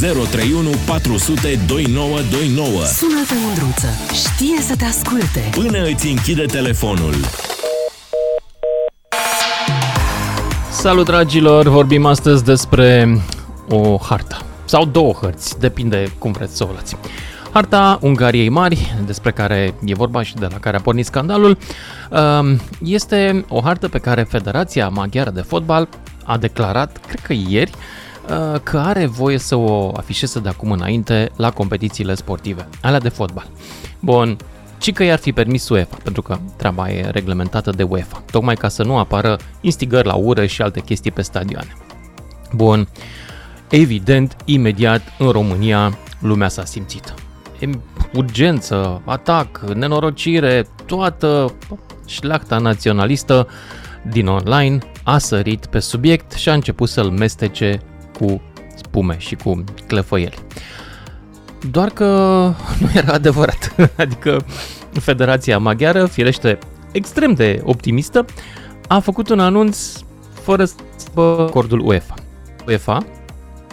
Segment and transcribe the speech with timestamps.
[0.00, 2.84] 031 400 2929.
[2.84, 3.86] Sună-te, Mândruță.
[4.12, 5.50] Știe să te asculte.
[5.50, 7.14] Până îți închide telefonul.
[10.70, 13.18] Salut dragilor, vorbim astăzi despre
[13.68, 16.96] o hartă sau două hărți, depinde cum vreți să o luați.
[17.52, 21.58] Harta Ungariei Mari, despre care e vorba și de la care a pornit scandalul,
[22.10, 25.88] um, este o hartă pe care Federația Maghiară de Fotbal
[26.24, 28.08] a declarat, cred că ieri, uh,
[28.62, 33.46] că are voie să o afișeze de acum înainte la competițiile sportive, alea de fotbal.
[34.00, 34.36] Bun,
[34.78, 38.68] ci că i-ar fi permis UEFA, pentru că treaba e reglementată de UEFA, tocmai ca
[38.68, 41.76] să nu apară instigări la ură și alte chestii pe stadioane.
[42.52, 42.88] Bun,
[43.68, 47.14] evident, imediat în România lumea s-a simțit.
[48.14, 51.54] Urgență, atac, nenorocire, toată
[52.06, 53.48] șlachta naționalistă
[54.10, 57.80] din online a sărit pe subiect și a început să-l mestece
[58.20, 58.40] cu
[58.74, 60.38] spume și cu clefăieli.
[61.70, 62.04] Doar că
[62.80, 63.74] nu era adevărat.
[63.96, 64.44] Adică
[64.92, 66.58] Federația Maghiară, firește
[66.92, 68.24] extrem de optimistă,
[68.88, 69.92] a făcut un anunț
[70.42, 70.76] fără să
[71.14, 72.14] acordul UEFA.
[72.66, 73.06] UEFA,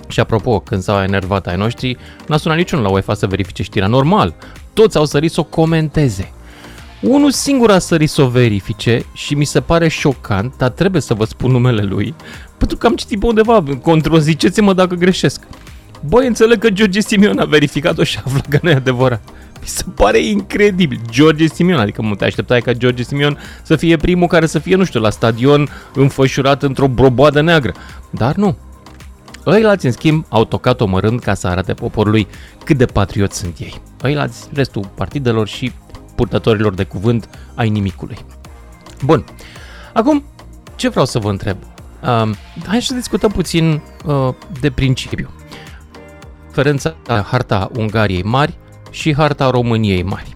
[0.08, 3.88] și apropo, când s-au enervat ai noștri, n-a sunat niciunul la UEFA să verifice știrea.
[3.88, 4.36] Normal,
[4.74, 6.32] toți au sărit să o comenteze.
[7.02, 11.14] Unul singur a sărit să o verifice și mi se pare șocant, dar trebuie să
[11.14, 12.16] vă spun numele lui,
[12.58, 15.42] pentru că am citit pe undeva, controziceți-mă dacă greșesc.
[16.08, 19.22] Băi, înțeleg că George Simion a verificat-o și a aflat că nu e adevărat.
[19.62, 21.00] Mi se pare incredibil.
[21.10, 24.76] George Simion, adică mă te așteptai ca George Simion să fie primul care să fie,
[24.76, 27.74] nu știu, la stadion înfășurat într-o broboadă neagră.
[28.10, 28.58] Dar nu.
[29.46, 32.28] Ăilalți, în schimb, au tocat omărând ca să arate poporului
[32.64, 33.82] cât de patrioți sunt ei.
[34.04, 35.72] Ăilalți, restul partidelor și
[36.18, 38.18] purtătorilor de cuvânt ai nimicului.
[39.04, 39.26] Bun.
[39.94, 40.24] Acum,
[40.76, 41.58] ce vreau să vă întreb?
[42.02, 42.30] Uh,
[42.66, 45.30] hai să discutăm puțin uh, de principiu
[46.58, 48.58] diferența harta Ungariei mari
[48.90, 50.36] și harta României mari.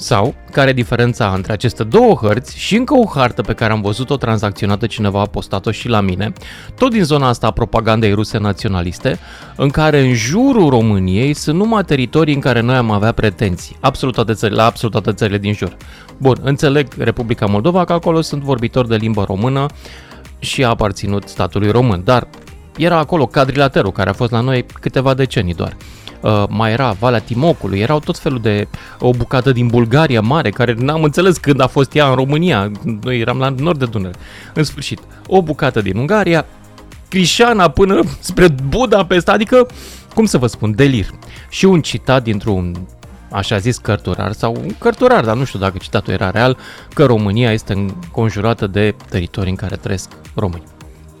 [0.00, 3.80] Sau, care e diferența între aceste două hărți și încă o hartă pe care am
[3.80, 6.32] văzut-o tranzacționată, cineva a postat-o și la mine,
[6.76, 9.18] tot din zona asta a propagandei ruse naționaliste,
[9.56, 14.14] în care în jurul României sunt numai teritorii în care noi am avea pretenții, absolut
[14.14, 15.76] toate țările, la absolut toate țările din jur.
[16.18, 19.66] Bun, înțeleg Republica Moldova că acolo sunt vorbitori de limbă română
[20.38, 22.28] și a aparținut statului român, dar
[22.76, 25.76] era acolo cadrilaterul care a fost la noi câteva decenii doar.
[26.20, 30.74] Uh, mai era Valea Timocului, erau tot felul de o bucată din Bulgaria mare, care
[30.78, 32.70] n-am înțeles când a fost ea în România,
[33.02, 34.18] noi eram la nord de Dunăre.
[34.54, 36.46] În sfârșit, o bucată din Ungaria,
[37.08, 39.66] Crișana până spre Budapest, adică,
[40.14, 41.06] cum să vă spun, delir.
[41.48, 42.86] Și un citat dintr-un
[43.30, 46.56] așa zis cărturar sau un cărturar, dar nu știu dacă citatul era real,
[46.94, 50.64] că România este înconjurată de teritorii în care trăiesc români.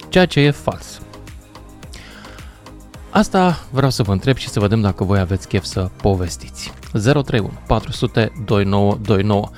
[0.08, 1.00] Ceea ce e fals.
[3.10, 6.72] Asta vreau să vă întreb și să vedem dacă voi aveți chef să povestiți.
[6.92, 9.50] 031 400 2929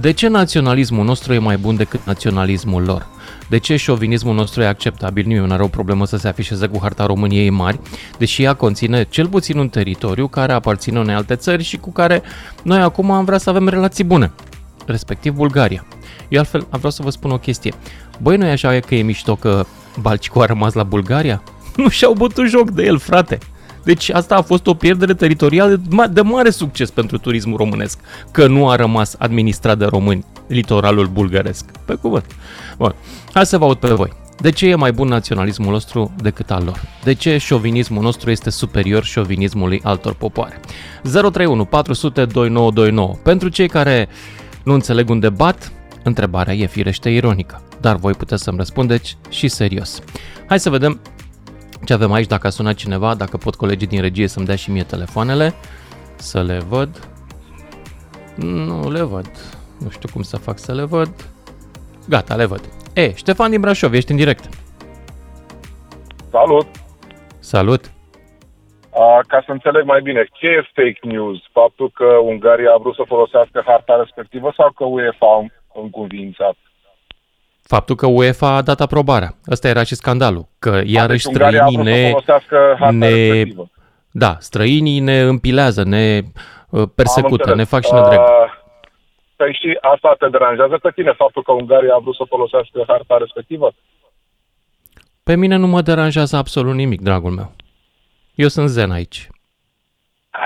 [0.00, 3.06] De ce naționalismul nostru e mai bun decât naționalismul lor?
[3.48, 5.26] De ce șovinismul nostru e acceptabil?
[5.26, 7.80] Nimeni nu are o problemă să se afișeze cu harta României mari,
[8.18, 12.22] deși ea conține cel puțin un teritoriu care aparține unei alte țări și cu care
[12.62, 14.32] noi acum am vrea să avem relații bune,
[14.86, 15.86] respectiv Bulgaria.
[16.28, 17.74] Eu altfel am vrea să vă spun o chestie.
[18.18, 19.66] Băi, nu e așa că e mișto că
[20.00, 21.42] Balcicu a rămas la Bulgaria?
[21.76, 23.38] Nu și-au bătut joc de el, frate.
[23.84, 25.80] Deci asta a fost o pierdere teritorială
[26.10, 27.98] de mare succes pentru turismul românesc,
[28.30, 31.64] că nu a rămas administrat de români litoralul bulgăresc.
[31.84, 32.24] Pe cuvânt.
[32.78, 32.94] Bun,
[33.32, 34.12] hai să vă aud pe voi.
[34.40, 36.80] De ce e mai bun naționalismul nostru decât al lor?
[37.02, 40.60] De ce șovinismul nostru este superior șovinismului altor popoare?
[41.02, 43.14] 031 400 2929.
[43.22, 44.08] Pentru cei care
[44.64, 50.02] nu înțeleg un debat, întrebarea e firește ironică, dar voi puteți să-mi răspundeți și serios.
[50.46, 51.00] Hai să vedem
[51.84, 54.70] ce avem aici, dacă a sunat cineva, dacă pot colegii din regie să-mi dea și
[54.70, 55.54] mie telefoanele,
[56.16, 57.08] să le văd.
[58.36, 59.30] Nu le văd.
[59.80, 61.30] Nu știu cum să fac să le văd.
[62.08, 62.60] Gata, le văd.
[62.94, 64.48] E, Ștefan din Brașov, ești în direct.
[66.30, 66.66] Salut!
[67.38, 67.92] Salut!
[68.94, 71.38] A, ca să înțeleg mai bine, ce e fake news?
[71.52, 75.26] Faptul că Ungaria a vrut să folosească harta respectivă sau că UEFA
[75.74, 76.56] a încuvințat?
[77.66, 79.34] Faptul că UEFA a dat aprobarea.
[79.50, 80.46] Ăsta era și scandalul.
[80.58, 82.12] Că iarăși deci străinii ne...
[82.90, 83.44] ne
[84.10, 86.20] da, străinii ne împilează, ne
[86.70, 88.28] uh, persecută, ne fac și ne drept.
[88.28, 88.52] Uh,
[89.36, 93.16] păi și asta te deranjează pe tine, faptul că Ungaria a vrut să folosească harta
[93.18, 93.72] respectivă?
[95.22, 97.52] Pe mine nu mă deranjează absolut nimic, dragul meu.
[98.34, 99.28] Eu sunt zen aici.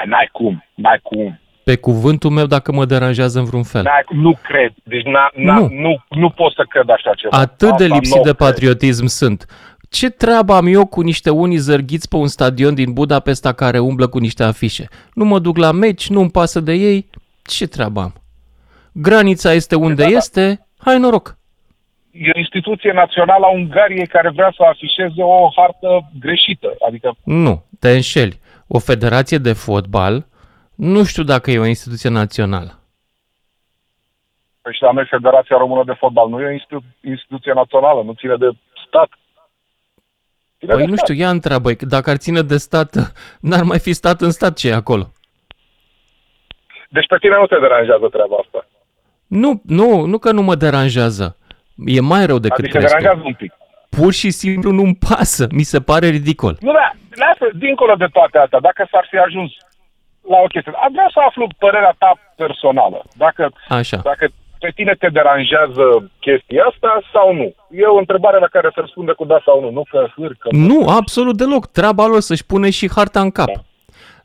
[0.05, 3.83] N-ai cum, n-ai cum pe cuvântul meu dacă mă deranjează în vreun fel.
[3.83, 4.73] Da, nu cred.
[4.83, 5.69] Deci n-a, n-a, nu.
[5.71, 7.37] Nu, nu pot să cred așa ceva.
[7.37, 9.09] Atât Asta de lipsit de patriotism cred.
[9.11, 9.47] sunt.
[9.91, 14.07] Ce treabă am eu cu niște unii zărghiți pe un stadion din Budapesta care umblă
[14.07, 14.89] cu niște afișe?
[15.15, 17.11] Nu mă duc la meci, nu-mi pasă de ei,
[17.43, 18.13] ce treabă am?
[18.93, 20.17] Granița este unde Da, da.
[20.17, 21.37] este, hai noroc.
[22.11, 26.69] E o instituție națională a Ungariei care vrea să afișeze o hartă greșită.
[26.89, 28.41] Adică, Nu, te înșeli.
[28.67, 30.27] O federație de fotbal,
[30.79, 32.73] nu știu dacă e o instituție națională.
[34.63, 38.13] păi și la noi Federația Română de Fotbal nu e o institu- instituție națională, nu
[38.13, 38.49] ține de
[38.87, 39.09] stat.
[40.59, 41.09] Ține Păi de nu stat.
[41.09, 42.89] știu, ia întreabă, dacă ar ține de stat,
[43.49, 45.13] n-ar mai fi stat în stat ce e acolo.
[46.91, 48.67] Deci pe tine nu te deranjează treaba asta.
[49.27, 51.37] Nu, nu, nu că nu mă deranjează.
[51.87, 52.99] E mai rău decât Adică te crezi tu.
[53.01, 53.53] deranjează un pic.
[53.89, 55.47] Pur și simplu nu-mi pasă.
[55.51, 56.57] Mi se pare ridicol.
[56.61, 56.93] Nu, da,
[57.25, 59.51] lasă, dincolo de toate astea, dacă s-ar fi ajuns
[60.33, 62.99] la o chestie, aș vrea să aflu părerea ta personală.
[63.25, 63.97] Dacă, Așa.
[64.11, 64.27] dacă
[64.59, 65.85] pe tine te deranjează
[66.21, 67.55] chestia asta sau nu.
[67.71, 70.49] E o întrebare la care se răspunde cu da sau nu, nu că hârcă.
[70.51, 71.67] Nu, absolut deloc.
[71.67, 73.47] Treaba lor să-și pune și harta în cap.
[73.47, 73.61] Da.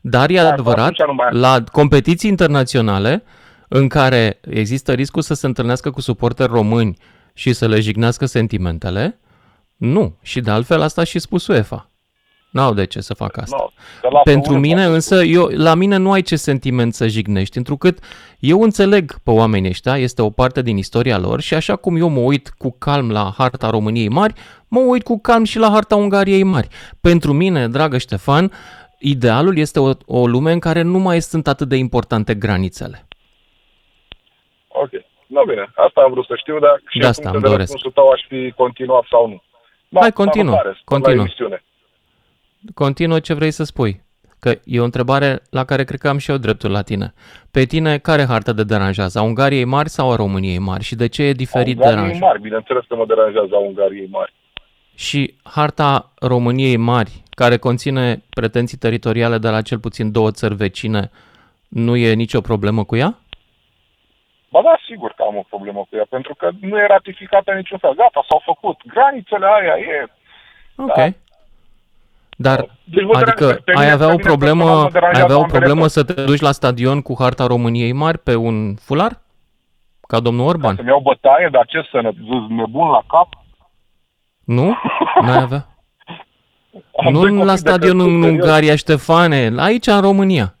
[0.00, 3.22] Dar e Da, adevărat, atunci nu mai- la competiții internaționale
[3.68, 6.96] în care există riscul să se întâlnească cu suporteri români
[7.34, 9.18] și să le jignească sentimentele,
[9.76, 10.16] nu.
[10.22, 11.90] Și de altfel asta a și spus UEFA.
[12.54, 13.56] N-au de ce să facă asta.
[13.60, 13.70] Nu,
[14.00, 14.90] să lasă Pentru unul, mine poate.
[14.94, 17.98] însă, eu, la mine nu ai ce sentiment să jignești, întrucât
[18.38, 22.08] eu înțeleg pe oamenii ăștia, este o parte din istoria lor și așa cum eu
[22.08, 24.32] mă uit cu calm la harta României mari,
[24.68, 26.68] mă uit cu calm și la harta Ungariei mari.
[27.00, 28.52] Pentru mine, dragă Ștefan,
[28.98, 33.06] idealul este o, o lume în care nu mai sunt atât de importante granițele.
[34.68, 34.90] Ok.
[35.26, 37.48] Nu bine, asta am vrut să știu, dar și De în asta funcție îmi de
[37.50, 37.70] doresc.
[37.72, 39.42] răspunsul tău aș fi continuat sau nu.
[39.88, 41.26] Da, Hai, continuă, salutare, spor la continuă.
[42.64, 42.74] Emisiune.
[42.74, 44.02] Continuă ce vrei să spui.
[44.40, 47.14] Că e o întrebare la care cred că am și eu dreptul la tine.
[47.50, 49.18] Pe tine, care hartă de deranjează?
[49.18, 50.84] A Ungariei mari sau a României mari?
[50.84, 52.20] Și de ce e diferit Ungariei deranj?
[52.20, 54.32] mari, bineînțeles că mă deranjează a Ungariei mari.
[54.94, 61.10] Și harta României mari, care conține pretenții teritoriale de la cel puțin două țări vecine,
[61.68, 63.18] nu e nicio problemă cu ea?
[64.50, 67.56] Ba da, sigur că am o problemă cu ea, pentru că nu e ratificată în
[67.56, 67.94] niciun fel.
[67.94, 68.76] Gata, s-au făcut.
[68.86, 70.06] Granițele aia e...
[70.76, 70.94] Ok.
[70.94, 71.08] Da.
[72.36, 73.60] Dar, Deci mă adică deranjează.
[73.64, 75.58] Pe ai mine- avea pe o mine personal problemă, mă ai deranjează avea o ambele
[75.58, 75.94] problemă părți.
[75.94, 79.22] să te duci la stadion cu harta României mari pe un fular?
[80.08, 80.74] Ca domnul Orban?
[80.76, 83.28] Să-mi iau bătaie, dar ce să ne zâs nebun la cap?
[84.44, 84.76] Nu?
[85.22, 85.66] N-ai avea?
[87.06, 88.40] Am doi Nu copii la de stadion crescut, în serios.
[88.44, 90.54] Ungaria, Ștefane, aici în România.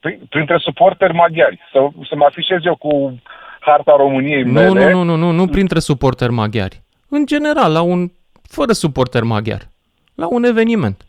[0.00, 1.58] Prin- Printre suporteri maghiari.
[1.72, 3.18] Să, să mă afișez eu cu
[3.60, 4.92] harta României Nu, mele.
[4.92, 6.82] nu, nu, nu, nu, nu printre suporteri maghiari.
[7.08, 8.10] În general, la un,
[8.42, 9.68] fără suporteri maghiari.
[10.14, 11.04] La un eveniment.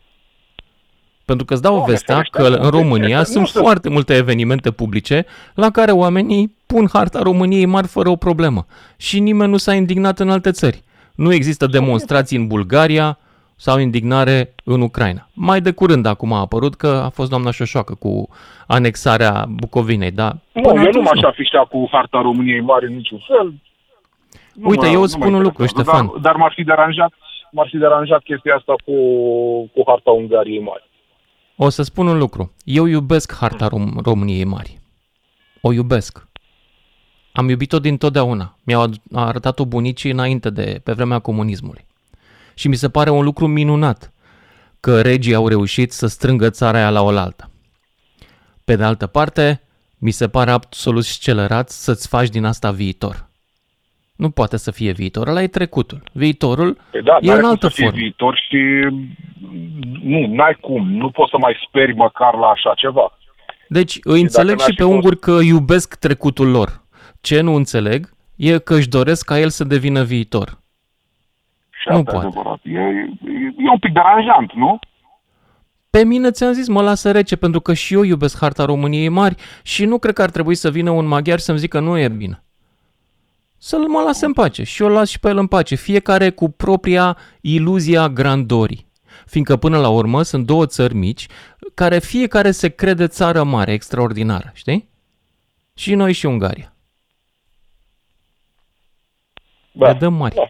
[1.24, 3.88] Pentru că îți dau Doamne vestea ferește, că nu, în România nu sunt sunt- foarte
[3.88, 8.66] multe evenimente publice la care oamenii pun harta României mari fără o problemă.
[8.96, 10.82] Și nimeni nu s-a indignat în alte țări.
[11.14, 13.18] Nu există demonstrații în Bulgaria
[13.56, 15.28] sau indignare în Ucraina.
[15.32, 18.28] Mai de curând acum a apărut că a fost doamna Șoșoacă cu
[18.66, 20.36] anexarea Bucovinei, da?
[20.52, 23.54] Nu, Până eu nu atunci m-aș afișa cu harta României mari în niciun fel.
[24.52, 26.06] Nu Uite, mă- eu nu îți mă spun un lucru, interesează, Ștefan.
[26.22, 27.12] Dar, dar m-ar fi deranjat,
[27.52, 28.92] m-ar fi deranjat chestia asta cu,
[29.66, 30.84] cu harta Ungariei mari.
[31.56, 32.52] O să spun un lucru.
[32.64, 34.78] Eu iubesc harta Rom- României mari.
[35.60, 36.28] O iubesc.
[37.32, 38.56] Am iubit-o din totdeauna.
[38.64, 41.86] Mi-au ad- arătat-o bunicii înainte de, pe vremea comunismului.
[42.54, 44.12] Și mi se pare un lucru minunat
[44.80, 47.50] că regii au reușit să strângă țara aia la oaltă.
[48.64, 49.60] Pe de altă parte,
[49.98, 53.28] mi se pare absolut scelerat să-ți faci din asta viitor.
[54.16, 56.02] Nu poate să fie viitor, ăla e trecutul.
[56.12, 58.00] Viitorul Păi da, e n-are în cum altă să fie formă.
[58.00, 58.56] viitor și
[60.02, 60.90] nu, n-ai cum.
[60.92, 63.18] Nu poți să mai speri măcar la așa ceva.
[63.68, 66.82] Deci îi înțeleg n-ar și fi pe fost- unguri că iubesc trecutul lor.
[67.20, 70.48] Ce nu înțeleg e că își doresc ca el să devină viitor.
[71.70, 72.26] Și Nu asta e poate.
[72.26, 72.60] adevărat.
[72.62, 74.78] E, e, e un pic deranjant, nu?
[75.90, 79.34] Pe mine ți-am zis, mă lasă rece, pentru că și eu iubesc harta României mari
[79.62, 82.44] și nu cred că ar trebui să vină un maghiar să-mi zică nu e bine.
[83.58, 86.48] Să-l mă lase în pace și eu las și pe el în pace, fiecare cu
[86.48, 88.86] propria iluzia grandorii.
[89.26, 91.26] Fiindcă până la urmă sunt două țări mici
[91.74, 94.88] care fiecare se crede țară mare, extraordinară, știi?
[95.74, 96.76] Și noi și Ungaria.
[99.72, 99.90] Da.
[99.90, 100.34] Le dăm mari.
[100.34, 100.48] Da.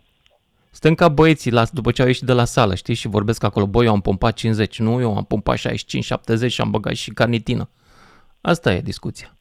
[0.71, 3.67] Suntem ca băieții la, după ce au ieșit de la sală, știi, și vorbesc acolo,
[3.67, 7.11] băi, eu am pompat 50, nu, eu am pompat 65, 70 și am băgat și
[7.11, 7.71] carnitină.
[8.41, 9.37] Asta e discuția.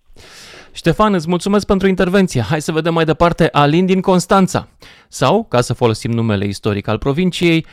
[0.76, 2.42] Ștefan, îți mulțumesc pentru intervenție.
[2.42, 4.68] Hai să vedem mai departe Alin din Constanța.
[5.08, 7.66] Sau, ca să folosim numele istoric al provinciei,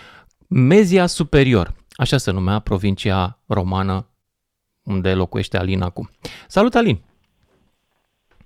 [0.48, 1.72] Mezia Superior.
[1.92, 4.06] Așa se numea provincia romană
[4.84, 6.10] unde locuiește Alin acum.
[6.46, 7.00] Salut, Alin!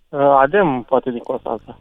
[0.09, 1.79] Uh, Adem, poate din Constanța.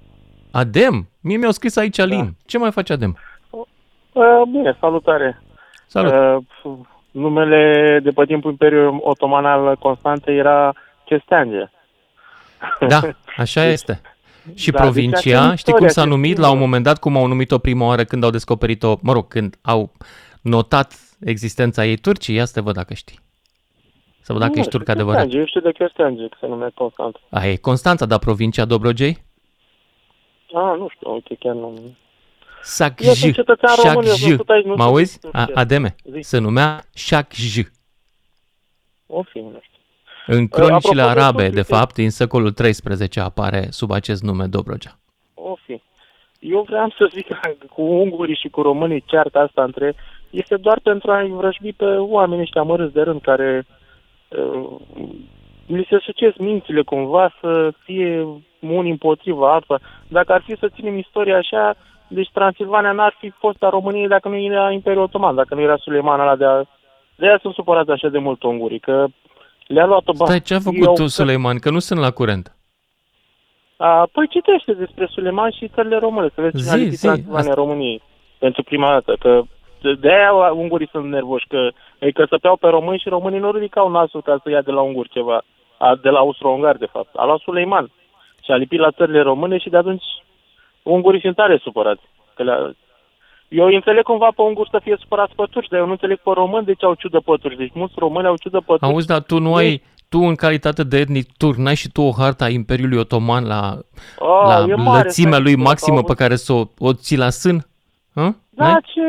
[0.52, 1.08] Adem?
[1.22, 2.24] Mie mi-au scris aici Alin.
[2.24, 2.32] Da.
[2.46, 3.18] Ce mai face Adem?
[3.50, 5.42] Uh, bine, salutare.
[5.88, 6.44] Salut!
[6.64, 6.78] Uh,
[7.12, 11.70] numele de pe timpul Imperiului Otoman al Constanței era Cesteange.
[12.88, 13.02] Da,
[13.38, 14.02] așa este.
[14.54, 16.66] Și Da, deci provincia, aceeași știi cum istorie, s-a aceeași numit la un simbol.
[16.68, 19.92] moment dat, cum au numit-o prima oară când au descoperit-o, mă rog, când au
[20.42, 23.20] notat existența ei turcii, ia să te văd dacă știi.
[24.22, 25.22] Să văd dacă Nu, ești turc știu adevărat.
[25.22, 27.20] Cesteange, Eu știu de Cesteange, că se numește Constanța.
[27.30, 29.24] Aia e Constanța, dar provincia Dobrogei?
[30.54, 31.96] Ah, nu știu, uite, chiar nu...
[32.62, 33.06] Sacj.
[33.06, 35.20] Eu sunt cetățean român, eu sunt tot aici, nu Mă știu auzi?
[35.20, 35.96] ce- A- Ademe.
[36.12, 36.20] Zi.
[36.22, 37.58] Se numea Sacj.
[39.08, 39.75] O fi, nu știu.
[40.28, 44.24] În cronicile apropo de arabe, turci, de uite- fapt, din secolul XIII apare sub acest
[44.24, 44.92] nume Dobrogea.
[45.34, 45.82] O fi.
[46.40, 47.36] Eu vreau să zic că
[47.76, 49.96] cu ungurii și cu românii cearta asta între
[50.30, 53.66] este doar pentru a-i vrăjbi pe oamenii ăștia mărâți de rând care
[54.28, 54.78] uh,
[55.66, 58.26] li se sucesc mințile cumva să fie
[58.60, 59.80] unii împotriva alta.
[60.08, 61.76] Dacă ar fi să ținem istoria așa,
[62.08, 65.78] deci Transilvania n-ar fi fost a României dacă nu era Imperiul Otoman, dacă nu era
[65.78, 66.64] Suleiman ăla de a...
[67.16, 69.06] De aia sunt supărați așa de mult ungurii, că
[69.68, 70.30] le-a luat-o bani.
[70.30, 71.58] Stai, ce a făcut Eu- tu, Suleiman?
[71.60, 72.56] Că nu sunt la curent.
[73.78, 77.06] A, păi citește despre Suleiman și țările române, să vezi Zi, cine a lipit zi,
[77.06, 78.02] Transilvania asta- României
[78.40, 79.42] pentru prima dată, că
[79.82, 81.70] de- de aia ungurii sunt nervoși, că
[82.00, 85.10] îi căsăpeau pe români și românii nu ridicau nasul ca să ia de la unguri
[85.10, 85.42] ceva,
[85.78, 87.16] a, de la austro-ungari de fapt.
[87.16, 87.92] A luat Suleiman
[88.44, 90.04] și a lipit la țările române și de atunci
[90.84, 92.02] ungurii sunt tare supărați.
[92.36, 92.76] Că le
[93.48, 96.18] eu îi înțeleg cumva pe unguri să fie supărați pe turci, dar eu nu înțeleg
[96.18, 97.58] pe români de ce au ciudă pe turci.
[97.58, 98.84] Deci mulți români au ciudă pe turci.
[98.84, 102.12] Auzi, dar tu nu ai, tu în calitate de etnic turc, n-ai și tu o
[102.12, 103.78] hartă a Imperiului Otoman la,
[104.20, 106.94] Ah, la e mare, lățimea stai, lui că maximă au pe care să o, o
[106.94, 107.68] ții la sân?
[108.16, 108.34] Hă?
[108.50, 108.82] Da, N-ai?
[108.94, 109.02] ce,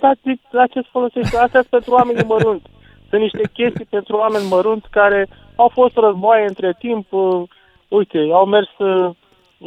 [0.00, 1.36] da, ce, la ce folosește?
[1.36, 2.66] Astea sunt pentru oameni mărunți.
[3.08, 7.06] Sunt niște chestii pentru oameni mărunți care au fost războaie între timp.
[7.12, 7.42] Uh,
[7.88, 9.10] uite, au mers uh,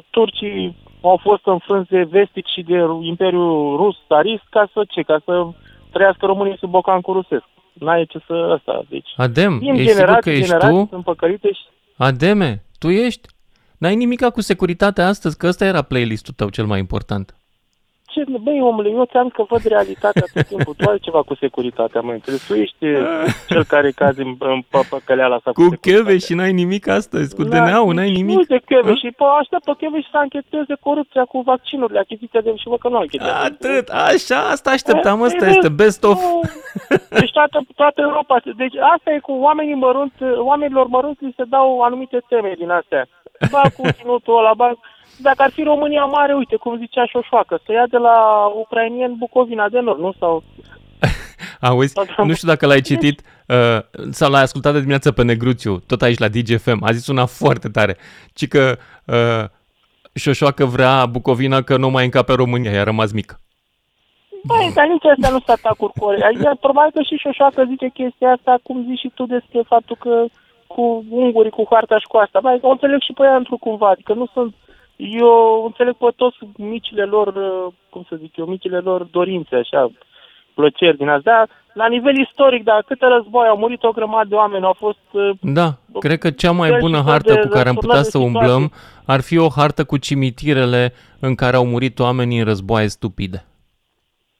[0.09, 5.01] turcii, au fost înfrânți de vestic și de Imperiul Rus, Tsarist, ca să ce?
[5.01, 5.47] Ca să
[5.91, 7.45] trăiască românii sub bocancul rusesc.
[7.73, 8.83] N-ai ce să ăsta.
[8.89, 10.87] Deci, Adem, din ești sigur că generații, ești generații tu?
[10.89, 11.63] sunt păcălite și
[11.97, 13.27] Ademe, tu ești?
[13.77, 17.35] N-ai nimica cu securitatea astăzi, că ăsta era playlistul tău cel mai important.
[18.25, 20.73] Ce, băi, omule, eu ți-am că văd realitatea tot timpul.
[20.77, 22.47] Tu ai ceva cu securitatea, mă înțeles?
[22.47, 25.95] Tu ești uh, cel care cazi în, în pă- păcăleala asta cu, Cu securitatea.
[26.03, 28.35] cheve și n-ai nimic astăzi, cu Da, DNA-ul n-ai nici nimic.
[28.37, 28.95] Nu de cheve Hă?
[29.01, 32.87] și pe așteaptă cheve și să ancheteze corupția cu vaccinurile, achiziția de și vă că
[32.89, 33.33] nu anchetează.
[33.49, 36.21] Atât, așa, asta așteptam, Eh, ăsta eh, este best of.
[36.21, 36.41] nu.
[37.19, 38.35] Deci toată, toată Europa.
[38.55, 43.07] Deci asta e cu oamenii mărunți, oamenilor mărunți li se dau anumite teme din astea.
[43.51, 44.67] Ba cu ținutul ăla, ba...
[45.17, 49.69] Dacă ar fi România mare, uite, cum zicea Șoșoacă, să ia de la ucrainieni Bucovina
[49.69, 50.13] de Nord, nu?
[50.19, 50.43] Sau
[51.61, 53.79] Auzi, nu știu dacă l-ai citit uh,
[54.11, 57.69] sau l-ai ascultat de dimineață pe Negruțiu, tot aici la DGFM, a zis una foarte
[57.69, 57.97] tare,
[58.33, 59.49] ci că uh,
[60.13, 63.39] Șoșoacă vrea Bucovina că nu mai încape România, i-a rămas mică.
[64.43, 66.23] Băi, dar nici astea nu sunt atacuri core.
[66.23, 70.25] Adică, probabil că și Șoșoacă zice chestia asta, cum zici și tu despre faptul că
[70.67, 72.39] cu ungurii, cu harta și cu asta.
[72.41, 74.55] Băi, o înțeleg și pe ea într cumva, adică nu sunt...
[74.97, 79.91] Eu înțeleg pe toți micile lor, uh, cum să zic eu, micile lor dorințe, așa,
[80.53, 81.47] plăceri din astea.
[81.73, 85.07] La nivel istoric, da, câte război au murit o grămadă de oameni, au fost...
[85.11, 85.67] uh, Da,
[85.99, 88.17] cred că cea mai Fel bună și fel hartă de cu care am putea să
[88.17, 88.71] răsturnări de umblăm
[89.05, 93.45] ar fi o hartă cu cimitirele în care au murit oamenii în războaie stupide.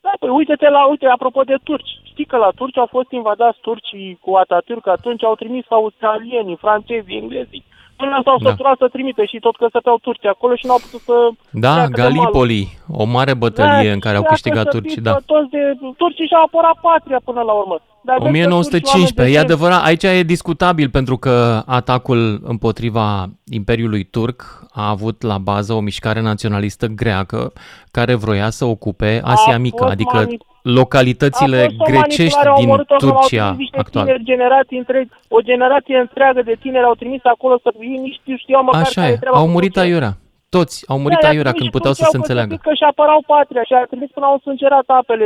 [0.02, 2.00] Da, păi uite-te la, uite, apropo de turci.
[2.04, 7.18] Știi că la turci au fost invadați turcii cu Atatürk, atunci au trimis australienii, francezii,
[7.18, 7.64] englezii.
[7.98, 8.50] Până s-au Da.
[8.50, 11.16] săturat să trimite și tot căsăteau turci acolo și n-au putut să...
[11.52, 12.16] Da, treacă de malul.
[12.16, 12.62] Gallipoli,
[13.02, 15.14] o mare bătălie în care au și dacă câștigat să turcii, fii da.
[15.18, 15.62] to- Toți de,
[16.02, 17.78] turcii și-au apărat patria până la urmă.
[18.08, 22.42] Dar vezi că turcii, oameni 1915, e de adevărat, aici e discutabil pentru că atacul
[22.44, 24.38] împotriva Imperiului Turc
[24.74, 27.52] a avut la bază o mișcare naționalistă greacă
[27.92, 30.38] care vroia să ocupe Asia A Mică, fost adică mani-
[30.82, 34.06] localitățile A fost o grecești manipulare, au din omorât acolo, au Turcia trimis niște actuală.
[34.08, 38.36] Tineri, generații întregi, o generație întreagă de tineri au trimis acolo să ei nici știu,
[38.44, 39.88] știau măcar Așa care e, treaba au cu murit Turcia.
[39.88, 40.14] aiurea.
[40.58, 42.54] Toți au murit Da, aiurea i-a când trimis puteau și să se turcii au înțeleagă.
[42.56, 45.26] pățit că și apărau patria și a trimis până au sângerat apele.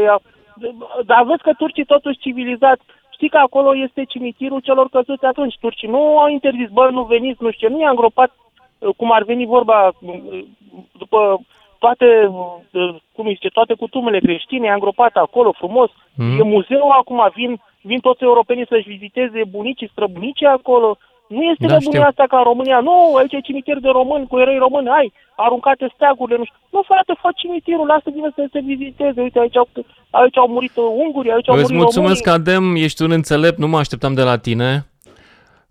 [0.60, 2.82] Ia- Dar văd că turcii totuși civilizați.
[3.14, 5.58] Știi că acolo este cimitirul celor căzuți atunci.
[5.60, 8.32] Turcii nu au interzis, bă, nu veniți, nu știu ce, nu i-a îngropat
[8.80, 10.44] uh, cum ar veni vorba uh,
[10.98, 11.40] după
[11.80, 12.30] toate,
[12.72, 15.90] uh, cum îi zice, toate cutumele creștine, i-a îngropat acolo frumos.
[16.16, 16.40] Mm.
[16.40, 20.98] E muzeu acum, vin, vin toți europenii să-și viziteze bunicii, străbunicii acolo.
[21.36, 22.12] Nu este Da, nebunia știu.
[22.12, 22.80] asta ca în România.
[22.90, 26.60] Nu, aici e cimitir de români, cu eroi români, ai, aruncate steagurile, nu știu.
[26.76, 29.22] Nu, frate, fă cimitirul, lasă bine să se viziteze.
[29.22, 29.68] Uite, aici au,
[30.10, 32.42] aici au murit uh, ungurii, aici au Îți murit mulțumesc, românii.
[32.42, 34.86] Adem, ești un înțelept, nu mă așteptam de la tine.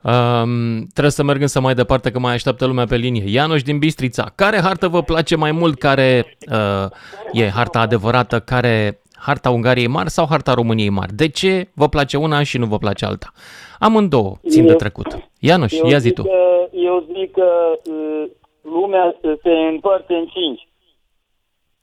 [0.02, 3.24] Um, trebuie să merg însă mai departe că mai așteaptă lumea pe linie.
[3.26, 5.78] Ianoș din Bistrița, care hartă vă place mai mult?
[5.78, 6.90] Care uh,
[7.32, 8.40] e harta adevărată?
[8.40, 11.12] Care Harta Ungariei mari sau harta României mari?
[11.12, 13.32] De ce vă place una și nu vă place alta?
[13.78, 15.28] Amândouă țin de Eu- trecut.
[15.38, 16.22] Ianuș, Eu ia zi zic tu.
[16.22, 18.24] Că, eu zic că uh,
[18.62, 20.68] lumea se împarte în cinci.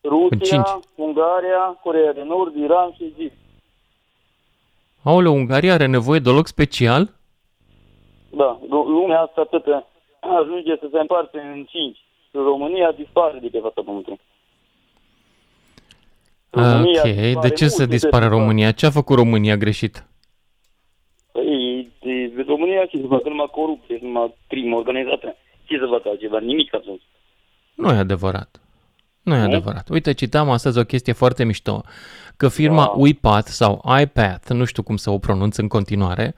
[0.04, 0.68] Rusia, În cinci.
[0.96, 3.36] Ungaria, Coreea de Nord, Iran și Egipt.
[5.04, 7.14] Aoleu, Ungaria are nevoie de loc special?
[8.30, 9.66] Da, lu- lumea asta atât
[10.40, 11.98] ajunge să se împarte în cinci.
[12.32, 14.20] România dispare de pe fața pământului.
[16.62, 18.72] România Ok, dispare de ce să mult dispară de- România?
[18.72, 20.06] Ce a făcut România greșit?
[21.32, 25.36] Păi, de, de România ce să facă numai corupție, numai crimă organizată.
[25.66, 26.40] Ce să facă altceva?
[26.40, 27.02] Nimic atunci.
[27.76, 28.62] Nu e adevărat.
[29.28, 29.44] Nu e Nu?
[29.46, 29.90] adevărat.
[29.90, 31.84] Uite, citam astăzi o chestie foarte mișto,
[32.38, 32.94] că firma Da.
[32.96, 36.36] UiPath sau iPath, nu știu cum să o pronunț în continuare,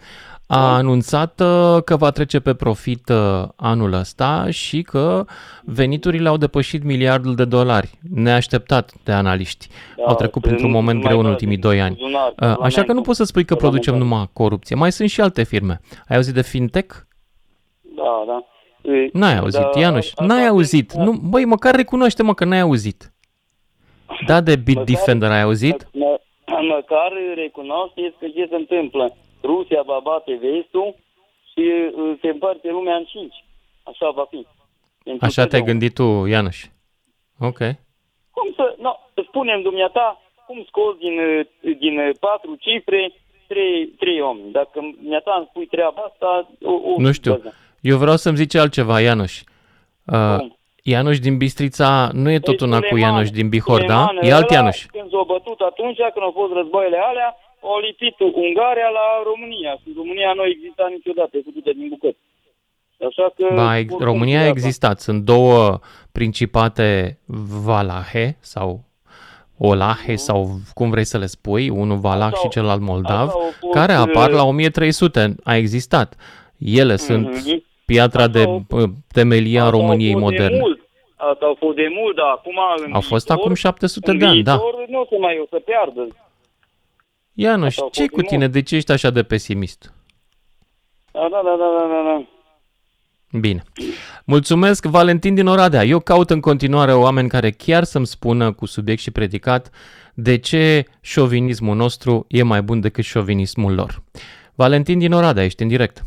[0.47, 0.75] a Da.
[0.75, 5.25] anunțat uh, că va trece pe profit uh, anul ăsta și că
[5.63, 9.67] veniturile au depășit miliardul de dolari, neașteptat de analiști.
[9.97, 11.95] Da, Au trecut pe printr-un nu- moment numai greu în da, ultimii din doi ani.
[11.95, 14.17] buzunar, Uh, Așa că nu Parlamentul, poți să spui că producem Parlamentul.
[14.17, 14.75] numai corupție.
[14.75, 15.81] Mai sunt și alte firme.
[16.07, 16.95] Ai auzit de fintech?
[17.95, 18.43] Da, da.
[18.81, 20.91] E, N-ai auzit, da, Ianuș, asta n-ai pe- auzit.
[20.91, 21.03] da.
[21.03, 23.13] Nu, băi, măcar recunoaște, mă, că n-ai auzit.
[24.25, 25.87] Da, de Bitdefender ai auzit?
[25.93, 26.19] Mă,
[26.75, 29.15] măcar recunoașteți că ce se întâmplă.
[29.43, 30.95] Rusia va bate vestul
[31.51, 31.63] și
[31.95, 33.43] uh, se împarte lumea în cinci.
[33.83, 34.45] Așa va fi.
[35.03, 35.69] Pentru Așa te-ai totdeauna.
[35.71, 36.65] gândit tu, Ianuș.
[37.39, 37.57] Ok.
[38.35, 38.75] Cum să...
[38.81, 38.91] No,
[39.27, 41.45] spunem dumneata, cum scoți din, uh,
[41.77, 43.11] din uh, patru cifre
[43.47, 44.51] trei, trei oameni.
[44.51, 44.71] Dacă
[45.01, 46.49] dumneata îmi spui treaba asta...
[46.63, 47.41] O, o Nu știu.
[47.81, 49.41] Eu vreau să-mi zici altceva, Ianuș.
[50.05, 50.57] Uh, Cum?
[50.83, 54.01] Ianuș din Bistrița nu e tot Păi, una cu Suleiman, Ianuș din Bihor, da?
[54.05, 54.85] Suleiman, E alt ăla, Ianuș.
[54.85, 57.29] Când s-a bătut atunci, când au fost războaiele alea,
[57.61, 59.71] au lipit Ungaria la România.
[59.81, 62.21] Și România nu exista niciodată, e făcută din bucăți.
[63.09, 63.45] Așa că...
[63.55, 64.57] Ba, ex- oricum, România a treaba.
[64.57, 64.99] existat.
[64.99, 65.79] Sunt două
[66.11, 67.17] principate
[67.65, 68.83] valahe sau
[69.57, 73.39] olahe sau cum vrei să le spui, unul valah Asta și au- celălalt moldav, asta
[73.39, 75.35] au fost, care apar uh, la 1300.
[75.43, 76.15] A existat.
[76.57, 77.63] Ele sunt Mhm.
[77.93, 80.59] Piatra Asta de au- uh, temelie a Asta au României fost de moderne.
[80.59, 80.79] mult.
[81.15, 84.25] Asta au fost de mult, dar acum în Au fost viitor, acum 700 în de
[84.25, 84.51] ani, da.
[84.55, 86.07] viitor nu o să mai o să piardă.
[87.33, 88.39] Ianuș, Asta au ce fost cu de tine?
[88.39, 88.51] mult.
[88.51, 89.93] De ce ești așa de pesimist?
[91.11, 92.25] Da, da, da, da, da, da, da.
[93.39, 93.63] Bine.
[94.25, 95.83] Mulțumesc, Valentin din Oradea.
[95.83, 99.69] Eu caut în continuare oameni care chiar să-mi spună cu subiect și predicat
[100.13, 104.03] de ce șovinismul nostru e mai bun decât șovinismul lor.
[104.55, 106.03] Valentin din Oradea, ești în direct.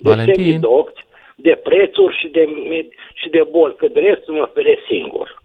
[0.00, 0.44] De Valentin.
[0.44, 0.96] semidoct,
[1.36, 5.42] de prețuri și de, med- și de boli, că de restul mă feresc singur.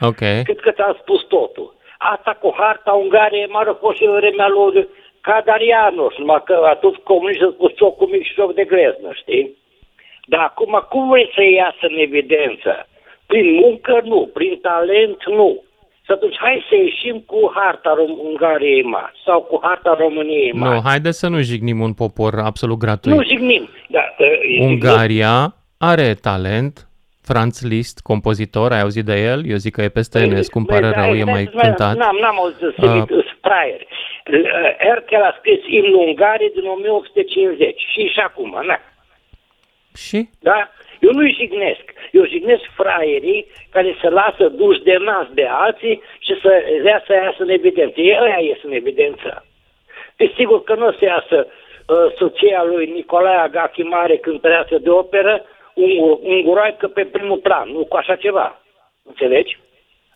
[0.00, 0.22] Ok.
[0.48, 1.74] Cred că ți-am spus totul.
[1.98, 4.88] Asta cu harta Ungariei mă a fost și în vremea lui
[5.20, 9.56] Cadarianos, numai că atunci comuniști a spus cioc cu mic și cioc de greznă, știi?
[10.24, 12.88] Dar acum cum vrei să iasă în evidență?
[13.26, 15.64] Prin muncă nu, prin talent nu.
[16.06, 20.74] Și atunci hai să ieșim cu harta Rom- Ungariei mari sau cu harta României mari.
[20.74, 23.14] Nu, haide să nu jignim un popor absolut gratuit.
[23.16, 23.68] nu jignim.
[23.88, 26.88] Dar, uh, Ungaria are talent.
[27.22, 29.40] Franz Liszt, compozitor, ai auzit de el?
[29.52, 31.96] Eu zic că e peste Enescu, îmi pare Băi, rău, da, e mai stai, cântat.
[31.96, 33.86] N-am, n-am auzit să Uh, uh, fraieri.
[34.78, 38.76] Erkel a scris imnul Ungariei din 1850 și și acum, na.
[39.96, 40.28] Și?
[40.40, 40.70] Da?
[41.00, 41.84] Eu nu-i jignesc.
[42.12, 47.12] Eu jignesc fraierii care se lasă duși de nas de alții și să vrea să
[47.12, 48.00] iasă în evidență.
[48.00, 49.44] Ei ăia ies în evidență.
[50.16, 54.90] E sigur că nu o să iasă uh, soția lui Nicolae Agachi Mare cântăreață de
[54.90, 58.62] operă, un, un guroaică pe primul plan, nu cu așa ceva.
[59.04, 59.58] Înțelegi?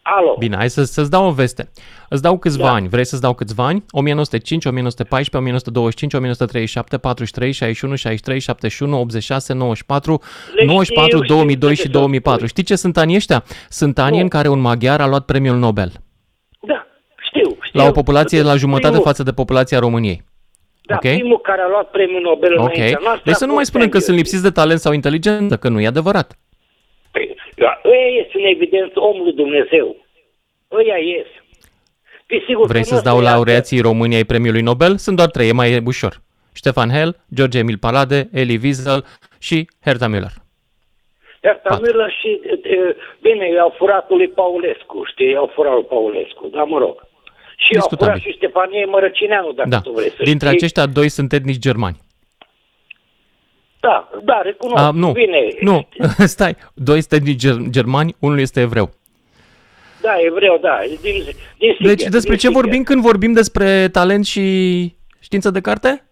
[0.02, 0.34] Alo.
[0.38, 1.70] Bine, hai să, să-ți dau o veste.
[2.08, 2.72] Îți dau câțiva Da.
[2.72, 2.88] ani.
[2.88, 3.84] Vrei să-ți dau câțiva ani?
[3.90, 10.20] 1905, 1914, 1925, 1937, 43, 61, 63, 71, 86, 94,
[10.54, 12.36] Le 94, știu, 2002 știu și ce să 2004.
[12.38, 12.48] spui.
[12.48, 13.44] Știi ce sunt anii ăștia?
[13.68, 14.22] Sunt anii Nu.
[14.22, 15.92] în care un maghiar a luat premiul Nobel.
[16.60, 16.86] Da,
[17.28, 17.80] știu, știu.
[17.80, 20.24] La o populație la jumătate primul, față de populația României.
[20.82, 21.00] Da, ok?
[21.00, 22.74] primul care a luat premiul Nobel Ok.
[22.76, 24.04] înaintea noastră Deci a să nu mai fost spunem că Engels.
[24.04, 26.38] sunt lipsiți de talent sau inteligență, că nu e adevărat.
[27.60, 29.96] Păi, da, ăia ies în evidență omul lui Dumnezeu.
[30.78, 31.26] Ăia ies.
[32.26, 33.32] Păi, sigur Vrei că să-ți nu o dau iasă.
[33.34, 34.96] laureații României premiului Nobel?
[34.96, 36.14] Sunt doar trei, e mai ușor.
[36.54, 39.04] Ștefan Hell, George Emil Palade, Elie Wiesel
[39.38, 40.34] și Herta Müller.
[41.44, 41.84] Iar Patru.
[41.84, 46.78] Tamilă și, e, bine, i-au furat lui Paulescu, știi, i-au furat lui Paulescu, dar mă
[46.78, 46.96] rog.
[47.56, 48.06] Și i-au Discutabil.
[48.06, 49.80] furat și Stefanie Mărăcineanu, dacă Da.
[49.80, 50.58] tu vrei să Dintre știi.
[50.58, 51.96] aceștia doi sunt etnici germani.
[53.80, 54.82] Da, da, recunosc.
[54.82, 55.88] A, nu, Bine, nu,
[56.34, 58.90] stai, doi sunt etnici ger- germani, unul este evreu.
[60.02, 61.22] Da, e vreau, da, din,
[61.58, 62.52] din Deci Sighet, despre din ce Sighet.
[62.62, 64.42] vorbim când vorbim despre talent și
[65.20, 66.04] știință de carte?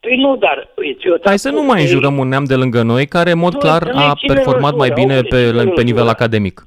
[0.00, 0.68] Păi nu, dar...
[0.76, 3.52] uite, eu Hai să nu mai înjurăm un neam de lângă noi care, în mod
[3.52, 5.84] Nu, clar, să nu-i a cine performat mai înjură, bine auzi, pe, cine pe nivel
[5.86, 6.08] înjură?
[6.08, 6.66] academic.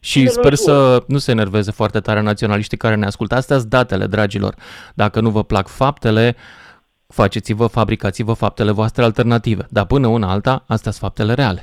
[0.00, 3.34] Și Cine sper nu să nu se enerveze foarte tare naționaliștii care ne ascultă.
[3.34, 4.54] Astea sunt datele, dragilor.
[4.94, 6.36] Dacă nu vă plac faptele,
[7.14, 9.64] faceți-vă, fabricați-vă faptele voastre alternative.
[9.70, 11.62] Dar până una alta, astea sunt faptele reale.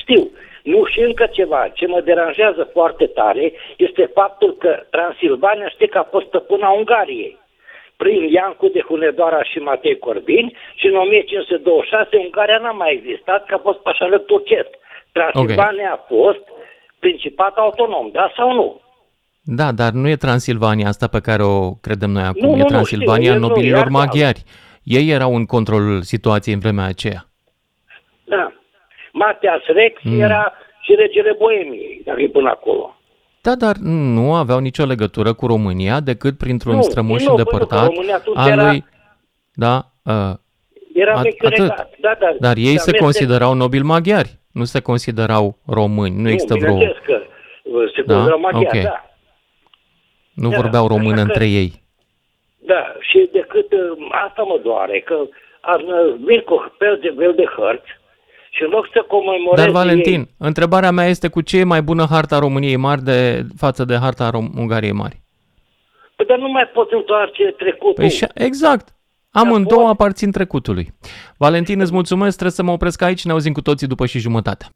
[0.00, 0.30] Știu.
[0.62, 1.68] Nu, și încă ceva.
[1.68, 7.40] Ce mă deranjează foarte tare este faptul că Transilvania știe că a fost stăpâna Ungariei
[7.96, 13.54] prin Iancu de Hunedoara și Matei Corbin și în 1526 Ungaria n-a mai existat, că
[13.54, 14.70] a fost pașalăc turcesc.
[15.12, 15.96] Transilvania okay.
[15.96, 16.44] a fost
[16.98, 18.80] principat autonom, da sau nu?
[19.44, 22.40] Da, dar nu e Transilvania asta pe care o credem noi acum.
[22.48, 24.42] Nu, e nu, nu, Transilvania știu, e- nu, nobililor e maghiari.
[24.82, 27.26] Ei erau în controlul situației în vremea aceea.
[28.24, 28.52] Da.
[29.12, 30.12] Matias Rex Mm.
[30.12, 30.20] mm.
[30.20, 32.96] era și regele Boemiei, dacă e până acolo.
[33.42, 37.68] Da, dar nu aveau nicio legătură cu România decât printr-un Nu, strămoș din nou, îndepărtat
[37.68, 38.84] pentru că România atunci al era- lui...
[39.54, 40.34] Da, uh,
[40.94, 41.58] Era At- vechi atât.
[41.58, 41.90] regat.
[42.00, 46.28] Da, da, dar ei da, se amestec- considerau nobili maghiari, nu se considerau români, nu
[46.28, 46.72] există vreo...
[46.74, 47.12] bineînțeles că
[47.62, 48.12] uh, se Da?
[48.14, 48.84] considerau maghiari, Ok.
[48.84, 49.04] da.
[50.34, 51.82] Nu Da, vorbeau așa română că- între ei.
[52.58, 53.80] Da, și decât uh,
[54.26, 55.16] asta mă doare, că
[55.60, 57.90] ar uh, vin cu fel de fel de hărți
[58.50, 61.82] și în loc să comemoreze Dar, Valentin, ei, întrebarea mea este cu ce e mai
[61.82, 65.20] bună harta României mari de față de harta Rom- Ungariei mari?
[66.16, 67.94] Păi, dar nu mai pot întoarce trecutul.
[67.94, 68.88] Păi și, exact.
[69.42, 69.90] Amândouă pot.
[69.90, 70.94] aparțin trecutului.
[71.36, 74.66] Valentin, îți mulțumesc, trebuie să mă opresc aici, ne auzim cu toții după și jumătate.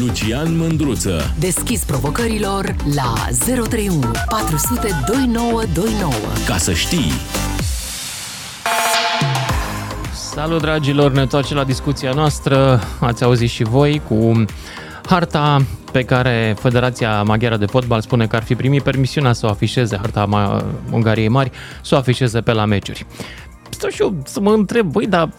[0.00, 1.34] Lucian Mândruță.
[1.38, 3.12] Deschis provocărilor la
[3.44, 6.12] 031 400 2929.
[6.46, 7.10] Ca să știi.
[10.12, 11.12] Salut, dragilor!
[11.12, 12.80] Ne întoarcem la discuția noastră.
[13.00, 14.44] Ați auzit și voi cu
[15.06, 19.48] harta pe care Federația Maghiară de Fotbal spune că ar fi primit permisiunea să o
[19.48, 21.50] afișeze, harta Ma- Ungariei Mari,
[21.82, 23.06] să o afișeze pe la meciuri.
[23.78, 25.32] Stau și eu să mă întreb, băi, dar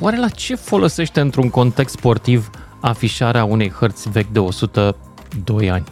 [0.00, 5.84] oare la ce folosește într-un context sportiv afișarea unei hărți vechi de 102 ani?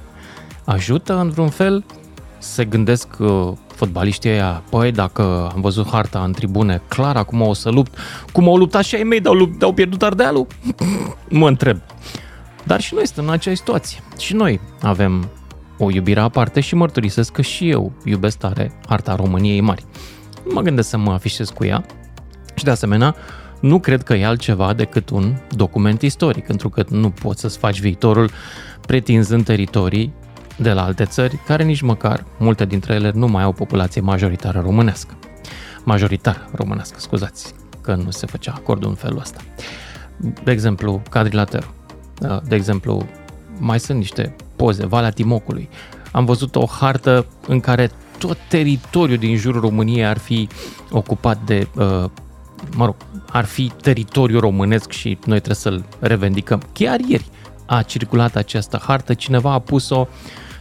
[0.64, 1.84] Ajută în vreun fel?
[2.38, 7.52] Se gândesc uh, fotbaliștii ăia, păi dacă am văzut harta în tribune, clar acum o
[7.52, 7.98] să lupt,
[8.32, 10.46] cum au luptat și ai mei, de-au, lupt- de-au pierdut Ardealul?
[11.28, 11.78] mă întreb.
[12.64, 13.98] Dar și noi suntem în acea situație.
[14.18, 15.28] Și noi avem
[15.78, 19.84] o iubire aparte și mărturisesc că și eu iubesc tare harta României mari.
[20.44, 21.84] Nu mă gândesc să mă afișez cu ea
[22.54, 23.14] și de asemenea
[23.60, 27.80] nu cred că e altceva decât un document istoric, pentru că nu poți să-ți faci
[27.80, 28.30] viitorul
[28.86, 30.12] pretinzând teritorii
[30.56, 34.60] de la alte țări care nici măcar, multe dintre ele, nu mai au populație majoritară
[34.60, 35.14] românească.
[35.84, 39.40] Majoritar românească, scuzați, că nu se făcea acordul în felul ăsta.
[40.44, 41.74] De exemplu, Cadrilateru.
[42.44, 43.06] De exemplu,
[43.58, 45.68] mai sunt niște poze, Valea Timocului.
[46.12, 47.90] Am văzut o hartă în care
[48.26, 50.48] tot teritoriul din jurul României ar fi
[50.90, 52.04] ocupat de, uh,
[52.76, 52.94] mă rog,
[53.30, 56.62] ar fi teritoriu românesc și noi trebuie să-l revendicăm.
[56.72, 57.30] Chiar ieri
[57.66, 60.08] a circulat această hartă, cineva a pus-o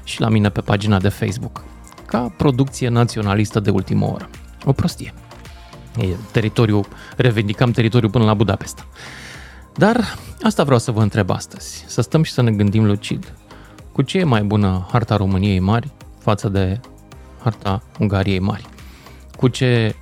[0.04, 1.64] și la mine pe pagina de Facebook
[2.06, 4.30] ca producție naționalistă de ultimă oră.
[4.66, 5.14] O prostie.
[6.00, 6.86] E teritoriu,
[7.18, 8.88] revendicam teritoriul până la Budapesta.
[9.76, 13.34] Dar asta vreau să vă întreb astăzi, să stăm și să ne gândim lucid.
[13.92, 16.80] Cu ce e mai bună harta României mari față de
[17.44, 18.66] harta Ungariei mari?
[19.38, 19.96] Cu ce,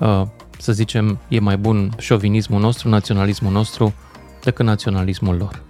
[0.00, 0.22] uh,
[0.58, 3.94] să zicem, e mai bun șovinismul nostru, naționalismul nostru,
[4.42, 5.62] decât naționalismul lor?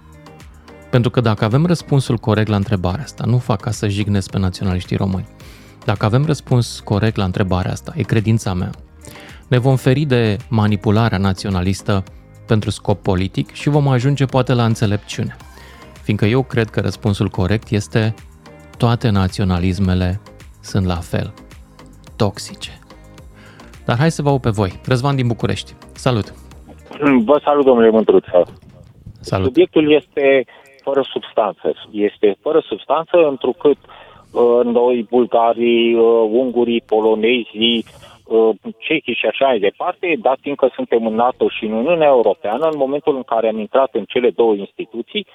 [0.89, 4.37] Pentru că dacă avem răspunsul corect la întrebarea asta, nu fac ca să jignesc pe
[4.37, 5.27] naționaliștii români,
[5.85, 8.69] dacă avem răspuns corect la întrebarea asta, e credința mea,
[9.47, 12.03] ne vom feri de manipularea naționalistă
[12.45, 15.35] pentru scop politic și vom ajunge poate la înțelepciune.
[16.01, 18.13] Fiindcă eu cred că răspunsul corect este
[18.77, 20.21] toate naționalismele
[20.71, 21.33] sunt la fel,
[22.17, 22.73] toxice.
[23.85, 24.71] Dar hai să vă aud pe voi.
[24.85, 25.73] Răzvan din București.
[25.93, 26.27] Salut!
[27.29, 28.43] Vă salut, domnule Mândruță.
[29.19, 29.45] Salut!
[29.45, 30.45] Subiectul este
[30.83, 31.73] fără substanță.
[31.91, 33.77] Este fără substanță întrucât
[34.31, 37.85] uh, noi, bulgarii, uh, ungurii, polonezii,
[38.25, 42.65] uh, cehii și așa mai departe, dat fiindcă suntem în NATO și în Uniunea Europeană,
[42.71, 45.27] în momentul în care am intrat în cele două instituții,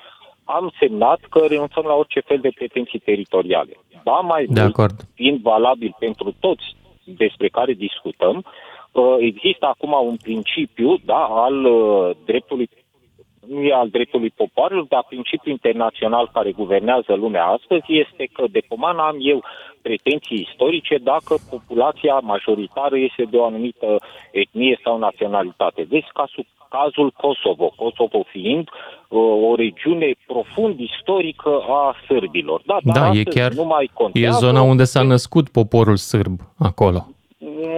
[0.55, 3.73] am semnat că renunțăm la orice fel de pretenții teritoriale.
[4.05, 4.97] Ba mai De mult, acord.
[5.15, 8.45] fiind valabil pentru toți despre care discutăm,
[8.93, 12.69] uh, există acum un principiu da, al uh, dreptului
[13.47, 18.63] nu e al dreptului popoarelor, dar principiul internațional care guvernează lumea astăzi este că de
[18.69, 19.43] poman am eu
[19.83, 23.99] pretenții istorice dacă populația majoritară este de o anumită
[24.31, 25.83] etnie sau naționalitate.
[25.83, 29.19] Deci cazul, cazul Kosovo, Kosovo fiind uh,
[29.51, 32.63] o regiune profund istorică a sârbilor.
[32.67, 34.39] Da, dar Da, e astăzi chiar nu mai e contează.
[34.47, 37.07] zona unde s-a născut poporul sârb acolo.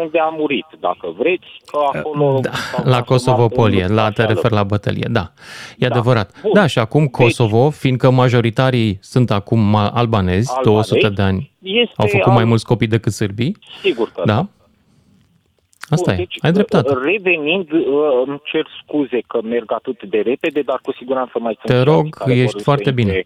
[0.02, 2.38] unde a murit, dacă vreți, că acolo...
[2.42, 5.33] Da, s-au la Kosovo transformat Polie, în la te așa refer la bătălie, da.
[5.78, 5.94] E Da.
[5.94, 6.40] adevărat.
[6.42, 6.50] Bun.
[6.55, 11.92] Da, și acum Kosovo, fiindcă majoritarii sunt acum ma- albanezi, Albanezi, 200 de ani, Este
[11.96, 14.46] au făcut mai al- mulți copii decât sârbii, Sigur că da?
[15.94, 16.92] Asta Bun, e, deci, ai dreptate.
[17.11, 17.83] Revenind, uh,
[18.26, 21.85] îmi cer scuze că merg atât de repede, dar cu siguranță mai sunt Te și
[21.92, 23.02] rog, alții care ești vor foarte intre.
[23.05, 23.24] bine.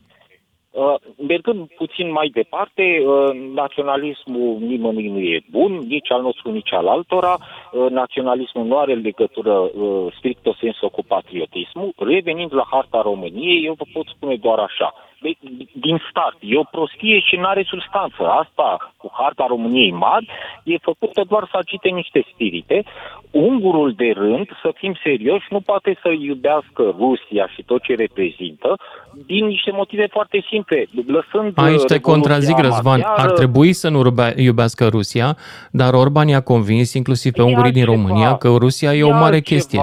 [0.76, 0.94] Uh,
[1.28, 6.86] Mergând puțin mai departe, uh, naționalismul nimănui nu e bun, nici al nostru, nici al
[6.86, 7.38] altora.
[7.38, 11.92] Uh, Naționalismul nu are legătură uh, stricto sensu cu patriotismul.
[11.96, 14.94] Revenind la harta României, eu vă pot spune doar așa.
[15.22, 15.36] De-
[15.72, 18.22] Din start, e o prostie și nu are substanță.
[18.42, 20.26] Asta cu harta României mari
[20.64, 22.84] e făcută doar să agite niște spirite.
[23.30, 28.76] Ungurul de rând, să fim serioși, nu poate să iubească Rusia și tot ce reprezintă
[29.26, 30.86] din niște motive foarte simple.
[31.06, 32.98] Lăsând Aici te Revoluția contrazic, Răzvan.
[32.98, 35.36] maghiară, Ar trebui să nu rubea- iubească Rusia,
[35.70, 38.02] dar Orban i-a convins, inclusiv pe E ungurii din altceva.
[38.08, 39.40] România, că Rusia e o mare altceva.
[39.56, 39.80] chestie.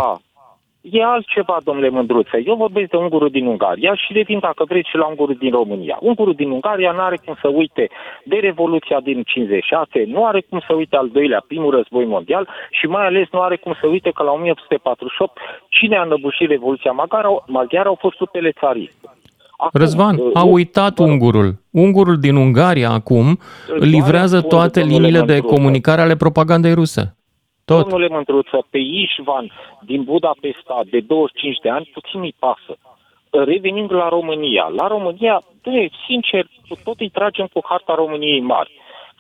[0.84, 2.38] E altceva, domnule Mândruță.
[2.46, 5.98] Eu vorbesc de ungurul din Ungaria și revin, dacă vreți, și la ungurul din România.
[6.02, 7.90] Ungurul din Ungaria nu are cum să uite
[8.24, 12.86] de Revoluția din 56, nu are cum să uite al doilea, primul război mondial și
[12.86, 15.38] mai ales nu are cum să uite că la 1848
[15.70, 19.08] cine a înăbușit Revoluția maghiară, maghiară au fost trupele țariste.
[19.58, 21.56] Acum, Răzvan, uh, a eu- uitat mă rog, ungurul.
[21.72, 23.40] Ungurul din Ungaria acum
[23.80, 25.56] livrează răspunde, toate domnule liniile de Mândruță.
[25.56, 27.16] comunicare ale propagandei ruse.
[27.66, 27.82] Tot.
[27.82, 32.78] Domnule Mândruță, pe Ișvan din Budapesta de 25 de ani, puțin îi pasă.
[33.30, 38.72] Revenind la România, la România, de, sincer, cu tot îi tragem cu harta României mari.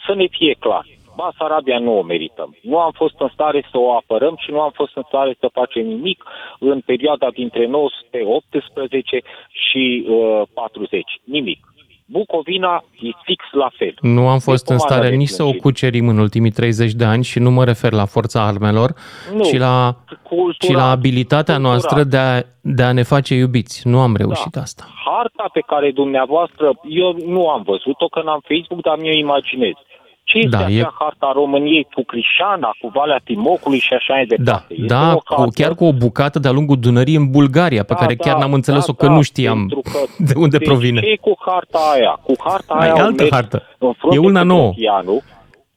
[0.05, 2.55] Să ne fie clar, Basarabia nu o merităm.
[2.61, 5.47] Nu am fost în stare să o apărăm și nu am fost în stare să
[5.53, 6.23] facem nimic
[6.59, 11.21] în perioada dintre 918 și uh, 40.
[11.23, 11.72] Nimic.
[12.17, 13.93] Bucovina e fix la fel.
[14.01, 15.63] Nu am fost E în pomană stare de nici să o plângere.
[15.63, 18.89] cucerim în ultimii 30 de ani și nu mă refer la forța armelor,
[19.33, 21.61] Nu, ci la, cultural, ci la abilitatea cultural.
[21.61, 23.87] noastră de a, de a ne face iubiți.
[23.87, 24.83] Nu am reușit asta.
[25.05, 26.65] harta pe care dumneavoastră,
[27.03, 29.75] eu nu am văzut-o că n-am Facebook, dar mi-o imaginez.
[30.23, 34.13] Ce este Da, da, e- acea harta României cu Crișana, cu Valea Timocului și așa
[34.13, 34.73] mai Da, departe?
[34.73, 37.93] Este da, o cu, hartă- chiar cu o bucată de-a lungul Dunării în Bulgaria, pe
[37.93, 40.57] Da, care da, chiar n-am înțeles-o da, că da, nu știam pentru că- de unde
[40.57, 40.99] deci provine.
[40.99, 42.19] ce e cu harta aia?
[42.23, 43.63] Cu harta Mai aia e au altă mers hartă.
[43.77, 44.61] în frunte E una cu nouă.
[44.71, 45.21] Brătianu.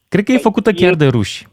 [0.08, 1.46] Cred că e făcută chiar de ruși.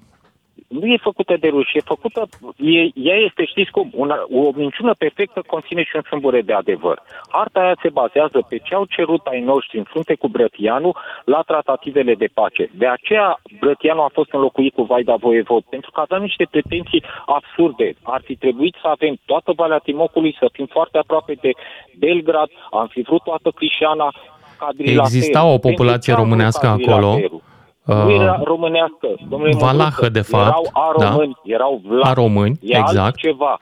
[0.79, 2.21] Nu e făcută de ruși, e făcută,
[2.57, 7.01] e, ea este, știți cum, una, o minciună perfectă conține și un sâmbure de adevăr.
[7.27, 10.91] Harta aia se bazează pe ce au cerut ai noștri în frunte cu Brătianu
[11.25, 12.69] la tratativele de pace.
[12.81, 17.93] De aceea Brătianu a fost înlocuit cu Vaida Voievod, pentru că avea niște pretenții absurde.
[18.03, 21.51] Ar fi trebuit să avem toată Valea Timocului, să fim foarte aproape de
[21.99, 24.13] Belgrad, am fi vrut toată Crișana,
[24.59, 25.15] Cadrilateru.
[25.15, 27.41] Exista o Pentru populație ce am vrut românească acolo, Cadrilateru?
[27.85, 32.09] Nu uh, era românească, domnule valahă, Mândruță, de fapt, Erau aromâni, erau vlahi.
[32.09, 32.97] A români, e exact.
[33.05, 33.61] altceva.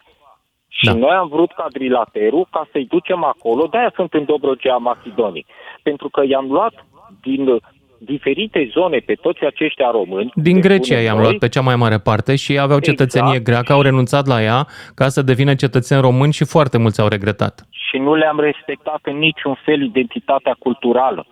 [0.68, 0.94] Și Da.
[0.94, 5.46] noi am vrut cadrilaterul ca să-i ducem acolo, de-aia sunt în Dobrogea Macedonii.
[5.84, 6.74] Pentru că i-am luat
[7.22, 7.62] din uh,
[7.98, 10.32] diferite zone pe toți aceștia români.
[10.36, 12.80] Din le Grecia spunem i-am noi, luat pe cea mai mare parte și ei aveau
[12.80, 13.46] cetățenie Exact.
[13.46, 17.66] greacă, au renunțat la ea ca să devină cetățeni români și foarte mulți au regretat.
[17.70, 21.26] Și nu le-am respectat în niciun fel identitatea culturală.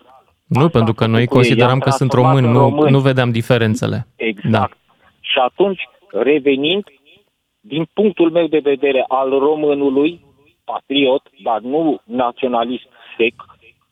[0.49, 2.69] Nu, pentru că noi făcut cu ei, consideram i-am că sunt transformat români, în nu,
[2.69, 2.91] români.
[2.91, 4.07] nu vedeam diferențele.
[4.15, 4.51] Exact.
[4.51, 4.67] Da.
[5.19, 5.81] Și atunci,
[6.11, 6.83] revenind,
[7.59, 10.25] din punctul meu de vedere al românului,
[10.63, 13.33] patriot, dar nu naționalist sec,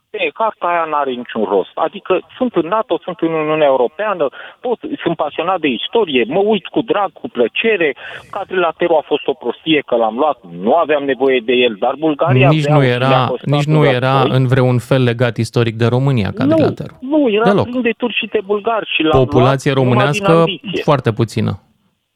[0.09, 1.71] e, carta aia n-are niciun rost.
[1.75, 4.27] Adică sunt în NATO, sunt în Uniunea Europeană,
[4.59, 7.95] pot, sunt pasionat de istorie, mă uit cu drag, cu plăcere.
[8.29, 12.49] Cadrilaterul a fost o prostie că l-am luat, nu aveam nevoie de el, dar Bulgaria
[12.49, 14.37] Nici avea nu și le-a era, costat nici un nu era război.
[14.37, 16.97] în vreun fel legat istoric de România, cadrilaterul.
[16.99, 17.69] Nu, nu, era Deloc.
[17.69, 20.83] plin de turci și de bulgari și l-am Populație luat numai din românească ambiție.
[20.83, 21.61] foarte puțină.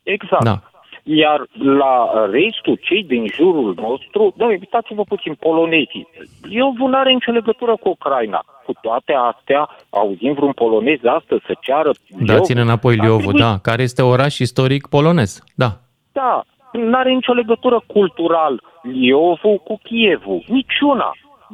[0.03, 0.43] Exact.
[0.43, 0.70] Da.
[1.13, 1.39] Iar
[1.79, 6.07] la restul, cei din jurul nostru, da, uitați-vă puțin, polonezii.
[6.49, 8.45] Eu nu are nicio legătură cu Ucraina.
[8.65, 11.91] Cu toate astea, auzim vreun polonez astăzi să ceară...
[12.09, 12.61] Dați-ne Liovul?
[12.61, 15.43] înapoi Ar Liovul, trebui- da, care este oraș istoric polonez.
[15.55, 15.69] Da.
[16.11, 20.43] Da, nu are nicio legătură cultural Liovul cu Kievul.
[20.47, 21.11] Niciuna.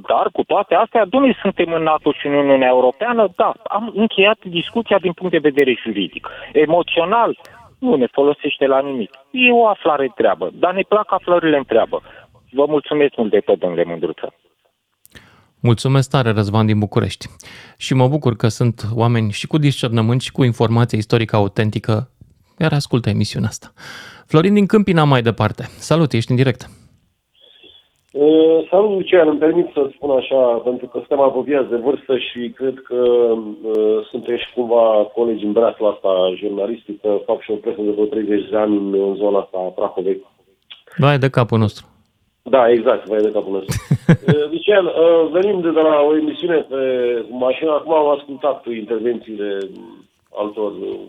[0.08, 4.38] Dar cu toate astea, domnule, suntem în NATO și în Uniunea Europeană, da, am încheiat
[4.44, 6.28] discuția din punct de vedere juridic.
[6.52, 7.38] Emoțional,
[7.78, 9.12] nu ne folosește la nimic.
[9.32, 12.02] E o aflare treabă, dar ne plac aflările în treabă.
[12.52, 14.34] Vă mulțumesc mult de tot, domnule Mândruță.
[15.60, 17.28] Mulțumesc tare, Răzvan din București.
[17.78, 22.10] Și mă bucur că sunt oameni și cu discernământ și cu informație istorică autentică
[22.58, 23.74] care ascultă emisiunea asta.
[24.26, 25.64] Florin din Câmpina mai departe.
[25.64, 26.77] Salut, ești în direct.
[28.20, 32.50] Uh, salut, Lucian, îmi permit să spun așa, pentru că suntem apropiați de vârstă și
[32.56, 37.82] cred că uh, suntem și cumva colegi în breasla asta jurnalistică, fac și o presă
[37.82, 40.26] de vreo 30 de ani în, în zona asta a Prahovei.
[40.98, 41.86] Vai de capul nostru.
[42.42, 43.76] Da, exact, vai de capul nostru.
[44.28, 46.82] uh, Lucian, uh, venim de la o emisiune pe
[47.30, 49.58] mașină, acum am ascultat intervențiile
[50.34, 51.00] altor uh,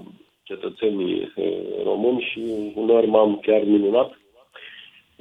[0.43, 1.45] cetățeni uh,
[1.85, 2.41] români și
[2.75, 4.11] uneori m-am chiar minunat.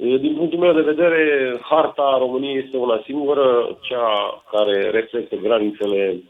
[0.00, 6.22] Din punctul meu de vedere, harta României este una singură, cea care reflectă granițele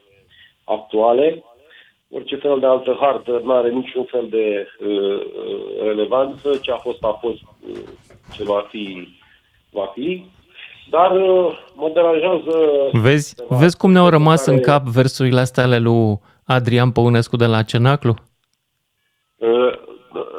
[0.64, 1.44] actuale.
[2.11, 5.20] Orice fel de altă hartă nu are niciun fel de uh,
[5.83, 6.59] relevanță.
[6.62, 7.40] Ce a fost, a fost.
[7.70, 7.78] Uh,
[8.33, 9.09] ce va fi,
[9.70, 10.24] va fi.
[10.90, 12.59] Dar uh, mă deranjează...
[12.92, 14.57] Vezi, vezi cum ne-au rămas care...
[14.57, 18.14] în cap versurile astea ale lui Adrian Păunescu de la Cenaclu?
[19.37, 19.72] Uh,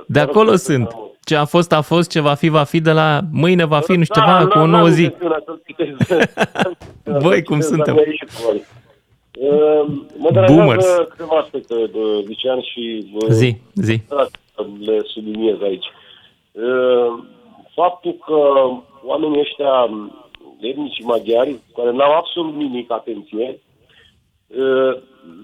[0.08, 0.96] de acolo sunt.
[1.30, 3.92] Ce a fost, a fost, ce va fi, va fi, de la mâine va fi,
[3.92, 5.12] nu știu da, ceva, cu o nouă zi.
[7.04, 7.96] Voi cum suntem?
[10.18, 10.86] Mă Boomers.
[11.10, 11.74] câteva aspecte,
[12.28, 14.02] Lucian, și zi, zi.
[14.80, 15.86] le subliniez aici.
[17.76, 18.40] Faptul că
[19.04, 19.90] oamenii ăștia
[20.60, 23.60] etnici maghiari, care n-au absolut nimic, atenție,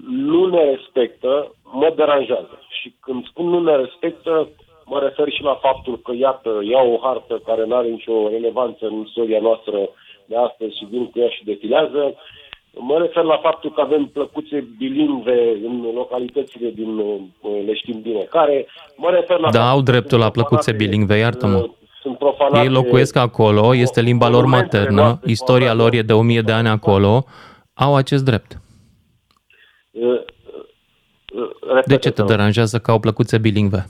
[0.08, 2.58] nu ne respectă, mă deranjează.
[2.80, 4.48] Și când spun nu ne respectă,
[4.90, 8.86] Mă refer și la faptul că, iată, iau o hartă care nu are nicio relevanță
[8.86, 9.78] în istoria noastră
[10.26, 12.14] de astăzi și vin cu ea și defilează.
[12.78, 18.20] Mă refer la faptul că avem plăcuțe bilingve în localitățile din, uh, le știm bine,
[18.30, 19.50] care mă refer la...
[19.50, 21.56] Da, au dreptul la plăcuțe bilingve, iartă-mă.
[21.56, 21.70] Uh,
[22.00, 26.40] sunt profanate, Ei locuiesc acolo, este limba lor maternă, istoria lor e de o mie
[26.40, 27.24] de ani acolo,
[27.74, 28.60] au acest drept.
[29.90, 30.20] Uh,
[31.86, 33.86] de ce te deranjează că au plăcuțe bilingve?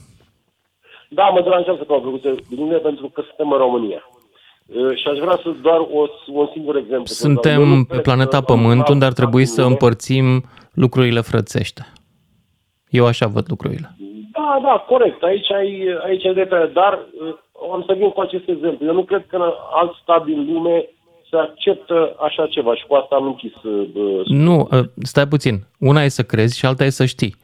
[1.08, 4.10] Da, mă deranjează că au făcut bine pentru că suntem în România.
[4.94, 7.06] Și aș vrea să doar o, un singur exemplu.
[7.06, 11.92] Suntem pe planeta Pământ unde ar trebui să împărțim lucrurile frățește.
[12.88, 13.96] Eu așa văd lucrurile.
[14.32, 15.22] Da, da, corect.
[15.22, 16.70] Aici ai, aici ai dreptate.
[16.72, 16.98] Dar
[17.72, 18.86] am să vin cu acest exemplu.
[18.86, 19.42] Eu nu cred că în
[19.72, 20.88] alt stat din lume
[21.30, 23.52] se acceptă așa ceva și cu asta am închis.
[24.24, 24.68] Nu,
[25.02, 25.66] stai puțin.
[25.78, 27.34] Una e să crezi și alta e să știi.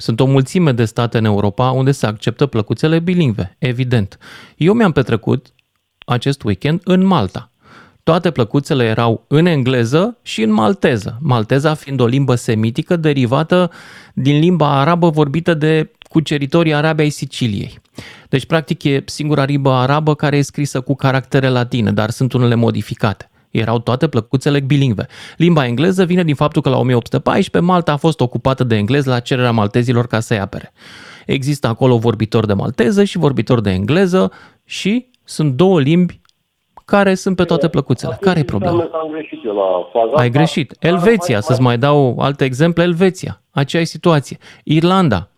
[0.00, 4.18] Sunt o mulțime de state în Europa unde se acceptă plăcuțele bilingve, evident.
[4.56, 5.54] Eu mi-am petrecut
[6.06, 7.50] acest weekend în Malta.
[8.02, 13.70] Toate plăcuțele erau în engleză și în malteză, malteza fiind o limbă semitică derivată
[14.14, 17.78] din limba arabă vorbită de cuceritorii arabi ai Siciliei.
[18.28, 22.54] Deci, practic, e singura limbă arabă care e scrisă cu caractere latine, dar sunt unele
[22.54, 23.29] modificate.
[23.50, 25.06] Erau toate plăcuțele bilingve.
[25.36, 29.20] Limba engleză vine din faptul că la 1814 Malta a fost ocupată de englez la
[29.20, 30.72] cererea maltezilor ca să-i apere.
[31.26, 34.32] Există acolo vorbitori de malteză și vorbitori de engleză
[34.64, 36.20] și sunt două limbi
[36.84, 38.18] care sunt pe toate plăcuțele.
[38.20, 38.90] Care e problema?
[40.14, 40.76] Ai greșit.
[40.80, 44.38] Elveția, să-ți mai dau alte exemple, Elveția, aceeași situație.
[44.64, 45.28] Irlanda,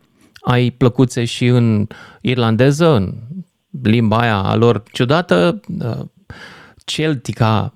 [0.41, 1.87] ai plăcuțe și în
[2.21, 3.13] irlandeză, în
[3.83, 6.05] limba aia a lor ciudată, uh,
[6.85, 7.75] celtica,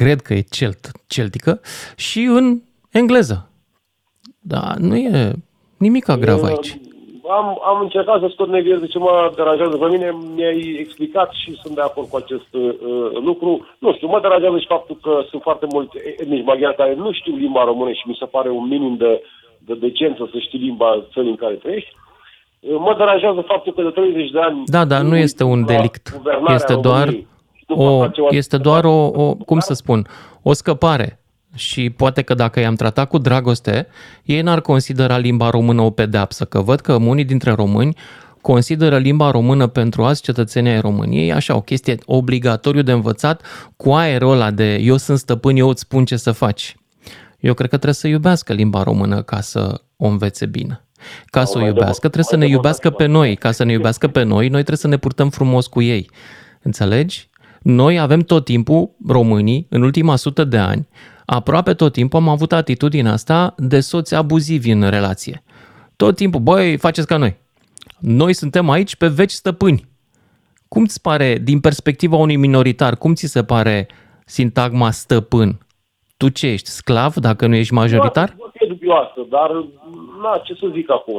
[0.00, 0.82] cred că e celt,
[1.14, 1.60] celtică,
[1.96, 2.46] și în
[3.00, 3.38] engleză.
[4.52, 5.12] Da, nu e
[5.86, 6.70] nimic grav aici.
[7.38, 11.58] Am, am încercat să scot neghez de ce mă deranjează pe mine, mi-ai explicat și
[11.62, 12.64] sunt de acord cu acest uh,
[13.28, 13.50] lucru.
[13.78, 17.34] Nu știu, mă deranjează și faptul că sunt foarte mulți etnici maghiari care nu știu
[17.36, 19.22] limba română și mi se pare un minim de,
[19.68, 21.92] de decență să știi limba țării în care trăiești.
[22.60, 24.62] Mă deranjează faptul că de 30 de ani...
[24.66, 26.20] Da, dar nu este un delict.
[26.58, 27.06] Este doar...
[27.06, 27.26] României,
[27.68, 30.06] o, este doar o, o, cum să spun,
[30.42, 31.20] o scăpare.
[31.54, 33.86] Și poate că dacă i-am tratat cu dragoste,
[34.24, 37.96] ei n-ar considera limba română o pedeapsă, că văd că unii dintre români
[38.40, 43.42] consideră limba română pentru azi cetățenii ai României așa o chestie obligatoriu de învățat
[43.76, 46.76] cu aerul ăla de eu sunt stăpân, eu îți spun ce să faci.
[47.40, 50.84] Eu cred că trebuie să iubească limba română ca să o învețe bine.
[51.26, 53.36] Ca să o iubească, trebuie să ne iubească pe noi.
[53.36, 56.10] Ca să ne iubească pe noi, noi trebuie să ne purtăm frumos cu ei.
[56.62, 57.27] Înțelegi?
[57.62, 60.88] Noi avem tot timpul, românii, în ultima sută de ani,
[61.26, 65.42] aproape tot timpul am avut atitudinea asta de soți abuzivi în relație.
[65.96, 67.36] Tot timpul, băi, faceți ca noi.
[67.98, 69.86] Noi suntem aici pe veci stăpâni.
[70.68, 73.88] Cum ți pare, din perspectiva unui minoritar, cum ți se pare
[74.24, 75.58] sintagma stăpân?
[76.16, 78.34] Tu ce ești, sclav dacă nu ești majoritar?
[78.38, 79.50] Nu, e dubioasă, dar
[80.22, 81.14] na, ce să zic acum?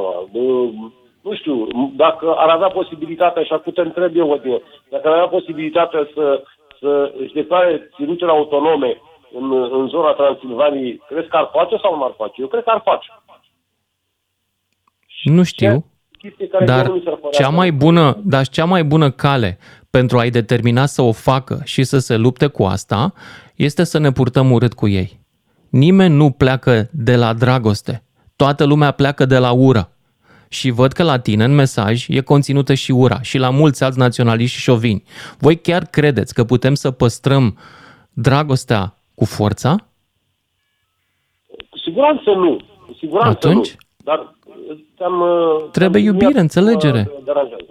[1.22, 5.28] Nu știu, dacă ar avea posibilitatea, și acum te întreb eu, Odine, dacă ar avea
[5.28, 6.44] posibilitatea să,
[6.80, 9.02] să își declare ținutele autonome
[9.34, 12.42] în, în zona Transilvaniei, crezi că ar face sau nu ar face?
[12.42, 13.08] Eu cred că ar face.
[15.24, 15.86] Nu știu.
[16.18, 19.58] chestie care Dar nu mi s-ar părea cea mai bună, dar cea mai bună cale
[19.90, 23.14] pentru a-i determina să o facă și să se lupte cu asta
[23.56, 25.20] este să ne purtăm urât cu ei.
[25.70, 28.04] Nimeni nu pleacă de la dragoste.
[28.36, 29.92] Toată lumea pleacă de la ură.
[30.52, 33.98] Și văd că la tine în mesaj e conținută și ura și la mulți alți
[33.98, 35.04] naționaliști și șovini.
[35.38, 37.58] Voi chiar credeți că putem să păstrăm
[38.14, 39.76] dragostea cu forța?
[41.70, 42.56] Cu siguranță nu.
[42.88, 43.70] Cu siguranță Atunci?
[43.72, 43.78] nu.
[44.04, 44.36] Dar
[44.98, 45.22] te-am...
[45.22, 47.10] uh, Trebuie te-am iubire, luat, înțelegere.
[47.18, 47.64] uh, deranjează.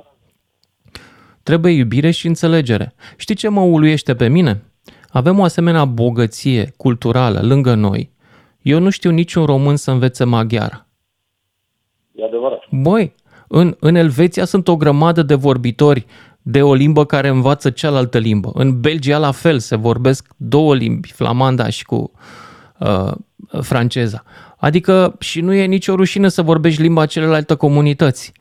[1.42, 2.94] Trebuie iubire și înțelegere.
[3.16, 4.62] Știi ce mă uluiește pe mine?
[5.10, 8.10] Avem o asemenea bogăție culturală lângă noi.
[8.62, 10.87] Eu nu știu niciun român să învețe maghiară.
[12.18, 12.62] E adevărat.
[12.70, 13.14] Băi,
[13.48, 16.06] în, în Elveția sunt o grămadă de vorbitori
[16.42, 18.50] de o limbă care învață cealaltă limbă.
[18.54, 22.10] În Belgia la fel se vorbesc două limbi, flamanda și cu
[22.78, 23.12] uh,
[23.60, 24.22] franceza.
[24.56, 28.32] Adică și nu e nicio rușine să vorbești limba celelalte comunități.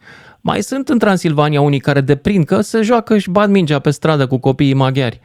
[0.42, 4.28] Mai sunt în Transilvania unii care deprind că se joacă și bat mingea pe stradă
[4.28, 5.20] cu copiii maghiari.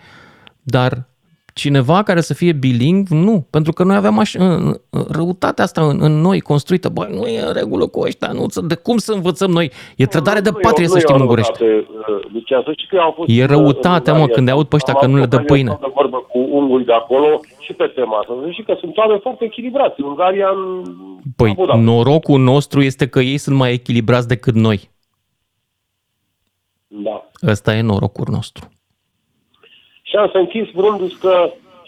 [0.63, 1.09] Dar
[1.55, 3.47] cineva care să fie bilingv, nu.
[3.51, 6.89] Pentru că noi avem așa, în- în- răutatea asta în, în noi construită.
[6.89, 9.71] Băi, nu e în regulă cu ăștia, nu, de cum să învățăm noi?
[9.97, 11.65] E trădare de Nu, patrie nu să e știm o ungurește.
[11.65, 14.35] răutate, uh, Lucian, să știi că eu am fost E în- răutatea, în mă, Ungaria.
[14.35, 15.71] când îi aud pe ăștia Am că nu le dă avut pâine.
[15.71, 18.33] ocazia să vorbă cu unguri de acolo și pe tema asta.
[18.45, 20.01] Să știi că sunt oameni foarte echilibrați.
[20.01, 20.83] În Ungaria în...
[21.37, 21.81] Păi, am votat.
[21.81, 24.91] norocul nostru este că ei sunt mai echilibrați decât noi.
[26.87, 27.31] Da.
[27.47, 28.69] Ăsta e norocul nostru.
[30.13, 31.35] Și am să închid spunându-ți că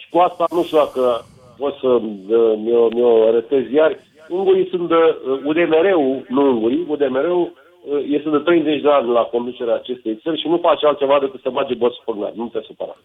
[0.00, 1.24] și cu asta nu știu dacă
[1.56, 3.92] pot să uh, mi-o, mi-o arătez iar.
[4.28, 9.20] Ungurii sunt de, uh, UDMR-ul, nu ungurii, UDMR-ul uh, este de 30 de ani la
[9.20, 12.34] conducerea acestei țări și nu face altceva decât să bage băți pe gard.
[12.34, 12.96] Nu te supăra.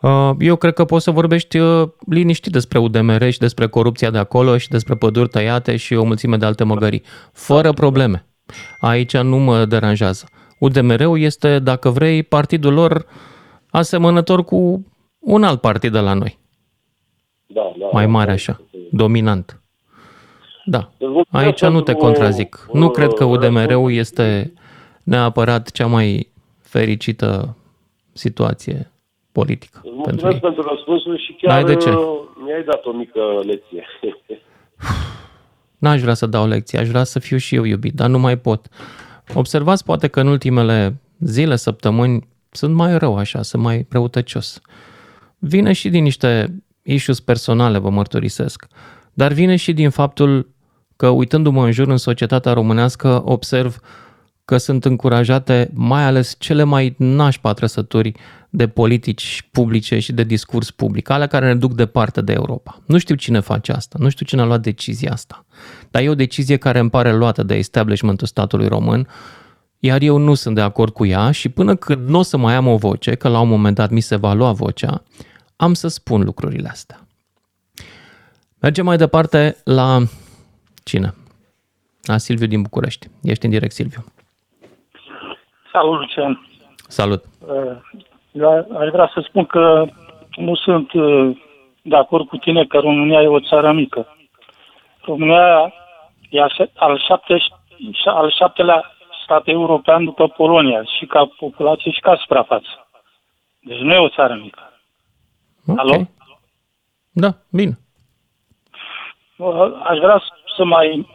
[0.00, 4.18] Uh, Eu cred că poți să vorbești uh, liniștit despre UDMR și despre corupția de
[4.18, 7.02] acolo și despre păduri tăiate și o mulțime de alte măgării.
[7.32, 8.26] Fără probleme.
[8.80, 10.28] Aici nu mă deranjează.
[10.58, 13.06] UDMR-ul este, dacă vrei, partidul lor
[13.78, 14.86] asemănător cu
[15.18, 16.38] un alt partid de la noi.
[17.46, 18.10] Da, da, Mai da.
[18.10, 18.60] mare așa,
[18.90, 19.62] dominant.
[20.64, 22.68] Da, Deci vă aici mulțumesc nu te pentru, contrazic.
[22.72, 23.96] Nu uh, cred că UDMR-ul răspuns.
[23.96, 24.52] este
[25.02, 27.56] neapărat cea mai fericită
[28.12, 28.90] situație
[29.32, 30.40] politică Îți pentru mulțumesc ei.
[30.40, 31.90] pentru răspunsul și N-ai chiar de ce.
[31.90, 32.04] uh,
[32.44, 33.84] mi-ai dat o mică lecție.
[35.78, 38.38] N-aș vrea să dau lecții, aș vrea să fiu și eu iubit, dar nu mai
[38.38, 38.66] pot.
[39.34, 44.60] Observați poate că în ultimele zile, săptămâni, sunt mai rău așa, sunt mai răutăcios.
[45.38, 48.66] Vine și din niște issues personale, vă mărturisesc,
[49.12, 50.52] dar vine și din faptul
[50.96, 53.80] că uitându-mă în jur în societatea românească, observ
[54.44, 58.12] că sunt încurajate mai ales cele mai nașpa trăsături
[58.50, 62.82] de politici publice și de discurs public, alea care ne duc departe de Europa.
[62.86, 65.44] Nu știu cine face asta, nu știu cine a luat decizia asta,
[65.90, 69.08] dar e o decizie care îmi pare luată de establishmentul statului român,
[69.88, 72.54] iar eu nu sunt de acord cu ea și până când nu o să mai
[72.54, 75.02] am o voce, că la un moment dat mi se va lua vocea,
[75.56, 76.98] am să spun lucrurile astea.
[78.60, 79.98] Mergem mai departe la
[80.84, 81.14] cine?
[82.02, 83.06] La Silviu din București.
[83.22, 84.04] Ești în direct, Silviu.
[85.72, 86.48] Salut, Lucian.
[86.88, 87.24] Salut.
[87.38, 87.76] Uh,
[88.32, 89.84] Eu aș vrea să spun că
[90.36, 91.36] nu sunt uh,
[91.82, 94.16] de acord cu tine că România e o țară mică.
[95.04, 95.72] România
[96.30, 97.36] e a șe- al, șapte,
[98.04, 98.93] al șaptelea
[99.24, 102.88] stat european după Polonia, și ca populație și ca suprafață.
[103.60, 104.62] Deci nu e o țară mică.
[105.66, 105.78] Ok.
[105.78, 105.94] Alo?
[107.10, 107.78] Da, bine.
[109.36, 110.22] Uh, Aș vrea
[110.56, 111.06] să mai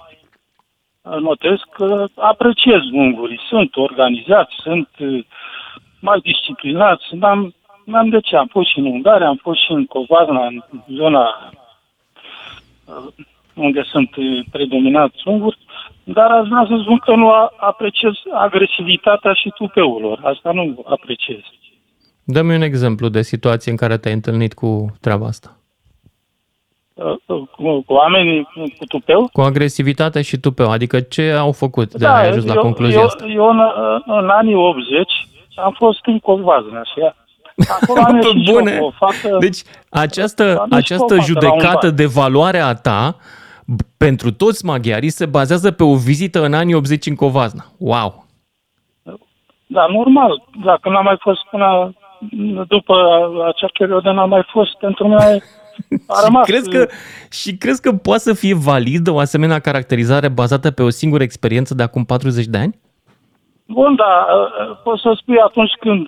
[1.01, 3.39] notez că apreciez ungurii.
[3.49, 5.25] Sunt organizați, sunt uh,
[5.99, 7.15] mai disciplinați.
[7.15, 7.55] N-am,
[7.85, 8.35] n-am de ce.
[8.35, 11.51] Am fost și în Ungaria, am fost și în Covazna, în zona
[12.85, 13.13] uh,
[13.53, 15.57] unde sunt uh, predominați unguri,
[16.13, 20.19] dar aș vrea să spun că nu a- apreciez agresivitatea și tupeul lor.
[20.23, 21.39] Asta nu apreciez.
[22.23, 25.53] Dă-mi un exemplu de situație în care te-ai întâlnit cu treaba asta.
[26.93, 28.43] Uh, uh, Cu, cu oamenii
[28.77, 32.55] cu tupeu, Cu agresivitate și tupeu, adică ce au făcut de ai ajuns la Da,
[32.59, 33.25] eu, concluzia eu, asta?
[33.25, 33.59] Eu în,
[34.05, 35.11] în anii 80
[35.55, 37.11] am fost în Covazna și
[37.81, 38.71] acolo am Pe ieșit și bune.
[38.71, 39.37] eu cu o fată...
[39.39, 39.57] Deci
[39.89, 41.95] această, Am ieșit cu o această fată la un judecată bar.
[41.95, 43.19] de valoare a ta b-
[43.97, 47.63] pentru toți maghiarii se bazează pe o vizită în anii 80 în Covazna.
[47.77, 48.27] Wow!
[49.67, 50.43] Da, normal.
[50.63, 51.93] Dacă n-am mai fost până
[52.67, 52.95] după
[53.47, 54.77] acea perioadă, n-am mai fost.
[54.77, 55.17] Pentru mine
[56.07, 56.45] a rămas...
[56.45, 56.87] Și crezi, că,
[57.31, 61.73] și crezi că poate să fie validă o asemenea caracterizare bazată pe o singură experiență
[61.73, 62.79] de acum 40 de ani?
[63.65, 64.25] Bun, da,
[64.83, 66.07] poți să spui atunci când...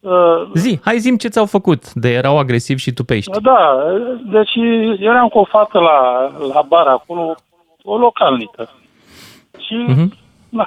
[0.00, 3.40] uh, Zi, hai zim ce ți-au făcut de erau agresivi și tu pești.
[3.40, 3.76] Da,
[4.24, 4.54] deci
[4.98, 7.34] eram cu o fată la, la bar acolo,
[7.82, 8.70] o localnică.
[9.66, 10.12] Și Mhm.
[10.48, 10.66] na,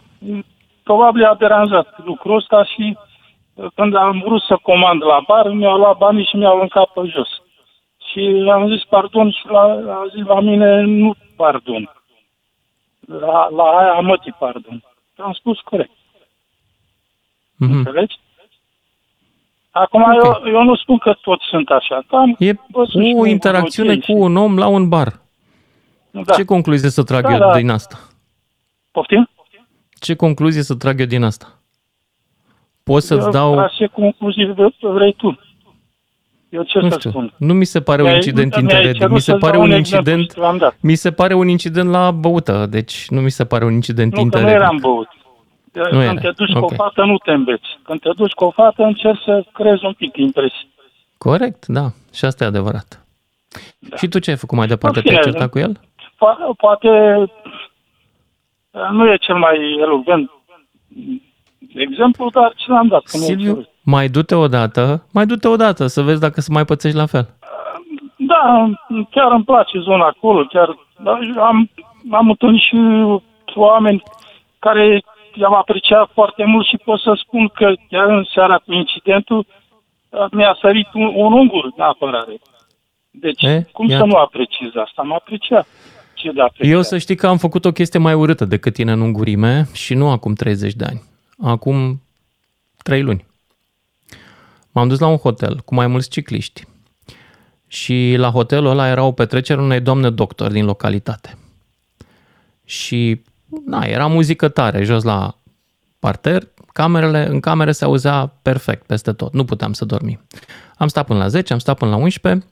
[0.83, 2.97] probabil a deranjat lucrul ăsta și
[3.53, 7.01] uh, când am vrut să comand la bar, mi-au luat banii și mi-au aruncat pe
[7.05, 7.29] jos.
[8.11, 9.61] Și am zis pardon și la,
[9.99, 11.91] a zis la mine nu pardon.
[13.19, 14.83] La, la aia mătii pardon.
[15.17, 15.91] Am spus corect.
[17.55, 17.71] Mhm.
[17.71, 18.19] Înțelegi?
[19.75, 20.17] Acum okay.
[20.45, 22.03] eu, eu nu spun că toți sunt așa.
[22.07, 25.21] că Am E văzut și o un interacțiune și- cu un om la un bar.
[26.11, 26.33] Da.
[26.33, 27.55] Ce concluzie să trag Da, eu da.
[27.55, 27.99] din asta?
[28.91, 29.29] Poftim?
[29.99, 31.47] Ce concluzie să trag eu din asta?
[32.83, 33.55] Pot să-ți Eu, dau...
[33.55, 35.39] la ce concluzii vre- vrei tu?
[36.49, 37.33] Eu ce Nu să știu, spun?
[37.37, 38.95] nu mi se pare un Mi-ai- incident mi-ai interedit.
[38.99, 40.31] cerut Mi se să-ți pare dau un un exemplu incident...
[40.31, 40.77] și l-am dat.
[40.81, 44.13] Mi se pare un incident la băută, deci nu mi se pare un incident Nu,
[44.15, 44.55] că nu interedit.
[44.55, 45.07] eram băut.
[45.73, 46.71] Când erai, te duci cu ok.
[46.71, 47.67] o fată, nu te înveți.
[47.83, 50.73] Când te duci cu o fată, încerci să creezi un pic impresii.
[51.17, 51.85] Corect, da.
[52.13, 53.05] Și asta e adevărat.
[53.79, 53.95] Da.
[53.97, 54.97] Și tu ce ai făcut mai departe?
[54.97, 55.79] În fine, Te-ai certat cu el?
[56.15, 56.89] Po- poate
[58.91, 60.31] nu e cel mai elogvent
[61.75, 63.03] exemplu, dar ce l-am dat.
[63.03, 63.69] că mi-ai Silviu, cerut.
[63.83, 67.27] mai du-te odată, mai du-te odată să vezi dacă se mai pățești la fel.
[68.17, 68.69] Da,
[69.09, 71.69] chiar îmi place zona acolo, chiar dar am,
[72.11, 72.75] am întâlnit și
[73.55, 74.03] oameni
[74.59, 75.03] care
[75.35, 79.45] i-am apreciat foarte mult și pot să spun că chiar în seara cu incidentul
[80.31, 82.39] mi-a sărit un, un ungur de apărare.
[83.11, 84.03] Deci, E, cum iată.
[84.03, 85.01] să nu apreciez asta?
[85.01, 85.67] Am apreciat.
[86.13, 86.73] Ce de apreciat?
[86.73, 89.93] Eu să știi că am făcut o chestie mai urâtă decât tine în ungurime și
[89.93, 91.01] nu acum 30 de ani.
[91.43, 92.01] Acum
[92.83, 93.25] 3 luni.
[94.71, 96.63] M-am dus la un hotel cu mai mulți cicliști.
[97.67, 101.37] Și la hotelul ăla era o petrecere unei doamne doctor din localitate.
[102.65, 103.21] Și
[103.65, 105.37] na, era muzică tare jos la
[105.99, 110.19] parter, camerele, în camere se auzea perfect peste tot, nu puteam să dormim.
[110.77, 112.45] Am stat până la 10, am stat până la 11,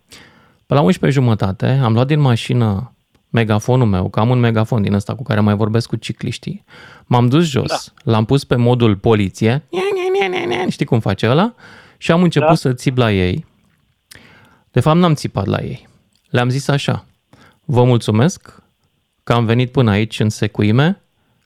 [0.66, 2.93] pe la 11 jumătate am luat din mașină
[3.30, 6.64] megafonul meu, că am un megafon din ăsta cu care mai vorbesc cu cicliștii.
[7.06, 8.12] M-am dus jos, da.
[8.12, 9.64] l-am pus pe modul poliție,
[10.70, 11.54] știi cum face ăla?
[11.97, 12.56] Și am început da.
[12.56, 13.45] să țip la ei.
[14.72, 15.88] De fapt, n-am țipat la ei.
[16.30, 17.06] Le-am zis așa,
[17.66, 18.61] vă mulțumesc
[19.24, 21.01] că am venit până aici în secuime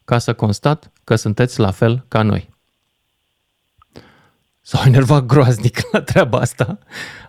[0.05, 2.49] ca să constat că sunteți la fel ca noi.
[4.61, 6.80] S-au enervat groaznic la treaba asta.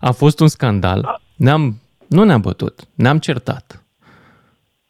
[0.00, 1.20] A fost un scandal.
[1.36, 3.84] Ne-am, nu ne-am bătut, ne-am certat.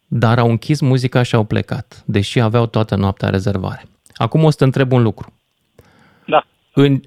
[0.05, 3.87] Dar au închis muzica și au plecat, deși aveau toată noaptea rezervare.
[4.13, 5.33] Acum o să te întreb un lucru.
[6.25, 6.45] Da.
[6.73, 7.01] În,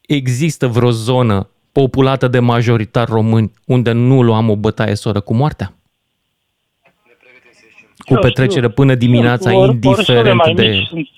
[0.00, 5.74] există vreo zonă populată de majoritar români unde nu luam o bătaie soră cu moartea?
[8.04, 8.70] Cu Eu petrecere știu.
[8.74, 9.86] până dimineața, Sunt or- orășele
[10.18, 10.66] indiferent mai de...
[10.68, 11.08] mici, sunt-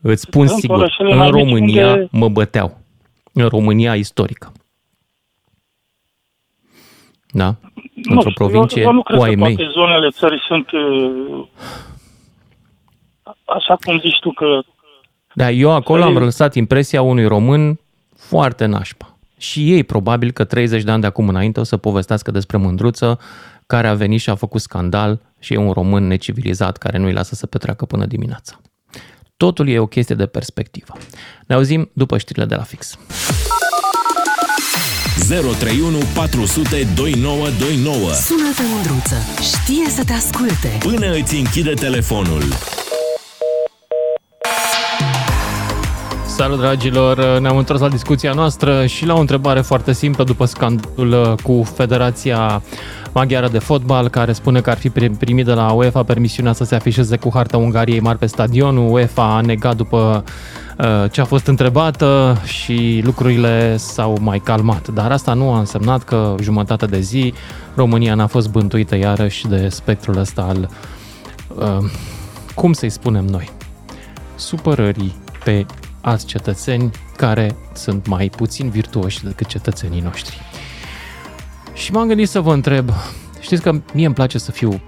[0.00, 2.78] Îți spun Sunt sigur, orășele în mai mici România unde- mă băteau.
[3.32, 4.52] În România istorică.
[7.30, 7.46] Da?
[7.94, 9.54] Nu Într-o știu, provincie eu, eu nu cred cu ai că mei.
[9.56, 11.46] toate zonele țării sunt uh,
[13.44, 14.60] așa cum zici tu că
[15.34, 17.78] Da, eu acolo am Să- lăsat impresia unui român
[18.16, 19.16] foarte nașpa.
[19.38, 23.18] Și ei probabil că 30 de ani de acum înainte o să povestească despre mândruță
[23.68, 27.34] care a venit și a făcut scandal și e un român necivilizat care nu-i lasă
[27.34, 28.60] să petreacă până dimineața.
[29.36, 30.92] Totul e o chestie de perspectivă.
[31.46, 32.98] Ne auzim după știrile de la fix.
[35.28, 40.68] 031 400 2929 Sună-te mândruță, știe să te asculte.
[40.78, 42.42] Până îți închide telefonul.
[46.38, 51.34] Salut dragilor, ne-am întors la discuția noastră și la o întrebare foarte simplă după scandalul
[51.42, 52.62] cu Federația
[53.12, 56.74] Maghiară de Fotbal, care spune că ar fi primit de la UEFA permisiunea să se
[56.74, 58.76] afișeze cu harta Ungariei mari pe stadion.
[58.76, 60.24] UEFA a negat după
[60.78, 64.88] uh, ce a fost întrebată și lucrurile s-au mai calmat.
[64.88, 67.34] Dar asta nu a însemnat că jumătate de zi
[67.74, 70.68] România n-a fost bântuită iarăși de spectrul ăsta al,
[71.54, 71.90] uh,
[72.54, 73.50] cum să-i spunem noi,
[74.34, 75.14] supărării
[75.44, 75.66] pe
[76.00, 80.40] alți cetățeni care sunt mai puțin virtuoși decât cetățenii noștri.
[81.72, 82.90] Și m-am gândit să vă întreb,
[83.40, 84.80] știți că mie îmi place să fiu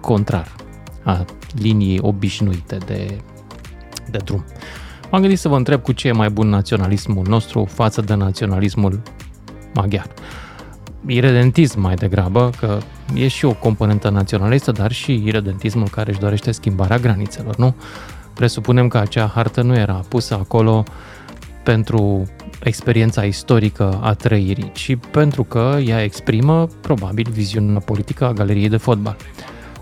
[0.00, 0.54] contrar
[1.02, 1.24] a
[1.58, 3.20] liniei obișnuite de,
[4.10, 4.44] de drum.
[5.10, 9.02] M-am gândit să vă întreb cu ce e mai bun naționalismul nostru față de naționalismul
[9.74, 10.06] maghiar.
[11.06, 12.78] Iredentism mai degrabă, că
[13.14, 17.74] e și o componentă naționalistă, dar și iredentismul care își dorește schimbarea granițelor, nu?
[18.36, 20.84] Presupunem că acea hartă nu era pusă acolo
[21.64, 22.28] pentru
[22.62, 28.76] experiența istorică a trăirii, ci pentru că ea exprimă, probabil, viziunea politică a galeriei de
[28.76, 29.16] fotbal.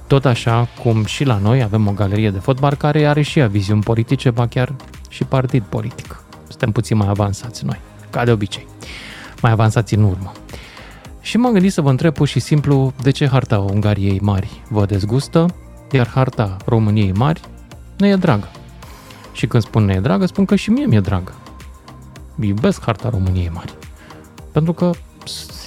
[0.07, 3.47] Tot așa cum și la noi avem o galerie de fotbal care are și ea
[3.47, 4.75] viziuni politice, ba chiar
[5.09, 6.23] și partid politic.
[6.49, 7.81] Suntem puțin mai avansați noi,
[8.11, 8.67] ca de obicei.
[9.43, 10.33] Mai avansați în urmă.
[11.21, 14.85] Și m-am gândit să vă întreb pur și simplu de ce harta Ungariei mari vă
[14.85, 15.47] dezgustă,
[15.91, 17.41] iar harta României mari
[17.97, 18.51] ne e dragă.
[19.33, 21.33] Și când spun ne e dragă, spun că și mie mi-e dragă.
[22.41, 23.75] Iubesc harta României mari.
[24.53, 24.91] Pentru că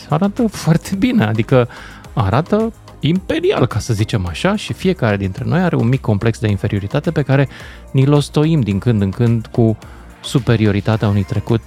[0.10, 1.68] arată foarte bine, adică
[2.14, 6.48] arată imperial, ca să zicem așa, și fiecare dintre noi are un mic complex de
[6.48, 7.48] inferioritate pe care
[7.92, 9.78] ni-l ostoim din când în când cu
[10.24, 11.62] superioritatea unui trecut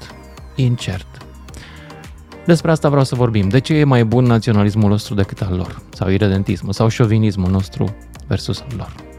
[0.55, 1.07] incert.
[2.47, 3.49] Despre asta vreau să vorbim.
[3.49, 5.83] De ce e mai bun naționalismul nostru decât al lor?
[5.93, 7.95] Sau iredentismul, sau șovinismul nostru
[8.27, 9.10] versus al lor?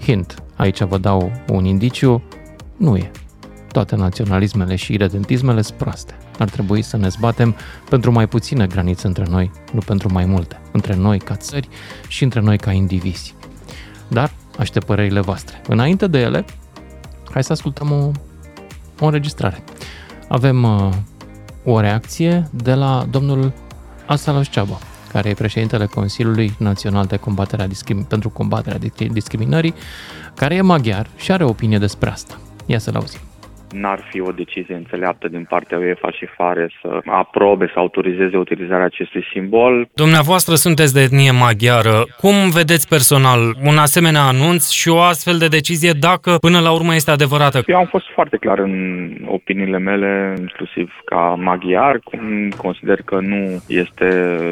[0.00, 2.22] Hint, aici vă dau un indiciu,
[2.76, 3.10] nu e.
[3.72, 6.14] Toate naționalismele și iredentismele sunt proaste.
[6.38, 7.56] Ar trebui să ne zbatem
[7.88, 11.68] pentru mai puține granițe între noi, nu pentru mai multe, între noi ca țări
[12.08, 13.34] și între noi ca indivizi.
[14.08, 15.60] Dar aștept părerile voastre.
[15.68, 16.44] Înainte de ele,
[17.30, 18.10] hai să ascultăm o,
[19.00, 19.64] o înregistrare.
[20.28, 20.88] Avem uh,
[21.64, 23.52] o reacție de la domnul
[24.06, 24.78] Asalos Ceaba,
[25.12, 28.78] care e președintele Consiliului Național de Combatere Discrim- pentru combaterea
[29.12, 29.74] discriminării,
[30.34, 32.40] care e maghiar și are opinie despre asta.
[32.66, 33.29] Ia să-l auzim
[33.72, 38.84] n-ar fi o decizie înțeleaptă din partea UEFA și FARE să aprobe, să autorizeze utilizarea
[38.84, 39.88] acestui simbol.
[39.94, 42.04] Dumneavoastră sunteți de etnie maghiară.
[42.16, 46.94] Cum vedeți personal un asemenea anunț și o astfel de decizie dacă până la urmă
[46.94, 47.62] este adevărată?
[47.66, 48.74] Eu am fost foarte clar în
[49.26, 54.08] opiniile mele, inclusiv ca maghiar, cum consider că nu este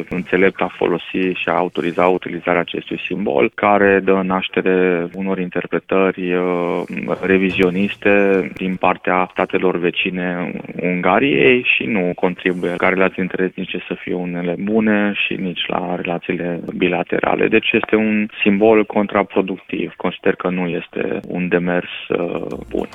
[0.09, 6.81] înțelept a folosi și a autoriza utilizarea acestui simbol, care dă naștere unor interpretări uh,
[7.21, 8.11] revizioniste
[8.55, 10.51] din partea partea statelor vecine
[10.81, 16.61] Ungariei și nu contribuie ca relații interetnice să fie unele bune și nici la relațiile
[16.77, 17.47] bilaterale.
[17.47, 19.93] Deci este un simbol contraproductiv.
[19.97, 22.89] Consider că nu este un demers uh, bun.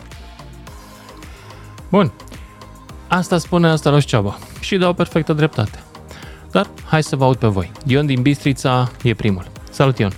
[1.91, 2.13] Bun.
[3.09, 5.79] Asta spune asta la Ceaba și dau perfectă dreptate.
[6.53, 7.71] Dar hai să vă aud pe voi.
[7.87, 9.45] Ion din Bistrița e primul.
[9.71, 10.11] Salut, Ion!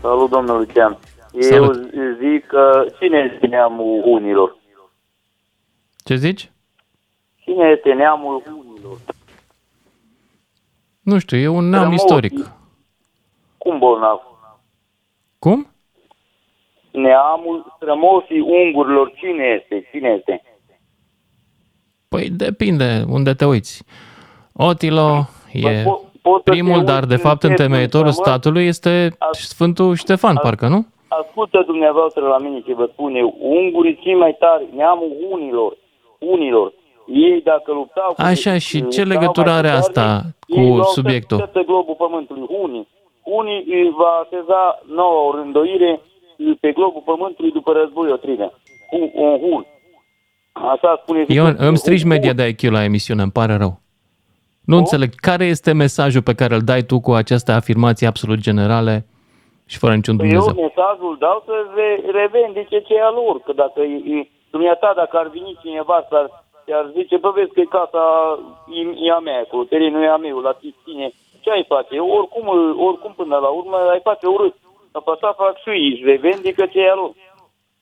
[0.00, 0.98] Salut, domnul Lucian!
[1.32, 1.72] Eu
[2.20, 4.56] zic că cine este neamul unilor?
[6.04, 6.50] Ce zici?
[7.36, 8.98] Cine este neamul unilor?
[11.00, 12.04] Nu știu, e un neam Strămoșii.
[12.04, 12.50] istoric.
[13.58, 14.20] Cum bolnav?
[15.38, 15.66] Cum?
[16.90, 19.88] Neamul strămoșii ungurilor, cine este?
[19.92, 20.42] Cine este?
[22.08, 23.84] Păi depinde unde te uiți.
[24.52, 25.84] Otilo e
[26.44, 30.86] primul, dar de fapt întemeitorul statului este Sfântul Ștefan, parcă, nu?
[31.08, 35.76] Ascultă dumneavoastră la mine ce vă spune, ungurii cei mai tari, neamul unilor,
[36.18, 36.72] unilor,
[37.06, 38.12] ei dacă luptau...
[38.12, 41.50] Cu Așa, și ce legătură are asta cu subiectul?
[41.54, 42.88] Ei globul pământului, unii.
[43.22, 43.64] Unii
[43.96, 46.00] va așeza nouă rândoire
[46.60, 48.52] pe globul pământului după război o trină.
[48.90, 49.66] Un, un hun.
[50.52, 51.24] Așa spune...
[51.28, 53.80] Ion, îmi strigi media de IQ la emisiune, îmi pare rău.
[54.64, 54.78] Nu o?
[54.78, 55.14] înțeleg.
[55.14, 59.06] Care este mesajul pe care îl dai tu cu aceste afirmații absolut generale
[59.70, 60.54] și fără niciun Dumnezeu.
[60.54, 61.54] Eu mesajul dau să
[62.20, 63.80] revendice ce e al lor, că dacă
[64.14, 64.16] e,
[64.54, 66.16] dumneata, dacă ar veni cineva să
[66.80, 68.04] ar zice, bă, vezi că e casa
[68.78, 70.54] e, e a mea acolo, terenul e a meu, la
[70.84, 71.06] tine,
[71.40, 71.94] ce ai face?
[71.98, 72.46] Oricum,
[72.88, 74.54] oricum până la urmă ai face urât.
[74.92, 77.12] Dar pe asta fac și ei, revendică ce e al lor.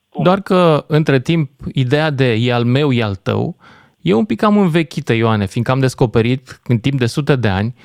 [0.09, 0.23] Cum?
[0.23, 3.55] Doar că, între timp, ideea de e al meu, e al tău,
[4.01, 7.75] e un pic cam învechită, Ioane, fiindcă am descoperit în timp de sute de ani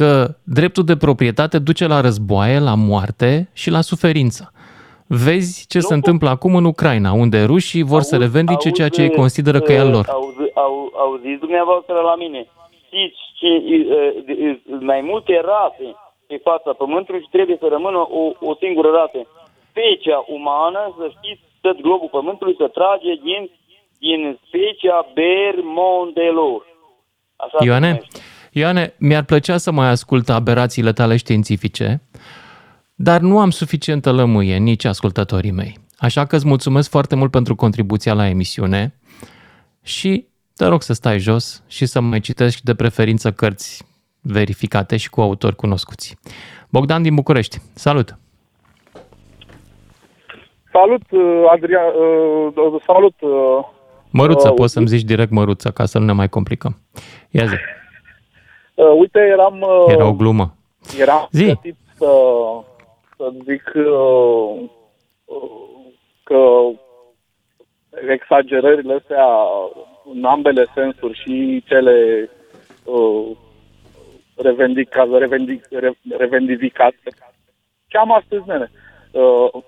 [0.00, 0.10] că
[0.58, 3.30] dreptul de proprietate duce la războaie, la moarte
[3.62, 4.42] și la suferință.
[5.26, 8.76] Vezi ce nu, se întâmplă acum în Ucraina, unde rușii vor auzi, să revendice auzi,
[8.78, 10.06] ceea ce ei consideră că e al lor.
[10.08, 10.74] Auzi, au,
[11.04, 12.40] auziți dumneavoastră la mine.
[12.86, 13.50] Știți ce
[14.90, 15.86] mai multe rase
[16.30, 19.20] pe fața Pământului și trebuie să rămână o, o singură rasă.
[19.70, 23.42] Specia umană, să știți, tot globul Pământului să trage din,
[24.04, 26.60] din specia bermondelor.
[27.44, 27.90] Așa Ioane,
[28.52, 32.02] Ioane, mi-ar plăcea să mai ascult aberațiile tale științifice,
[32.94, 35.78] dar nu am suficientă lămâie nici ascultătorii mei.
[35.98, 38.94] Așa că îți mulțumesc foarte mult pentru contribuția la emisiune
[39.82, 40.26] și
[40.56, 43.84] te rog să stai jos și să mai citești de preferință cărți
[44.20, 46.18] verificate și cu autori cunoscuți.
[46.68, 48.18] Bogdan din București, salut!
[50.72, 53.14] Salut, uh, Adrian, uh, salut!
[53.20, 53.30] Uh,
[54.10, 56.76] Măruță, uh, poți să-mi zici direct Măruță, ca să nu ne mai complicăm.
[57.30, 57.54] Ia zi!
[58.80, 59.60] Uh, uite, eram...
[59.60, 60.54] Uh, Era o glumă.
[60.98, 61.46] Eram Zi.
[61.46, 62.12] gătit să,
[63.16, 64.70] să zic uh,
[66.22, 66.40] că
[68.12, 69.26] exagerările astea
[70.12, 72.28] în ambele sensuri și cele
[72.84, 73.36] uh,
[74.36, 75.64] revendicate, revendic,
[76.18, 76.96] revendicate.
[77.86, 78.70] Ce am astăzi, nene?
[79.10, 79.62] Uh,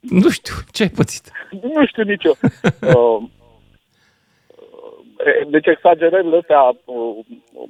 [0.00, 1.30] nu știu, ce ai pățit?
[1.50, 2.34] Nu știu nici eu.
[2.94, 3.22] Uh,
[5.50, 7.68] deci exagerările astea uh, a-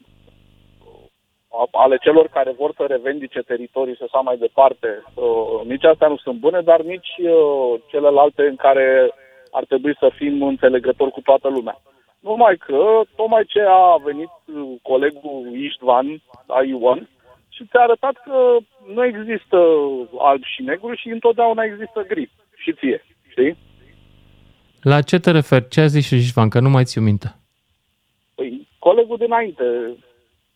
[1.72, 6.16] ale celor care vor să revendice teritorii și așa mai departe, uh, nici astea nu
[6.16, 9.14] sunt bune, dar nici uh, celelalte în care
[9.50, 11.80] ar trebui să fim înțelegători cu toată lumea.
[12.20, 16.06] Numai că, tocmai ce a venit uh, colegul Istvan,
[16.66, 17.08] Ion,
[17.48, 18.56] și ți-a arătat că
[18.94, 19.58] nu există
[20.18, 22.30] alb și negru și întotdeauna există gri.
[22.56, 23.56] Și ție, știi?
[24.82, 25.68] La ce te referi?
[25.68, 26.48] Ce a zis și Ștefan?
[26.48, 27.34] Că nu mai ți-o minte.
[28.34, 29.64] Păi, colegul dinainte,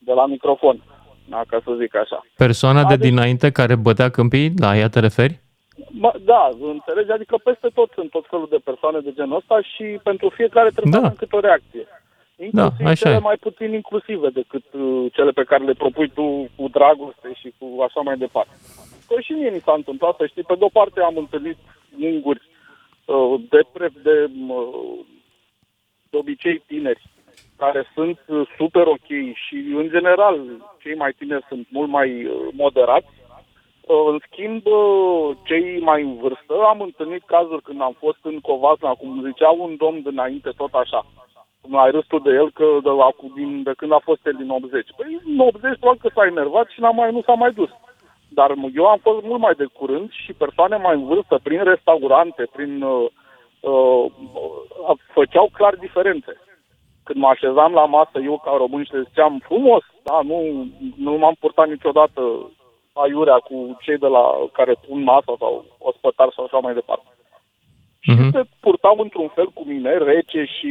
[0.05, 0.83] de la microfon,
[1.29, 2.25] da, ca să zic așa.
[2.37, 5.41] Persoana de Adică- dinainte care bătea câmpii, la ea te referi?
[5.89, 7.11] Mă, da, înțelegi?
[7.11, 10.93] Adică peste tot sunt tot felul de persoane de genul ăsta și pentru fiecare trebuie
[10.93, 11.05] să Da.
[11.07, 11.85] avem câte o reacție.
[12.37, 13.29] Inclusiv Da, așa cele e.
[13.31, 17.83] mai puțin inclusive decât uh, cele pe care le propui tu cu dragoste și cu
[17.83, 18.55] așa mai departe.
[19.09, 21.57] Că și mie mi s-a întâmplat, să știi, pe de-o parte am întâlnit
[22.01, 22.43] unguri
[23.05, 24.99] uh, de, pre, de, uh,
[26.11, 27.03] de obicei tineri,
[27.65, 29.09] care sunt uh, super ok
[29.45, 30.37] și, în general,
[30.83, 33.13] cei mai tineri sunt mult mai uh, moderați.
[33.81, 38.41] Uh, În schimb, uh, cei mai în vârstă, am întâlnit cazuri când am fost în
[38.41, 41.07] Covasna, cum zicea un domn dinainte, tot așa.
[41.61, 44.37] Cum ai râs tu de el că de, acu- din, de când a fost el
[44.39, 44.89] din 80.
[44.97, 47.71] Păi în 80 probabil că s-a enervat și n-a mai, nu s-a mai dus.
[48.29, 52.43] Dar eu am fost mult mai de curând și persoane mai în vârstă, prin restaurante,
[52.53, 52.83] prin...
[52.83, 53.07] Uh,
[53.61, 54.05] uh,
[54.89, 56.33] uh, făceau clar diferențe.
[57.07, 60.39] Când mă așezam la masă, eu ca român și le ziceam frumos, da, nu,
[60.97, 62.21] nu m-am purtat niciodată
[62.93, 67.07] aiurea cu cei de la care pun masa sau ospătar sau așa mai departe.
[68.07, 68.31] Mhm.
[68.33, 70.71] Se purtau într-un fel cu mine, rece și,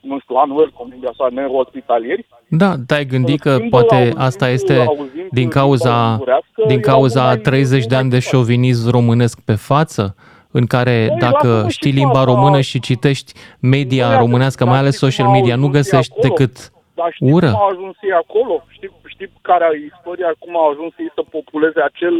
[0.00, 2.26] nu știu, unwelcome, așa, nehospitalieri.
[2.48, 6.92] Da, te-ai gândit că schimb, poate auzind- asta este auzind din cauza, ungurească, din erau
[6.94, 10.14] cauza mai- 30 de ani de șovinism românesc pe față?
[10.50, 12.32] În care Păi, dacă lasă-mă și știi tu limba asta.
[12.32, 15.66] română și citești media Băi, românească, dar mai ales știi cum social au media, nu
[15.66, 16.28] ajuns ei găsești acolo?
[16.28, 17.50] decât Dar știi ură.
[17.50, 18.64] cum au ajuns ei acolo?
[18.68, 22.14] Știi, știi care e istoria, cum au ajuns ei să populeze acel,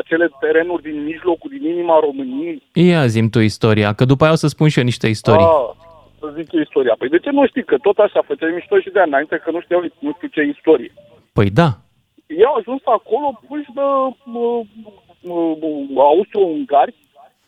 [0.00, 2.62] acele terenuri din mijlocul, din inima României?
[2.72, 5.44] Ia zim tu istoria, că după aia o să spun și eu niște istorii.
[5.44, 5.68] Ah,
[6.20, 6.94] să zic eu istoria.
[6.98, 7.64] Păi de ce nu știi?
[7.64, 10.42] Că tot așa făceai mișto și de ani înainte, că nu știau nu știu ce
[10.42, 10.92] istorie.
[11.32, 11.68] Păi da,
[12.26, 14.60] Ei au ajuns acolo puși de uh,
[15.20, 16.94] uh, austro-ungari,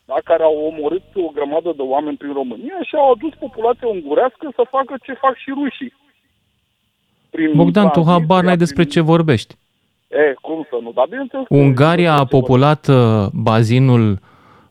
[0.04, 4.52] da, care au omorât o grămadă de oameni prin România și au adus populația ungurească
[4.54, 5.92] să facă ce fac și rușii.
[7.30, 9.54] Prin Bogdan, tu tranziția, habar n-ai despre prin- ce vorbești.
[10.08, 10.92] E, cum să nu?
[10.92, 14.18] Dar bineînțeles că- Ungaria a populat uh, bazinul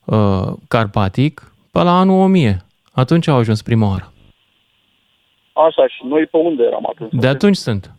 [0.06, 2.58] uh, carpatic pe la anul 1000.
[2.94, 4.12] Atunci au ajuns prima oară.
[5.54, 7.12] Așa, și noi pe unde eram atunci?
[7.14, 7.92] De atunci sunt.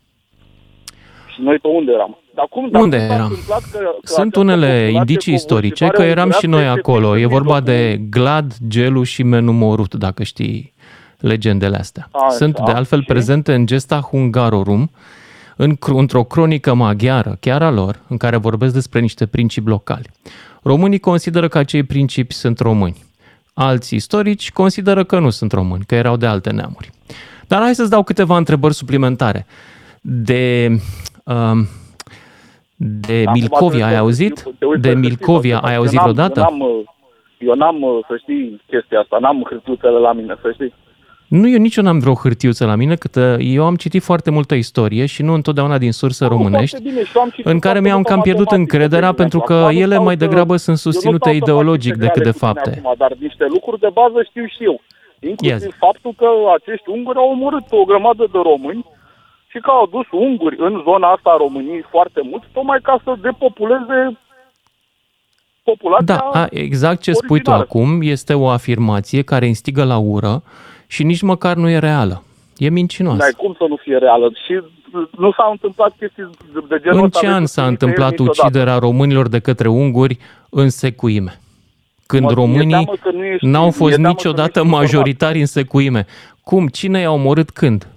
[1.35, 2.19] Și noi pe unde eram?
[2.35, 3.27] Dar cum, dar Unde cum s-a eram?
[3.29, 6.79] întâmplat Că, că Sunt această unele populație indicii istorice că covârșitoare eram și noi ungurească
[6.79, 7.11] este acolo.
[7.13, 10.73] prin E vorba mijlocul- de Glad, Gelu și Menumorut, dacă știi
[11.19, 12.09] legendele astea.
[12.13, 13.07] Așa, Sunt de altfel și?
[13.07, 14.91] prezente în Gesta Hungarorum,
[15.57, 20.11] în, cr- într-o cronică maghiară, chiar a lor, în care vorbesc despre niște principi locali.
[20.63, 22.97] Românii consideră că acei principi sunt români.
[23.55, 26.91] Alți istorici consideră că nu sunt români, că erau de alte neamuri.
[27.47, 29.47] Dar hai să-ți dau câteva întrebări suplimentare.
[30.01, 30.81] De, um,
[32.77, 34.39] de Acum Milcovia trebuie ai să auzit?
[34.39, 36.41] știu- te uiți De să știi, Milcovia că ai eu auzit n-am- vreodată?
[36.41, 36.83] Eu n-am, uh,
[37.39, 40.73] eu n-am, uh, să știi, chestia asta, n-am hârtiuțele la mine, să știi.
[41.29, 44.31] Nu, eu nici eu n-am vreo hârtiuță la mine, cât uh, eu am citit foarte
[44.31, 47.59] multă istorie și nu întotdeauna din surse românești, Foarte bine, și eu am citit în
[47.59, 49.67] care foarte mi-am multă cam pierdut matematică, încrederea de pentru că exemplu.
[49.67, 51.93] Acum nu ele stau mai să- degrabă sunt eu nu susținute stau să fac ideologic
[51.93, 52.71] integrale decât de cu tine fapte.
[52.79, 54.77] Acum, dar niște lucruri de bază știu și eu.
[54.81, 55.83] Ia Inclusiv zi.
[55.87, 58.83] faptul că acești unguri au omorât o grămadă de români
[59.55, 63.15] și că au adus unguri în zona asta a României foarte mult, tocmai ca să
[63.21, 64.19] depopuleze
[65.63, 67.63] populația Da, a, exact ce spui tu originală.
[67.63, 70.43] acum este o afirmație care instigă la ură
[70.87, 72.23] și nici măcar nu e reală.
[72.57, 73.17] E mincinoasă.
[73.19, 74.31] N-ai cum să nu fie reală.
[74.47, 74.61] Și
[75.19, 77.19] nu s-au întâmplat chestii de- de genul În ăsta.
[77.19, 78.41] ce vezi, an cu s-a nicăieri întâmplat niciodată.
[78.47, 80.19] uciderea românilor de către unguri
[80.51, 81.41] în secuime?
[82.07, 84.43] Când Mă, mi-e românii teamă că nu ești- n-au mi-e fost teamă că nu niciodată
[84.49, 84.81] ești informat.
[84.81, 86.07] majoritari în secuime.
[86.43, 86.67] Cum?
[86.69, 87.89] Cine i-a omorât când?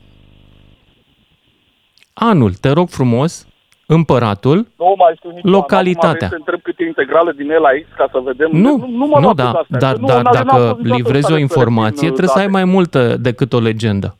[2.19, 3.47] Anul, te rog frumos,
[3.85, 6.09] împăratul, Nu mai știu nici Localitatea.
[6.09, 8.49] Acum vrei să întreb câte integrale din el X ca să vedem.
[8.51, 10.43] Nu, nu, nu, mă nu luat da, cu astea, dar, că nu, dar n-am- n-am
[10.45, 12.57] dacă fost niciodată livrezi o stare să informație, rețin, trebuie să ai date.
[12.57, 14.17] mai multă decât o legendă.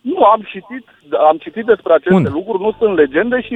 [0.00, 0.84] Nu, am citit,
[1.30, 2.28] am citit despre aceste Unde?
[2.28, 3.54] lucruri, nu sunt legende și...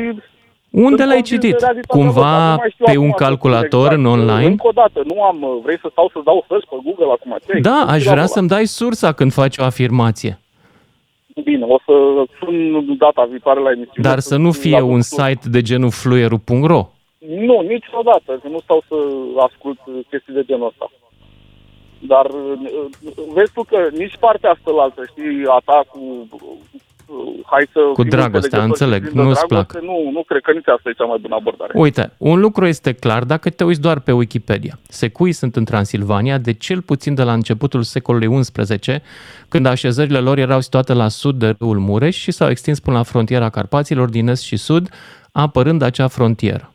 [0.87, 1.57] Unde sunt l-ai convins de citit?
[1.61, 4.15] realitatea lor, dar Cumva nu mai știu pe acum un să spun calculator în exact.
[4.17, 4.47] online?
[4.47, 7.37] Încă o dată, nu am, vrei să stau să dau search pe Google acum?
[7.47, 7.95] Ce Da, ai?
[7.95, 10.39] aș Ce vrea la să-mi dai sursa când faci o afirmație.
[11.43, 11.93] Bine, o să
[12.39, 14.09] sun data viitoare la emisiune.
[14.09, 15.27] Dar să nu sun fie la un doctor.
[15.27, 16.89] site de genul fluieru.ro.
[17.19, 18.95] Nu, niciodată, că nu stau să
[19.41, 19.79] ascult
[20.09, 20.91] chestii de genul ăsta.
[21.99, 22.53] Dar uh,
[23.35, 26.29] vezi tu că nici partea asta la altă, știi, a ta cu
[27.45, 30.41] hai să Cu fim dragostea, înțelegători înțeleg, și plini de nu-ți dragoste, Nu, nu cred
[30.43, 31.73] că nici asta e cea mai bună abordare.
[31.75, 34.79] Uite, un lucru este clar dacă te uiți doar pe Wikipedia.
[34.89, 38.91] Secuii sunt în Transilvania de cel puțin de la începutul secolului XI,
[39.49, 43.03] când așezările lor erau situate la sud de râul Mureș și s-au extins până la
[43.03, 44.89] frontiera Carpaților din est și sud,
[45.33, 46.73] apărând acea frontieră.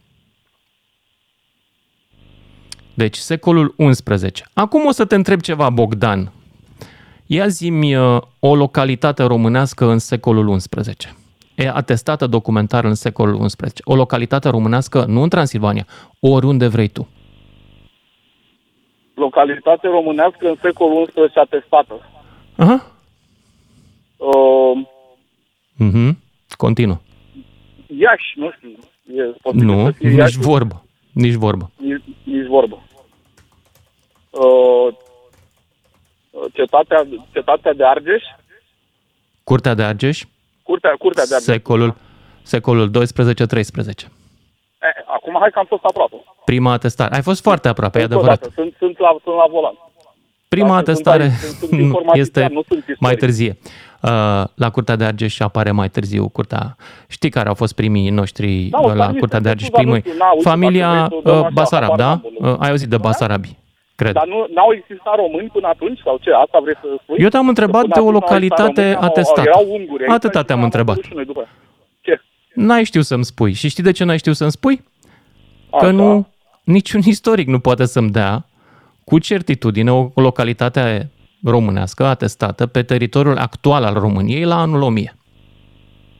[2.94, 4.44] Deci, secolul XI.
[4.54, 6.32] Acum o să te întreb ceva, Bogdan.
[7.32, 10.92] Ia zi-mi uh, o localitate românească în secolul XI.
[11.56, 13.56] E atestată documentar în secolul XI.
[13.84, 15.86] O localitate românească, nu în Transilvania,
[16.20, 17.08] oriunde vrei tu.
[19.16, 21.94] Localitate românească în secolul XI atestată.
[22.56, 22.92] Aha.
[24.18, 24.88] Uh,
[25.76, 26.18] Mhm.
[26.58, 26.98] Continuă.
[27.88, 28.70] Iași, nu știu.
[29.16, 30.86] E posibil Nu, să fie nici Iași, vorbă.
[31.12, 31.72] Nici vorbă.
[31.78, 32.84] Nici, nici vorbă.
[34.30, 34.94] Uh,
[36.54, 38.24] cetatea, cetatea de Argeș,
[39.44, 40.24] Curtea de Argeș,
[40.64, 41.54] curtea, curtea de Argeș.
[41.54, 41.96] secolul,
[42.42, 42.92] secolul 12-13.
[44.82, 46.16] Eh, acum hai că am fost aproape.
[46.46, 47.16] Prima atestare.
[47.16, 48.40] Ai fost foarte aproape, e Încă o adevărat.
[48.42, 49.74] dată, Sunt, sunt, la, sunt la volan.
[50.48, 53.00] Prima Da, atestare sunt, sunt, sunt informatician, este nu sunt istoric.
[53.00, 53.58] mai târzie.
[54.02, 54.10] Uh,
[54.56, 56.76] La Curtea de Argeș apare mai târziu curtea.
[57.08, 59.70] Știi care au fost primii noștri Da, uh, o la familie, Curtea de sunt Argeș?
[59.70, 61.90] dar nu Primul, știu, na, uite, familia dacă vrei să o dăm uh, așa, Basarab,
[61.90, 62.06] habar da?
[62.08, 62.50] n-am, bă.
[62.50, 63.58] Uh, Ai auzit de Basarabi,
[64.02, 64.14] cred.
[64.20, 66.00] Dar nu, n-au existat români până atunci?
[66.08, 66.30] Sau ce?
[66.43, 67.18] Asta vrei să spui?
[67.26, 69.50] Eu te-am întrebat Că până de o atunci n-au existat localitate români, au- atestată.
[69.52, 70.02] Erau unguri.
[70.04, 70.95] aici Atâta și te-am am întrebat.
[70.95, 71.50] apărut și noi după aia.
[72.08, 72.14] Ce?
[72.54, 73.54] N-ai știut să-mi spui.
[73.54, 74.76] Și știi de ce n-ai știut să-mi spui?
[75.80, 75.91] Că Așa.
[76.00, 76.28] nu,
[76.64, 78.45] niciun istoric nu poate să-mi dea
[79.04, 81.10] cu certitudine o localitate
[81.43, 85.14] românească atestată pe teritoriul actual al României la anul 1000.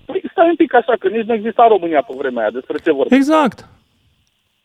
[0.06, 2.52] Păi stai un pic așa, că nici nu exista România pe vremea aia.
[2.52, 3.18] Despre ce vorbim?
[3.18, 3.68] Exact.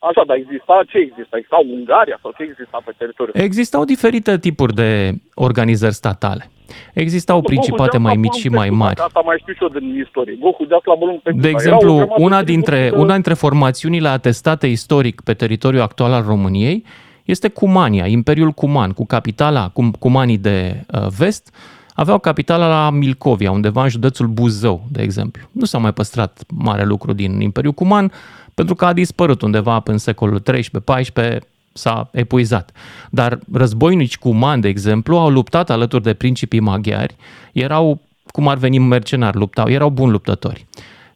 [0.08, 1.36] Așa, dar exista ce exista?
[1.36, 3.32] Exista Ungaria sau ce exista pe teritoriu?
[3.48, 4.90] Existau diferite tipuri de
[5.34, 6.50] organizări statale.
[6.94, 9.00] Existau principate mai mici și mai mari.
[9.00, 10.36] Asta mai știu și eu din istorie.
[10.40, 15.34] Gohul de la Bălung pe De exemplu, una dintre, una dintre formațiunile atestate istoric pe
[15.34, 16.84] teritoriul actual al României
[17.24, 21.54] este Cumania, Imperiul Cuman, cu capitala, cum Cumanii de uh, vest,
[21.94, 25.42] aveau capitala la Milcovia, undeva în județul Buzău, de exemplu.
[25.52, 28.12] Nu s-a mai păstrat mare lucru din Imperiul Cuman,
[28.54, 31.38] pentru că a dispărut undeva în secolul 13-14,
[31.72, 32.70] s-a epuizat.
[33.10, 37.16] Dar războinici cumani, de exemplu, au luptat alături de principii maghiari,
[37.52, 40.66] erau, cum ar veni mercenari, luptau, erau buni luptători.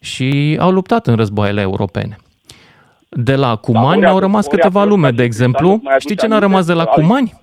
[0.01, 2.17] Și au luptat în războaiele europene.
[3.09, 5.69] De la Cumani ori au a- rămas ori a câteva fost lume, așa, de exemplu.
[5.69, 6.51] dar mai aduce Știi ce n-a aminte?
[6.51, 7.41] rămas de la Ai- Cumani?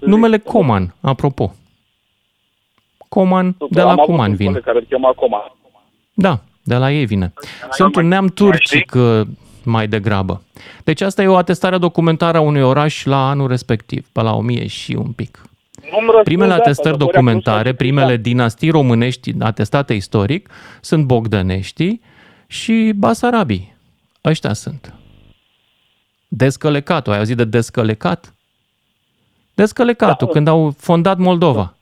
[0.00, 1.54] Numele Coman, apropo.
[3.08, 4.46] Coman, de la Am avut Cuman un vin.
[4.46, 5.52] coleg care îl chema Coman.
[6.14, 7.32] Da, de la ei vine.
[7.70, 9.20] Sunt un neam turcic uh,
[9.64, 10.42] mai degrabă.
[10.84, 14.66] Deci asta e o atestare documentară a unui oraș la anul respectiv, pe la 1000
[14.66, 15.42] și un pic.
[15.82, 20.50] Nu-mi răspunde Primele asta, atestări că părea documentare, că primele dinastii românești atestate istoric,
[20.80, 22.00] sunt Bogdănești
[22.46, 23.76] și Basarabii.
[24.24, 24.94] Ăștia sunt.
[26.28, 28.34] Descălecatul, ai auzit de Descălecat?
[29.54, 30.32] Descălecatul, Da.
[30.32, 31.74] când au fondat Moldova.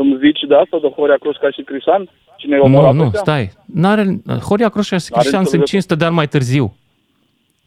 [0.00, 2.08] Îmi zici de asta, de Horia Croșca și Crișan?
[2.36, 3.20] Cine e Nu, omorat nu, ăștia?
[3.20, 3.52] stai.
[3.64, 4.04] N-are,
[4.48, 5.70] Horia Croșca și N-are Cristian nicio sunt legătură.
[5.70, 6.66] 500 de ani mai târziu.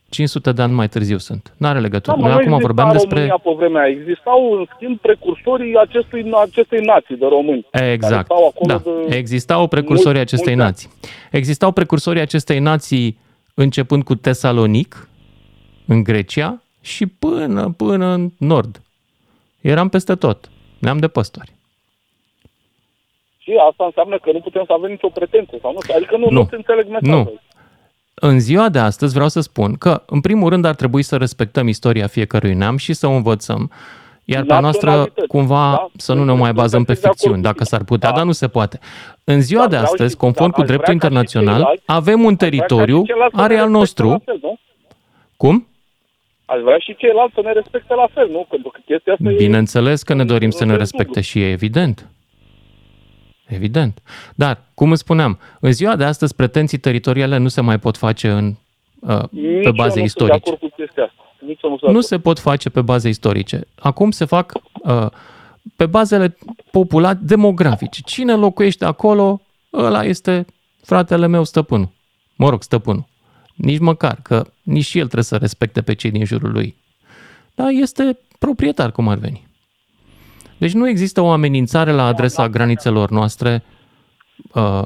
[0.10, 1.54] 500 de ani mai târziu sunt.
[1.58, 2.16] N-are legătură.
[2.16, 3.16] Da, mă, Noi nu acum exista vorbeam despre...
[3.20, 3.92] România pe vremea aia.
[4.00, 7.66] Existau, în schimb, precursorii acestui, acestei nații de români.
[7.72, 8.26] care Exact.
[8.26, 8.82] stau acolo Da.
[9.10, 10.90] de Existau precursorii mulți- acestei mulți ani.
[10.92, 11.12] nații.
[11.32, 13.20] Existau precursorii acestei nații
[13.54, 15.10] începând cu Tesalonic,
[15.86, 18.82] în Grecia, și până, până în nord.
[19.62, 20.50] Eram peste tot.
[20.80, 21.52] Neam de păstori.
[23.48, 25.58] Și asta înseamnă că nu putem să avem nicio pretenție.
[25.62, 26.30] Sau nu, știu, adică nu, nu.
[26.32, 26.39] Nu.
[26.39, 27.24] nu înțeleg mesajul.
[27.24, 27.39] Nu.
[28.14, 31.68] În ziua de astăzi vreau să spun că, în primul rând, ar trebui să respectăm
[31.68, 33.72] istoria fiecărui neam și să o învățăm,
[34.26, 35.88] iar pe a noastră, Naționalități, cumva, da?
[35.98, 38.24] să nu ne mai bazăm pe Sunt de acord ficțiuni, cu dacă s-ar putea, dar
[38.26, 38.80] nu se poate.
[39.24, 41.16] În ziua Da, de vreau astăzi, și- conform da, cu aș dreptul vrea ca și
[41.16, 44.08] internațional, ceilalți- avem un teritoriu, ceilalți să are ne al respecte nostru.
[44.10, 44.58] la fel, nu?
[45.38, 45.68] Cum?
[46.45, 48.45] Aș vrea și ceilalți să ne respecte la fel, nu?
[48.50, 49.36] Pentru că chestia asta e...
[49.36, 52.08] Bineînțeles că ne dorim să ne un respecte și ei, evident.
[53.48, 54.02] Evident.
[54.36, 58.30] Dar, cum îți spuneam, în ziua de astăzi pretenții teritoriale nu se mai pot face
[58.32, 58.56] în,
[59.00, 60.36] uh, Nici pe eu baze nu sunt de istorice.
[60.36, 61.22] acord cu chestia asta.
[61.45, 63.68] Nici eu nu sunt Nu de se pot face pe baze istorice.
[63.76, 65.08] Acum se fac uh,
[65.76, 66.38] pe bazele
[66.72, 68.02] popula demografice.
[68.06, 69.41] Cine locuiește acolo,
[69.74, 70.45] ăla este
[70.84, 71.89] fratele meu stăpânul.
[72.36, 73.06] Mă rog, stăpânul.
[73.56, 76.76] Nici măcar, că nici și el trebuie să respecte pe cei din jurul lui.
[77.56, 79.47] Dar este proprietar, cum ar veni.
[80.58, 83.64] Deci nu există o amenințare la adresa granițelor noastre,
[84.53, 84.82] uh,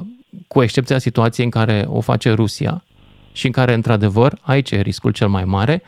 [0.48, 2.84] cu excepția situației în care o face Rusia
[3.32, 5.82] și în care, într-adevăr, aici e riscul cel mai mare,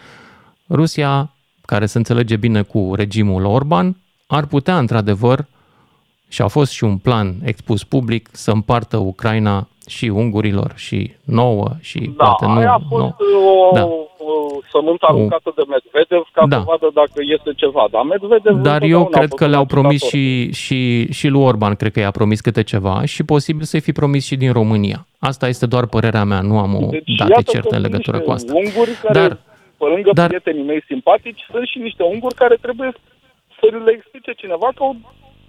[0.71, 1.33] Rusia,
[1.67, 5.47] care se înțelege bine cu regimul Orban, ar putea, într-adevăr,
[6.29, 11.71] Și a fost și un plan expus public să împartă Ucraina și ungurilor și nouă
[11.81, 12.53] și Da, poate nu.
[12.59, 13.17] aia a fost nu.
[13.71, 13.89] o, Da.
[14.33, 16.57] O sămânță aruncată de Medvedev ca Da.
[16.57, 17.85] să vadă dacă este ceva.
[17.91, 20.21] Dar Medvedev Dar eu întotdeauna a cred fost că un le-au promis agitator.
[20.21, 23.93] și, și, și lui Orban, cred că i-a promis câte ceva și posibil să-i fi
[23.93, 25.07] promis și din România.
[25.19, 27.87] Asta este doar părerea mea, nu am o Deci, date iată că certe în sunt
[27.91, 28.53] legătură niște cu asta.
[28.55, 29.39] Unguri care, Dar-
[29.81, 32.91] pe lângă dar- prietenii mei simpatici, sunt și niște unguri care trebuie
[33.61, 34.97] să le explice cineva că au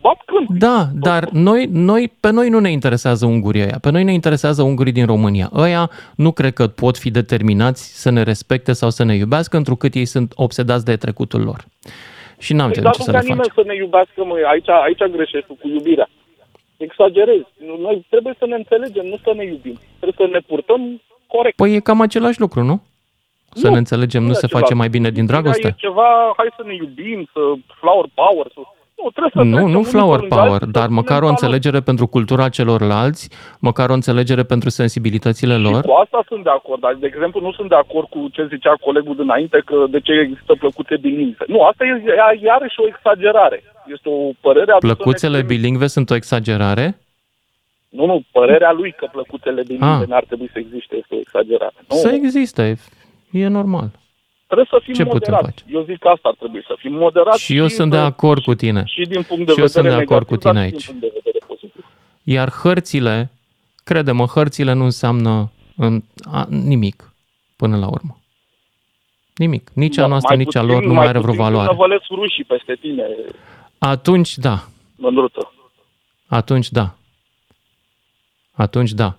[0.08, 0.48] bat câmp.
[0.68, 4.62] Da, dar noi, noi, pe noi nu ne interesează ungurii ăia, pe noi ne interesează
[4.62, 5.50] ungurii din România.
[5.56, 5.84] Ăia
[6.16, 10.06] nu cred că pot fi determinați să ne respecte sau să ne iubească, întrucât ei
[10.06, 11.60] sunt obsedați de trecutul lor.
[12.38, 13.64] Și n-am Păi, ce, dar ce nu să vrea le nimeni facem.
[13.64, 14.44] să ne iubească, măi.
[14.54, 16.10] Aici, aici greșești tu cu iubirea.
[16.78, 17.50] Exagerezi.
[17.86, 19.78] Noi trebuie să ne înțelegem, nu să ne iubim.
[20.00, 21.56] Trebuie să ne purtăm corect.
[21.56, 22.82] Păi e cam același lucru, nu?
[23.62, 24.64] Să Nu, ne înțelegem, nu e se același.
[24.64, 25.68] face mai bine din Iubirea dragoste?
[25.68, 27.40] E ceva, hai să ne iubim, să
[27.80, 28.60] flower power, să...
[29.04, 31.00] Nu, trebuie să Nu, trecem nu unii flower pe lângă power, alții, să dar spunem
[31.02, 31.36] măcar o salut.
[31.42, 33.24] înțelegere pentru cultura celorlalți,
[33.60, 35.82] măcar o înțelegere pentru sensibilitățile lor.
[35.82, 38.74] Cu asta sunt de acord, dar, de exemplu, nu sunt de acord cu ce zicea
[38.88, 41.44] colegul dinainte, că de ce există plăcute bilingve.
[41.48, 41.88] Nu, asta e
[42.22, 43.64] ia- iarăși o exagerare.
[43.96, 45.62] Este o părere adusă în Plăcuțele extremism.
[45.62, 46.98] bilingve sunt o exagerare?
[47.90, 50.08] Nu, nu, părerea lui că plăcuțele bilingve Ah.
[50.08, 51.74] n-ar trebui să existe este o exagerare.
[51.90, 52.76] Nu, Să existe,
[53.32, 53.90] e normal.
[54.56, 55.64] Trebuie să fim Ce putem moderați.
[55.68, 57.42] Eu zic că asta ar trebui să fim moderați.
[57.42, 58.84] Și eu sunt de să- acord cu tine.
[58.86, 60.74] Și din punct de Și eu sunt vedere de acord cu negativ, tine dar și
[60.76, 60.86] aici.
[60.86, 61.86] din punct de vedere pozitiv.
[62.24, 63.32] Iar hărțile,
[63.84, 66.02] crede-mă, hărțile nu înseamnă în,
[66.32, 67.14] a, nimic
[67.56, 68.20] până la urmă.
[69.36, 69.70] Nimic.
[69.74, 71.44] Nici a Da, noastră, mai nici a puțin- lor nu mai mai are vreo puțin
[71.44, 71.72] când valoare.
[71.78, 73.04] năvălesc rușii peste tine,
[73.78, 74.64] Atunci da,
[74.96, 75.54] mândruță.
[76.28, 76.96] atunci da.
[78.52, 79.18] Atunci da.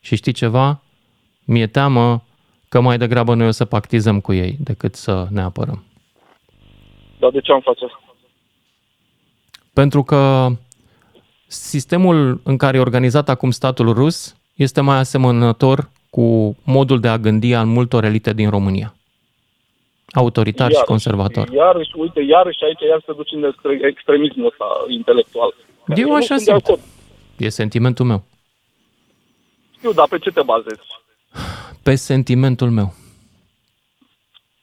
[0.00, 0.80] Și știi ceva?
[1.44, 2.22] Mi-e teamă
[2.70, 5.84] că mai degrabă noi o să pactizăm cu ei decât să ne apărăm.
[7.18, 8.14] Dar de ce am face asta?
[9.72, 10.48] Pentru că
[11.46, 17.18] sistemul în care e organizat acum statul rus este mai asemănător cu modul de a
[17.18, 18.94] gândi al multor elite din România.
[20.12, 21.48] Autoritar și Iarăși, conservator.
[21.48, 25.54] Iarăși, uite, iarăși aici iar se duce în extre- extremismul ăsta intelectual.
[25.96, 26.64] Eu nu așa sunt de simt.
[26.64, 26.80] acord.
[27.36, 28.22] E sentimentul meu.
[29.76, 30.80] Știu, dar pe ce te bazezi?
[31.82, 32.94] Pe sentimentul meu.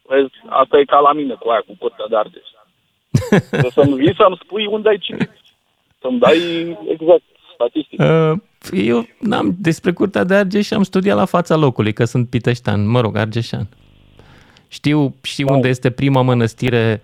[0.02, 2.48] Vezi, asta e ca la mine cu aia, cu curtea de Argeș.
[3.50, 5.32] Trebuie să-mi vii să-mi spui unde ai citit.
[6.02, 6.38] Să-mi dai
[6.90, 8.00] exact statistic.
[8.00, 8.34] Uh,
[8.72, 12.88] Eu n-am despre Curtea de Argeș și am studiat la fața locului, că sunt piteștean,
[12.88, 13.68] mă rog, argeșan.
[14.68, 17.02] Știu, știu unde este prima mănăstire,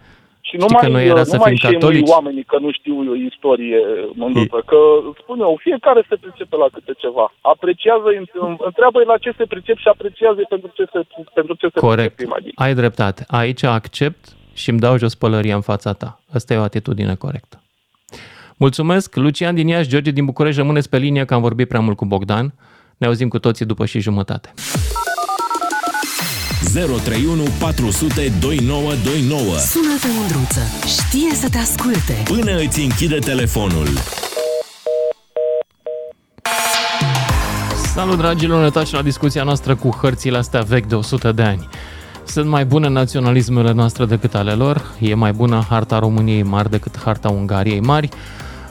[0.54, 2.10] Și nu știi mai, că noi era nu să mai fim șemui catolici.
[2.18, 2.96] oamenii că nu știu
[3.30, 3.80] istorie
[4.22, 4.80] mândruță, că
[5.22, 7.26] spun eu, fiecare se pricepe la câte ceva.
[7.54, 8.08] Apreciază,
[8.70, 11.00] întreabă la ce se pricep și apreciază pentru ce se,
[11.34, 12.54] pentru ce se Corect, pricepe mai bine.
[12.66, 13.22] ai dreptate.
[13.28, 14.24] Aici accept
[14.62, 16.10] și îmi dau jos pălăria în fața ta.
[16.38, 17.58] Asta e o atitudine corectă.
[18.58, 21.98] Mulțumesc, Lucian din Iași, George din București, rămâneți pe linie că am vorbit prea mult
[21.98, 22.54] cu Bogdan.
[22.98, 24.54] Ne auzim cu toții după și jumătate.
[26.74, 29.58] 031 400 2929.
[29.58, 30.60] Sună-te, Mândruță.
[30.86, 32.14] Știe să te asculte.
[32.24, 33.88] Până îți închide telefonul.
[37.94, 41.68] Salut, dragilor, ne întoarcem la discuția noastră cu hărțile astea vechi de 100 de ani.
[42.26, 44.92] Sunt mai bune naționalismele noastre decât ale lor?
[45.00, 48.10] E mai bună harta României mari decât harta Ungariei mari?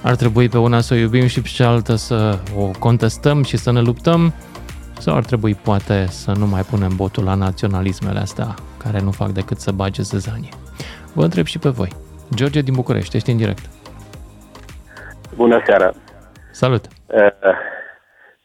[0.01, 3.73] Ar trebui pe una să o iubim și pe cealaltă să o contestăm și să
[3.73, 4.33] ne luptăm?
[5.05, 8.49] Sau ar trebui poate să nu mai punem botul la naționalismele astea
[8.83, 10.53] care nu fac decât să bage zezanie?
[11.15, 11.89] Vă întreb și pe voi.
[12.35, 13.65] George din București, ești în direct.
[15.37, 15.93] Bună seara!
[16.51, 16.85] Salut!
[17.07, 17.57] Uh,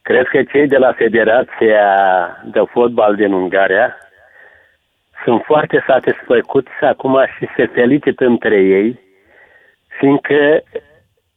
[0.02, 1.86] Cred că cei de la Federația
[2.52, 3.96] de Fotbal din Ungaria
[5.24, 9.00] sunt foarte satisfăcuți acum și se felicită între ei,
[9.98, 10.62] fiindcă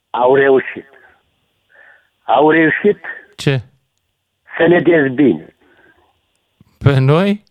[0.09, 0.89] au reușit.
[2.24, 2.99] Au reușit
[3.36, 3.59] Ce?
[4.62, 5.55] Să ne dezbine.
[6.84, 7.43] Pe noi?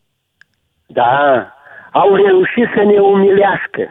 [0.86, 1.46] Da,
[1.92, 3.82] au reușit să ne umilească.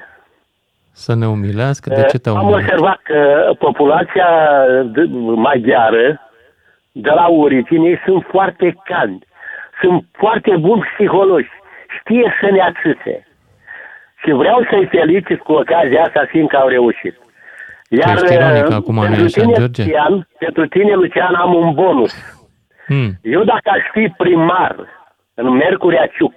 [0.92, 1.90] Să ne umilească?
[1.90, 2.66] De ce te Am umilească?
[2.74, 4.28] observat că populația
[4.92, 6.22] d- maghiară
[6.92, 9.20] de la origine ei sunt foarte calmi,
[9.82, 11.50] sunt foarte buni psihologi,
[12.00, 13.28] știe să ne atâțe.
[14.24, 17.16] Și vreau să-i felicit cu ocazia asta, fiindcă au reușit.
[17.90, 19.84] Iar ești ironic uh, acum, nu-i pentru așa, tine, George?
[19.84, 22.14] Lucian, pentru tine, Lucian, am un bonus.
[22.90, 23.12] Hmm.
[23.22, 24.76] Eu dacă aș fi primar
[25.34, 26.34] în Mercurea Ciuc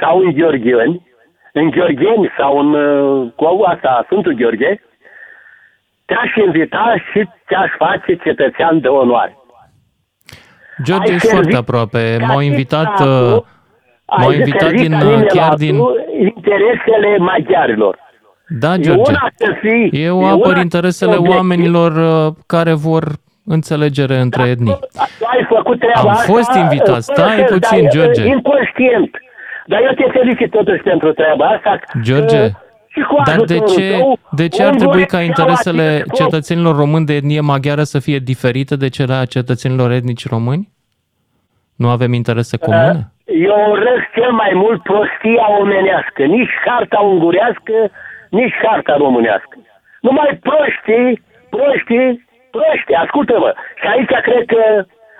[0.00, 1.06] sau în Gheorgheni,
[1.52, 4.82] în Gheorgheni sau în uh, cu asta, Sfântul Gheorghe,
[6.04, 9.36] te-aș invita și te-aș face cetățean de onoare.
[10.82, 12.16] George, Ai ești servit foarte aproape.
[12.18, 13.42] ca M-au invitat, dictatul, uh,
[14.18, 15.76] m-au ai invitat servit din, ca uh, nimeni chiar altul din...
[16.34, 17.98] interesele maghiarilor.
[18.48, 19.10] Da, E George.
[19.10, 19.90] una să fii...
[19.92, 21.92] Eu e apăr una interesele să fii oamenilor
[22.26, 23.04] uh, care vor
[23.48, 24.78] înțelegere între etnii.
[25.18, 26.86] Tu ai făcut treaba Am asta, fost invitat.
[26.86, 28.26] fără Stai să- puțin, dar, George.
[28.26, 29.10] Inconștient.
[29.66, 31.80] Dar eu te felicit totuși pentru treaba asta.
[32.02, 32.50] George, Uh,
[32.88, 35.82] și cu dar de ajutorul ce, tău, de ce ar ungurii trebui ca au interesele
[35.82, 36.18] acest scop.
[36.20, 40.68] cetățenilor români de etnie maghiară să fie diferite de cele a cetățenilor etnici români?
[41.76, 43.12] Nu avem interese comune?
[43.24, 46.22] Eu urăsc cel mai mult prostia omenească.
[46.36, 47.74] Nici harta ungurească,
[48.30, 49.56] nici harta românească.
[50.00, 53.54] Numai proștii, proștii, proștii, ascultă-mă.
[53.80, 54.62] Și aici cred că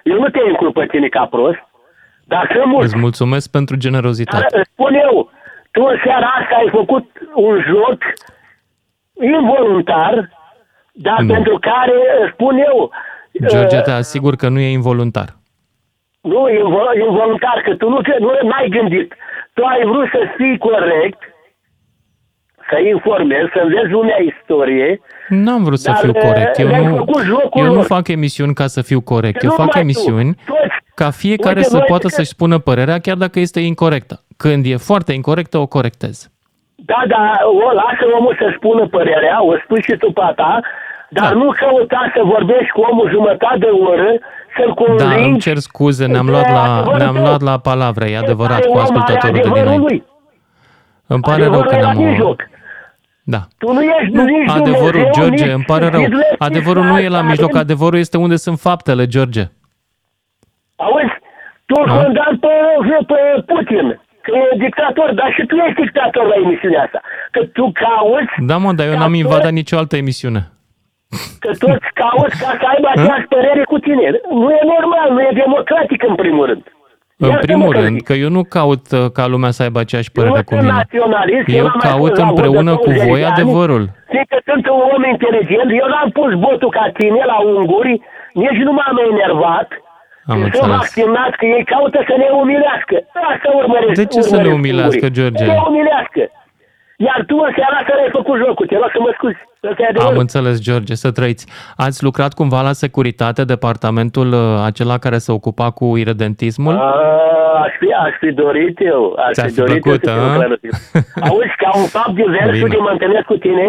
[0.03, 1.63] eu nu te includ pe tine ca prost,
[2.25, 2.87] dar sunt mulți.
[2.87, 4.47] Îți mulțumesc pentru generozitate.
[4.51, 5.31] Dar îți spun eu,
[5.71, 7.99] tu în seara asta ai făcut un joc
[9.21, 10.31] involuntar,
[10.93, 11.33] dar Nu.
[11.35, 12.91] pentru care îți spun eu...
[13.47, 15.29] George, uh, te asigur că nu e involuntar.
[16.21, 19.15] Nu, invo- involuntar, că tu nu, te- nu ai gândit.
[19.55, 21.19] Tu ai vrut să fii corect,
[22.71, 25.01] să informezi, să înveți lumea istorie.
[25.29, 26.59] N-am vrut să Dar, fiu corect.
[26.59, 27.85] Eu le-ai nu, făcut jocul eu nu lor.
[27.85, 29.41] fac emisiuni ca să fiu corect.
[29.41, 30.75] Și Eu nu fac numai tu, emisiuni toți.
[30.95, 34.23] ca fiecare Uite, să noi poată că- să-și spună părerea, chiar dacă este incorrectă.
[34.37, 36.31] Când e foarte incorrectă, o corectez.
[36.75, 37.33] Da, da,
[37.67, 40.61] o lasă omul să spună părerea, o spui și tu pe ta,
[41.11, 41.39] dar Da.
[41.39, 44.11] nu căuta să vorbești cu omul jumătate de oră,
[44.57, 45.05] să-l convingi.
[45.05, 47.23] Da, îmi cer scuze, ne-am de luat la, adevărul ne-am tău.
[47.25, 49.87] luat la palavra, e adevărat, Fiecare cu om are ascultătorul de adevărul dinainte.
[49.89, 50.05] lui.
[51.07, 52.09] Îmi pare rău Adevărul că e la ne-am...
[52.09, 52.39] mijloc.
[53.35, 53.41] Da.
[53.59, 56.01] Tu nu ești Nu, nici adevărul, Dumnezeu, George, nici îmi pare rău.
[56.03, 57.27] Hitler, nici Adevărul nu e la Stalin.
[57.31, 59.43] mijloc, adevărul este unde sunt faptele, George.
[60.77, 61.15] Auzi,
[61.69, 61.97] tu îl Da.
[62.03, 62.53] condamn pe,
[63.11, 63.19] pe
[63.51, 63.87] Putin,
[64.25, 67.01] că e dictator, dar și tu ești dictator la emisiunea asta.
[67.35, 70.43] Că tu cauți, Da, mă, dar eu n-am invadat nicio altă emisiune.
[71.45, 74.05] că toți cauți ca să aibă aceeași părere cu tine.
[74.43, 76.65] Nu e normal, nu e democratic în primul rând.
[77.21, 78.07] În Iartă-mă primul că rând, zic.
[78.09, 80.63] că eu nu caut uh, ca lumea să aibă aceeași Eu părere nu cu sunt
[80.67, 80.77] mine.
[80.81, 83.35] naționalist, Eu n-am mai caut fost la împreună vot de cu 20 voi de ani,
[83.37, 83.85] adevărul.
[84.13, 87.93] Fiindcă sunt un om inteligent, eu n-am pus botul ca tine la unguri,
[88.43, 89.69] nici nu m-am enervat.
[90.33, 90.77] Am Sunt înțeles.
[90.77, 92.97] vaccinat că ei caută să ne umilească.
[93.33, 93.95] Asta urmăresc.
[94.03, 95.17] De ce să ne urmăresc umilească, ungurii.
[95.19, 95.45] George?
[95.45, 96.23] Să ne umilească.
[97.07, 99.41] Iar tu în seara asta ai făcut jocul, te rog să mă scuzi.
[99.71, 100.25] Asta e Am adevărul.
[100.27, 101.45] înțeles, George, să trăiți.
[101.87, 106.75] Ați lucrat cumva la securitate, departamentul uh, acela care se ocupa cu irredentismul?
[106.77, 106.91] A,
[107.65, 109.03] aș fi, aș fi dorit eu.
[109.27, 110.23] Aș Ți-ar fi fi dorit plăcut, eu să a?
[110.25, 110.73] fiu clarific.
[111.29, 112.65] Auzi, ca un fapt divers, Bine.
[112.65, 113.67] uite, mă întâlnesc cu tine,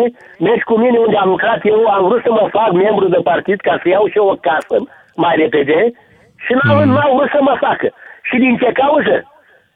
[0.47, 3.59] mergi cu mine unde am lucrat eu, am vrut să mă fac membru de partid
[3.67, 4.75] ca să iau și eu o casă
[5.23, 5.79] mai repede
[6.43, 6.91] și n-au, Mm.
[6.95, 7.87] n-au vrut să mă facă.
[8.27, 9.15] Și din ce cauză?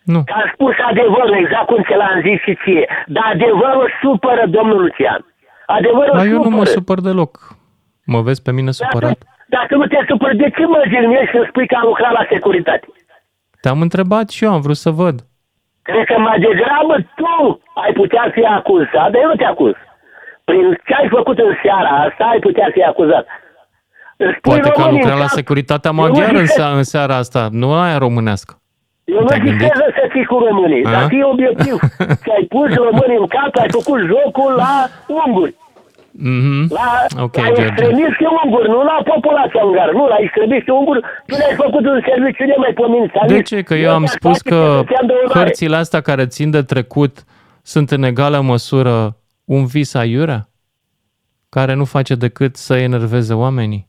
[0.04, 0.20] Nu.
[0.30, 2.86] Că a spus adevărul, exact cum ți l-am zis și ție.
[3.16, 5.22] Dar adevărul supără, domnul Lucian.
[5.78, 6.70] Adevărul Dar eu nu mă supără.
[6.70, 7.34] supăr deloc.
[8.14, 9.18] Mă vezi pe mine supărat?
[9.47, 12.88] Dacă nu te supări, de ce mă jignești să spui că am lucrat la securitate?
[13.62, 15.16] Te-am întrebat și eu, am vrut să văd.
[15.82, 19.74] Cred că mai degrabă tu ai putea fi acuzat, dar eu nu te acuz.
[20.43, 23.26] Prin ce ai făcut în seara asta, ai putea fi acuzat.
[24.18, 25.36] Îți pui Poate că am românii lucrat în la cap.
[25.38, 28.54] securitatea Eu nu maghiară în, zic că- sea- în seara asta, nu aia românească.
[29.14, 29.72] Eu nu Te-ai zic gândit?
[29.80, 30.91] că să fii cu românii, A?
[30.91, 31.76] dar fii obiectiv.
[32.24, 34.74] Ți-ai pus românii în cap, ai făcut jocul la
[35.26, 35.53] unguri.
[36.11, 36.61] Mhm.
[36.78, 36.89] La,
[37.24, 37.61] Ok, la George.
[37.66, 40.99] extremiști unguri, nu la populația ungară, nu la extremiști unguri.
[41.28, 43.11] Tu le-ai făcut un serviciu de mai pomenit.
[43.28, 43.61] De ce?
[43.61, 44.82] Că eu am spus că
[45.34, 47.24] hărțile astea care țin de trecut
[47.61, 50.47] sunt în egală măsură un vis aiurea?
[51.49, 53.88] Care nu face decât să enerveze oamenii?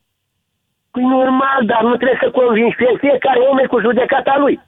[0.91, 4.61] Păi normal, dar nu trebuie să convingi pe fiecare om e cu judecata lui.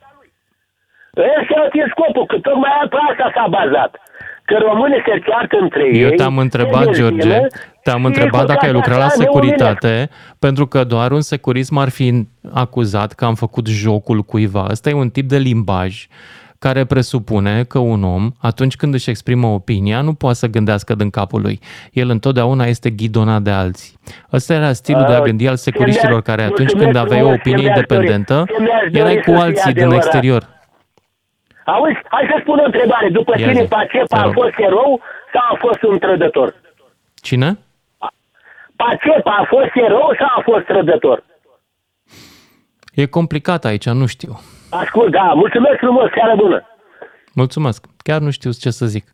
[1.17, 3.93] Ăsta e scopul, că tocmai pe asta s-a bazat.
[4.49, 6.03] Că românii se ceartă între ei.
[6.03, 7.49] Eu te-am întrebat, se George, dezbină
[7.83, 11.21] te-am și întrebat cu dacă ai lucrat la asta ne securitate, pentru că doar un
[11.21, 14.67] securism ar fi acuzat că am făcut jocul cuiva.
[14.71, 16.07] Ăsta e un tip de limbaj
[16.59, 21.11] care presupune că un om, atunci când își exprimă opinia, nu poate să gândească din
[21.11, 21.61] capul lui.
[21.93, 23.99] El întotdeauna este ghidonat de alții.
[24.33, 28.45] Ăsta era stilul de a gândi al securiștilor, care atunci când aveai o opinie independentă,
[28.93, 30.56] erai cu alții din exterior.
[31.75, 33.09] Auzi, hai să spun o întrebare.
[33.09, 34.33] După Ia tine, zi, Pacepa te a rog.
[34.33, 35.01] fost erou
[35.33, 36.55] sau a fost un trădător?
[37.15, 37.59] Cine?
[38.77, 41.25] Pacepa a fost erou sau a fost trădător?
[42.95, 44.41] E complicat aici, nu știu.
[44.71, 46.67] Ascult, da, mulțumesc frumos, seară bună.
[47.35, 47.87] Mulțumesc.
[48.03, 49.13] Chiar nu știu ce să zic.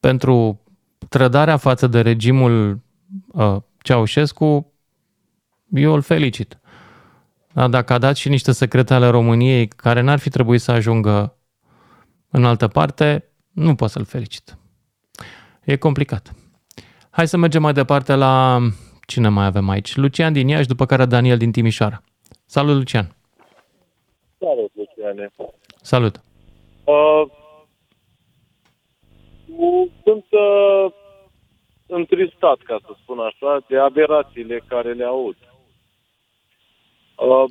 [0.00, 0.60] Pentru
[1.08, 2.78] trădarea față de regimul
[3.32, 4.72] uh, Ceaușescu,
[5.70, 6.58] eu îl felicit.
[7.52, 11.36] Dar dacă a dat și niște secrete ale României care n-ar fi trebuit să ajungă
[12.32, 14.58] în altă parte, nu pot să-l felicit.
[15.64, 16.32] E complicat.
[17.10, 18.58] Hai să mergem mai departe la...
[19.06, 19.96] Cine mai avem aici?
[19.96, 22.02] Lucian din Iași, după care Daniel din Timișoara.
[22.46, 23.14] Salut, Lucian!
[24.38, 25.32] Salut, Luciane.
[25.80, 26.22] Salut!
[26.84, 27.22] Uh,
[30.02, 30.92] sunt uh,
[31.86, 35.36] întristat, ca să spun așa, de aberațiile care le aud.
[37.16, 37.44] Uh,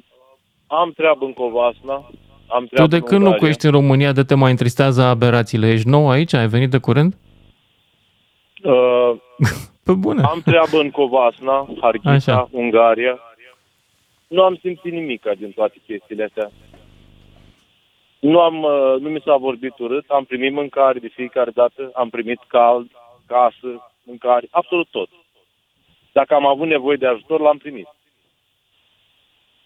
[0.68, 2.10] am treabă în Covasna,
[2.54, 3.34] am Tu treabă de în când Ungaria.
[3.34, 5.72] locuiești în România, de te mai întristează aberațiile?
[5.72, 6.34] Ești nou aici?
[6.34, 7.14] Ai venit de curând?
[8.64, 9.12] Uh,
[9.86, 10.24] Pe bune.
[10.24, 12.48] am treabă în Covasna, Harghita, Așa.
[12.52, 13.20] Ungaria.
[14.28, 16.52] Nu am simțit nimic din toate chestiile astea.
[18.20, 22.10] Nu, am, uh, nu mi s-a vorbit urât, am primit mâncare de fiecare dată, am
[22.10, 22.88] primit cald,
[23.28, 25.10] casă, mâncare, absolut tot.
[26.12, 27.88] Dacă am avut nevoie de ajutor, l-am primit.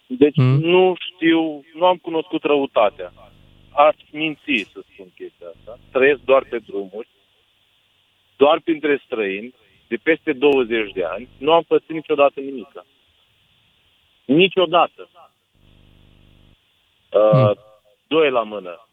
[0.07, 0.60] Deci Mm.
[0.60, 3.14] nu știu, nu am cunoscut răutatea.
[3.76, 5.80] Aș minți să spun chestia asta.
[5.91, 7.07] Trăiesc doar pe drumuri,
[8.36, 9.53] doar printre străini,
[9.88, 11.27] de peste 20 de ani.
[11.38, 12.86] Nu am pățit niciodată nimic.
[14.26, 15.10] Niciodată.
[17.11, 17.52] Uh,
[18.07, 18.88] Doi la mână.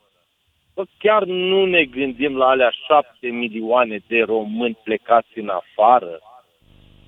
[0.75, 6.21] Bă, chiar nu ne gândim la alea șapte milioane de români plecați în afară?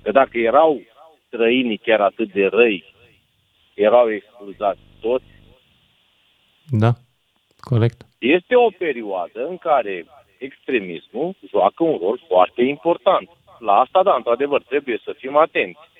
[0.02, 0.80] Că dacă erau
[1.26, 2.93] străinii chiar atât de răi,
[3.74, 5.24] erau expulzați toți,
[6.70, 6.92] Da,
[7.60, 8.00] corect.
[8.18, 10.06] este o perioadă în care
[10.38, 13.28] extremismul joacă un rol foarte important.
[13.58, 15.92] La asta, da, într-adevăr, trebuie să fim atenți.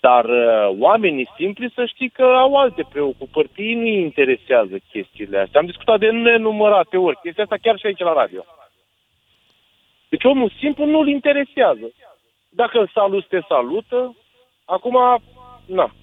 [0.00, 4.76] Dar uh, oamenii simpli să știi că au alte preocupări, că ei nu îi interesează
[4.90, 5.60] chestiile astea.
[5.60, 8.44] Am discutat de nenumărate ori chestia asta chiar și aici la radio.
[10.08, 11.92] Deci omul simplu nu-l interesează.
[12.48, 14.16] Dacă îl salut, te salută.
[14.64, 14.96] Acum,
[15.66, 15.94] na,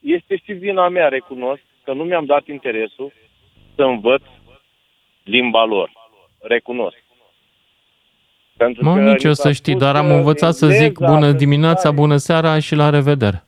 [0.00, 3.12] este și vina mea, recunosc, că nu mi-am dat interesul
[3.74, 4.22] să învăț
[5.22, 5.92] limba lor.
[6.40, 6.96] Recunosc.
[8.56, 10.66] Pentru Mă, că nici eu ni s-a să știi, spus dar am că învățat să
[10.66, 11.94] zic engleza, bună că dimineața, tare.
[11.94, 13.44] bună seara și la revedere.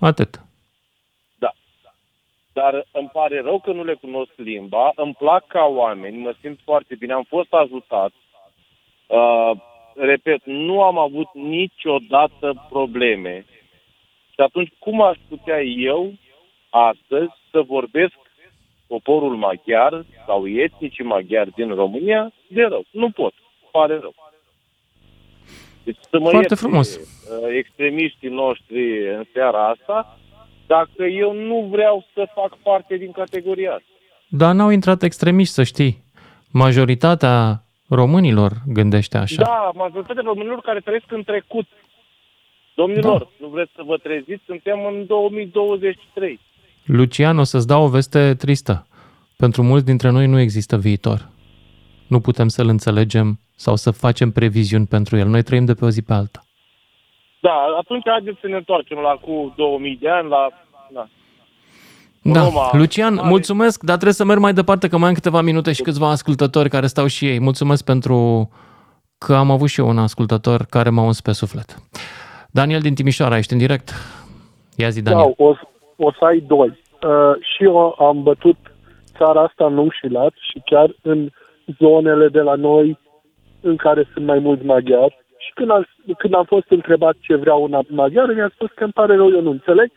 [0.00, 0.40] Atât.
[1.38, 1.52] Da.
[2.52, 6.60] Dar îmi pare rău că nu le cunosc limba, îmi plac ca oameni, mă simt
[6.64, 8.12] foarte bine, am fost ajutat.
[9.06, 9.50] Uh,
[9.94, 13.44] repet, nu am avut niciodată probleme.
[14.38, 16.12] Și atunci, cum aș putea eu,
[16.70, 18.14] astăzi, să vorbesc
[18.86, 22.84] poporul maghiar sau etnicii maghiari din România de rău?
[22.90, 23.32] Nu pot.
[23.72, 24.14] Pare rău.
[25.84, 26.96] Deci să mă Foarte ierte, frumos.
[26.96, 27.02] uh,
[27.56, 30.18] extremiștii noștri în seara asta,
[30.66, 33.88] dacă eu nu vreau să fac parte din categoria asta.
[34.28, 36.02] Dar n-au intrat extremiști, să știi.
[36.52, 39.42] Majoritatea românilor gândește așa.
[39.42, 41.66] Da, majoritatea românilor care trăiesc în trecut.
[42.82, 43.28] Domnilor, Da.
[43.40, 44.42] nu vreți să vă treziți?
[44.46, 46.40] Suntem în 2023.
[46.84, 48.86] Lucian, o să-ți dau o veste tristă.
[49.36, 51.28] Pentru mulți dintre noi nu există viitor.
[52.06, 55.28] Nu putem să-l înțelegem sau să facem previziuni pentru el.
[55.28, 56.40] Noi trăim de pe o zi pe alta.
[57.40, 60.48] Da, atunci haideți să ne întoarcem la cu 2000 de ani, la...
[60.92, 61.08] Da.
[62.22, 65.40] Da, Roma, Lucian, mare- mulțumesc, dar trebuie să merg mai departe, că mai am câteva
[65.40, 67.40] minute și câțiva ascultători care stau și ei.
[67.40, 68.50] Mulțumesc pentru
[69.18, 71.76] că am avut și eu un ascultător care m-a uns pe suflet.
[72.52, 73.90] Daniel din Timișoara, ești în direct?
[74.76, 75.34] Ia zi, Daniel.
[75.36, 75.54] Da, o,
[75.96, 76.68] o să ai doi.
[76.68, 78.56] Uh, și eu am bătut
[79.16, 81.28] țara asta în ung și lat și chiar în
[81.78, 82.98] zonele de la noi
[83.60, 85.18] în care sunt mai mulți maghiari.
[85.38, 85.86] Și când am,
[86.18, 89.40] când am fost întrebat ce vreau un maghiar, mi-a spus că îmi pare rău, eu
[89.40, 89.90] nu înțeleg.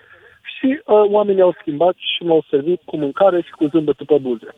[0.58, 4.56] Și uh, oamenii au schimbat și m-au servit cu mâncare și cu zâmbetul pe buze.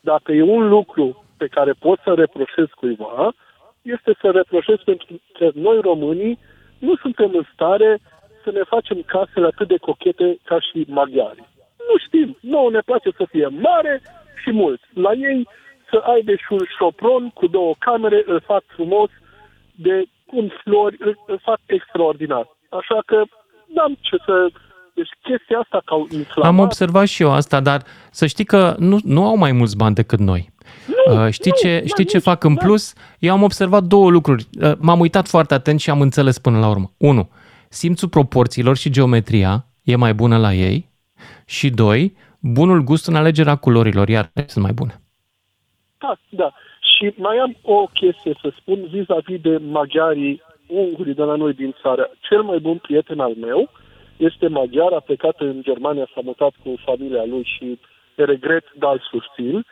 [0.00, 3.34] Dacă e un lucru pe care pot să reproșez cuiva,
[3.82, 6.38] este să reproșez pentru că noi românii
[6.78, 8.00] nu suntem în stare
[8.44, 11.48] să ne facem casele atât de cochete ca și maghiarii.
[11.88, 12.36] Nu știm.
[12.40, 14.02] Nouă ne place să fie mare
[14.42, 14.80] și mult.
[14.94, 15.48] La ei
[15.90, 19.10] să aibă și un șopron cu două camere, îl fac frumos,
[19.74, 22.46] de cum flori, îl, îl fac extraordinar.
[22.68, 23.24] Așa că
[23.74, 24.46] n-am ce să...
[24.94, 26.50] Deci chestia asta ca un inflamat...
[26.50, 29.94] Am observat și eu asta, dar să știi că nu, nu au mai mulți bani
[29.94, 30.52] decât noi.
[31.12, 32.92] Uh, știi nu, ce, nu, știi ce nici- fac în plus?
[33.18, 34.46] Eu am observat două lucruri.
[34.62, 36.90] Uh, M-am uitat foarte atent și am înțeles până la urmă.
[36.96, 37.28] Unu,
[37.68, 40.88] simțul proporțiilor și geometria e mai bună la ei.
[41.46, 45.00] Și doi, bunul gust în alegerea culorilor, iar sunt mai bune.
[45.98, 46.52] Da, da.
[46.96, 51.74] Și mai am o chestie să spun vis-a-vis de maghiarii ungurii de la noi din
[51.82, 52.10] țară.
[52.20, 53.70] Cel mai bun prieten al meu
[54.16, 57.78] este maghiar, a plecat în Germania, s-a mutat cu familia lui și
[58.14, 59.64] regret, dar îl susțin.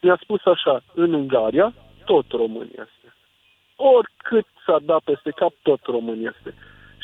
[0.00, 3.06] Mi-a spus așa, în Ungaria, tot român este.
[3.76, 6.54] Oricât s-ar da peste cap, tot român este.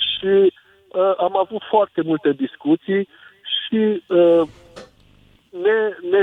[0.08, 3.08] Și uh, am avut foarte multe discuții
[3.56, 4.42] și uh,
[5.50, 5.78] ne,
[6.10, 6.22] ne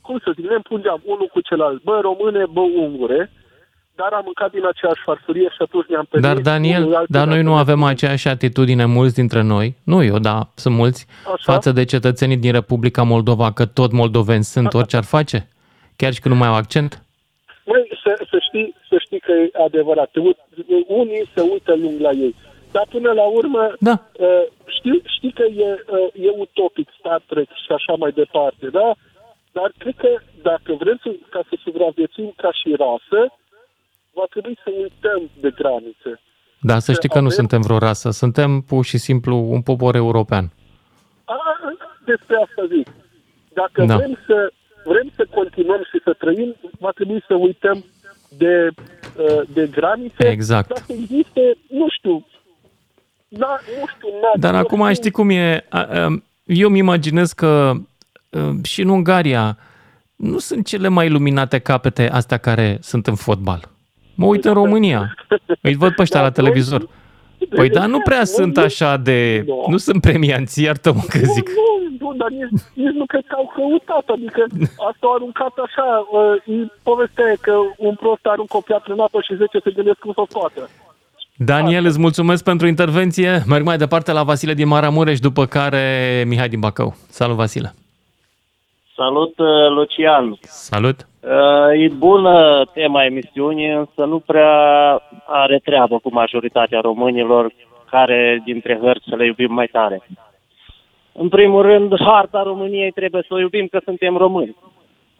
[0.00, 3.30] cum să zic, ne împungeam unul cu celălalt, bă române, bă ungure,
[3.94, 6.28] dar am mâncat din aceeași farfurie și atunci ne-am permis.
[6.28, 10.02] Dar, Daniel, unul altul dar noi nu ne-am avem aceeași atitudine mulți dintre noi, nu
[10.02, 11.52] eu, dar sunt mulți, Așa.
[11.52, 15.48] față de cetățenii din Republica Moldova, că tot moldoveni sunt, orice ar face,
[16.00, 16.90] chiar și când nu mai au accent.
[17.70, 20.08] Măi, să, să, știi, să știi că e adevărat.
[20.10, 20.38] Te uit,
[20.86, 22.34] unii se uită lung la ei.
[22.74, 23.96] Dar până la urmă, da.
[24.26, 24.44] uh,
[24.76, 28.88] știi, știi că e, uh, e utopic Star Trek și așa mai departe, da?
[29.52, 30.08] Dar cred că
[30.42, 33.20] dacă vrem să, ca să supraviețuim ca și rasă,
[34.12, 36.12] va trebui să uităm de granițe.
[36.60, 39.94] Da, să știi că nu avem- suntem vreo rasă, suntem pur și simplu un popor
[39.94, 40.46] european.
[41.24, 41.36] A,
[42.04, 42.86] despre asta zic.
[43.52, 43.96] Dacă Da.
[43.96, 44.52] vrem, să,
[44.84, 47.84] vrem să continuăm și să trăim, va trebui să uităm
[48.36, 48.68] de,
[49.16, 50.28] uh, de granițe.
[50.28, 50.68] Exact.
[50.68, 52.26] Dacă există, nu știu,
[53.28, 53.48] na,
[53.80, 55.64] nu știu, na, Dar acum știi cum e?
[55.68, 57.72] A- a- Eu îmi imaginez că
[58.30, 59.58] a, și în Ungaria
[60.16, 63.68] nu sunt cele mai luminate capete astea care sunt în fotbal.
[64.14, 65.14] Mă uit în România,
[65.60, 66.88] îi văd pe ăștia la televizor.
[67.48, 69.44] Păi da, nu prea sunt așa de...
[69.68, 71.48] Nu sunt premianți, iartă-mă că zic.
[71.48, 74.46] Nu, nu, dar nici, nici nu cred că au căutat, adică
[74.88, 79.00] asta au aruncat așa, uh, e povestea e că un prost aruncă o piatră în
[79.00, 80.68] apă și 10 se gândesc cum să o scoată.
[81.36, 83.42] Daniel, îți mulțumesc pentru intervenție.
[83.46, 85.84] Merg mai departe la Vasile din Maramureș, după care
[86.26, 86.94] Mihai din Bacău.
[87.08, 87.74] Salut, Vasile!
[89.00, 90.38] Salut, uh, Lucian.
[90.42, 91.06] Salut!
[91.20, 94.52] Uh, E bună tema emisiunii, însă nu prea
[95.26, 97.52] are treabă cu majoritatea românilor
[97.90, 100.02] care dintre hărți să le iubim mai tare.
[101.12, 104.56] În primul rând, harta României trebuie să o iubim că suntem români.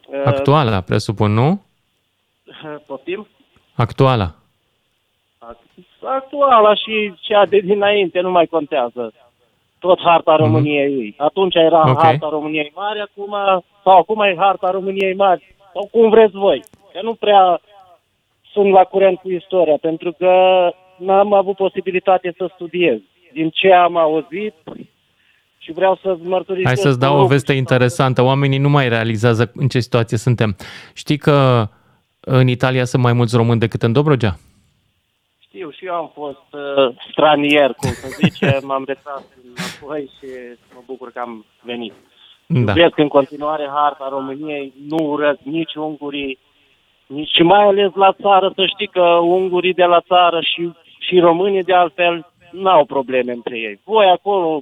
[0.07, 1.61] Uh, Actuala, presupun, nu?
[2.87, 3.27] Poftim?
[3.75, 4.35] Actuala.
[6.03, 9.13] Actuala și cea de dinainte nu mai contează.
[9.85, 11.13] Tot harta României.
[11.17, 12.01] Atunci era Ok.
[12.03, 13.33] harta României mari, acum,
[13.83, 16.63] sau acum e harta României mari, sau cum vreți voi.
[16.93, 17.61] Că nu prea
[18.53, 20.31] sunt la curent cu istoria, pentru că
[20.97, 22.99] n-am avut posibilitate să studiez.
[23.33, 24.53] Din ce am auzit
[25.57, 26.67] și vreau să mărturisesc...
[26.67, 27.33] Hai să-ți dau un o lucru.
[27.33, 28.23] veste interesantă.
[28.23, 30.55] Oamenii nu mai realizează în ce situație suntem.
[30.93, 31.67] Știi că
[32.19, 34.35] în Italia sunt mai mulți români decât în Dobrogea?
[35.53, 40.27] Știu, și eu am fost uh, stranier, cum să zice, m-am retras înapoi și
[40.73, 41.93] mă bucur că am venit.
[42.45, 42.59] Da.
[42.59, 46.39] Iubesc în continuare harta României, nu urăsc nici ungurii,
[47.05, 51.19] nici, și mai ales la țară, să știi că ungurii de la țară și, și
[51.19, 53.79] românii de altfel n-au probleme între ei.
[53.83, 54.61] Voi acolo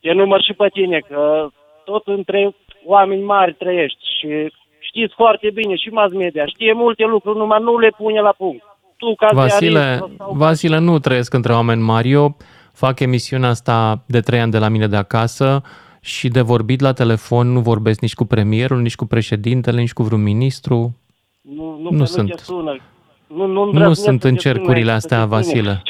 [0.00, 1.48] te număr și pe tine, că
[1.84, 7.38] tot între oameni mari trăiești și știți foarte bine și mass media, știe multe lucruri,
[7.38, 8.75] numai nu le pune la punct.
[8.96, 12.10] Tu, ca Vasile, ziarist, sau Vasile, nu trăiesc între oameni mari.
[12.10, 12.36] Eu
[12.72, 15.62] fac emisiunea asta de trei ani de la mine de acasă
[16.00, 20.02] și de vorbit la telefon nu vorbesc nici cu premierul, nici cu președintele, nici cu
[20.02, 20.96] vreun ministru.
[21.40, 22.28] Nu, Nu nu, nu sunt.
[22.28, 22.38] sunt.
[22.38, 22.80] Sună.
[23.26, 25.36] Nu, nu, Nu îndrăznesc sunt să în te sune, cercurile să astea, te sune.
[25.36, 25.82] Vasile.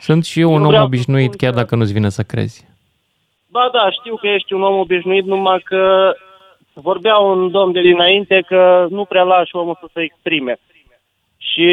[0.00, 2.08] Sunt și eu Eu un om vreau să obișnuit, spun chiar că- dacă nu-ți vine
[2.08, 2.66] să crezi.
[3.50, 6.12] Ba da, știu că ești un om obișnuit, numai că
[6.72, 10.58] vorbea un domn de dinainte că nu prea lași omul să se exprime.
[11.52, 11.68] Și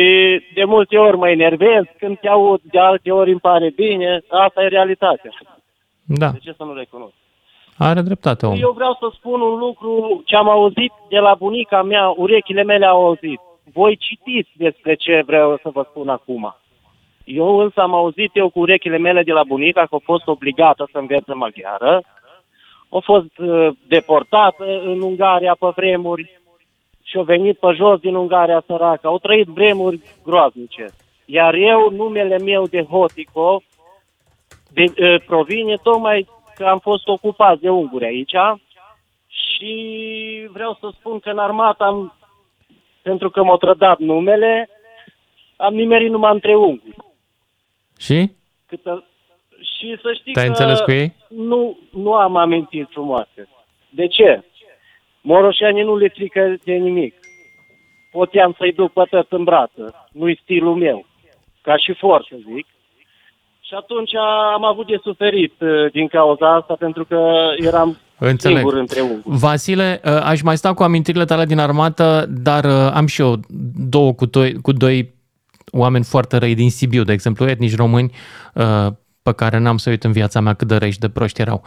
[0.54, 4.64] de multe ori mă enervez când te aud, de alte ori îmi pare bine, asta
[4.64, 5.32] e realitatea.
[6.06, 7.14] Da, De ce să nu recunosc?
[7.78, 8.56] are dreptate om.
[8.60, 12.86] Eu vreau să spun un lucru ce am auzit de la bunica mea, urechile mele
[12.86, 13.40] au auzit.
[13.74, 16.56] Voi citiți despre ce vreau să vă spun acum.
[17.24, 20.88] Eu însă am auzit eu cu urechile mele de la bunica că a fost obligată
[20.92, 22.02] să învețe maghiară.
[22.90, 26.39] A fost uh, deportată în Ungaria pe vremuri
[27.10, 29.08] și a venit pe jos din Ungaria săracă.
[29.08, 30.86] Au trăit vremuri groaznice.
[31.26, 33.62] Iar eu, numele meu de Hotico,
[34.74, 38.36] de, uh, provine tocmai că am fost ocupat de unguri aici
[39.28, 42.14] și vreau să spun că în armată am,
[43.02, 44.70] pentru că m-au trădat numele,
[45.56, 46.96] am nimerit numai între unguri.
[47.98, 48.32] Și?
[48.66, 49.04] Câtă...
[49.62, 51.16] Și să știi Te-ai că înțeles cu ei?
[51.28, 53.50] Nu, nu am amintiri frumoase.
[53.90, 54.44] De ce?
[55.22, 57.14] Moroșanii nu le frică de nimic.
[58.12, 60.08] Poteam să-i duc pe tăt în brață.
[60.12, 61.06] Nu-i stilul meu.
[61.62, 62.66] Ca și for, să zic.
[63.62, 64.16] Și atunci
[64.56, 68.58] am avut de suferit uh, din cauza asta, pentru că eram Înțeleg.
[68.58, 69.38] singur între unguri.
[69.38, 73.36] Vasile, uh, aș mai sta cu amintirile tale din armată, dar uh, am și eu
[73.90, 75.14] două cu doi, cu doi
[75.72, 78.12] oameni foarte răi din Sibiu, de exemplu, etnici români,
[78.54, 78.88] uh,
[79.24, 81.62] pe care n-am să uit în viața mea cât de răi și de proști erau.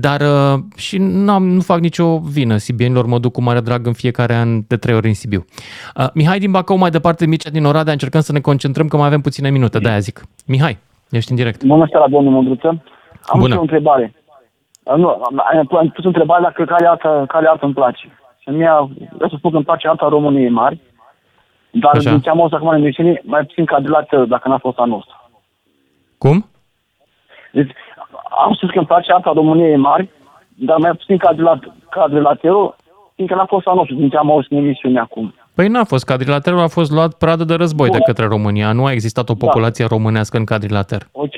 [0.00, 2.56] Dar uh, și n-am, nu fac nicio vină.
[2.56, 5.44] Sibienilor mă duc cu mare drag în fiecare an de trei ori în Sibiu.
[5.96, 9.06] Uh, Mihai din Bacău, mai departe, Mircea din Oradea, încercăm să ne concentrăm că mai
[9.06, 10.22] avem puține minute, de-aia zic.
[10.46, 10.78] Mihai,
[11.10, 11.64] ești în direct.
[11.64, 12.82] Bună seara, domnul Mândruță.
[13.22, 13.52] Am Bună.
[13.52, 14.14] și o întrebare.
[14.82, 18.18] Uh, Nu, am am pus întrebare dacă care artă, care artă îmi place.
[18.38, 18.70] Și mie,
[19.14, 20.80] vreau să spun că îmi place arta României mari,
[21.70, 22.10] dar Așa.
[22.10, 24.58] din ce am auzit acum în emisiune, mai puțin ca de la tău, dacă n-a
[24.58, 25.14] fost a nostru.
[26.18, 26.46] Cum?
[27.52, 27.70] Deci,
[28.44, 30.08] am spus că îmi place arta României mari,
[30.54, 31.58] dar mai puțin ca de la,
[31.90, 32.76] ca de la tău,
[33.14, 35.34] fiindcă n-a fost a nostru, din ce am auzit în emisiune acum.
[35.54, 37.98] Păi n-a fost cadrilaterul, a fost luat pradă de război Bun.
[37.98, 38.72] de către România.
[38.72, 41.08] Nu a existat o populație românească în cadrilater.
[41.12, 41.34] Ok.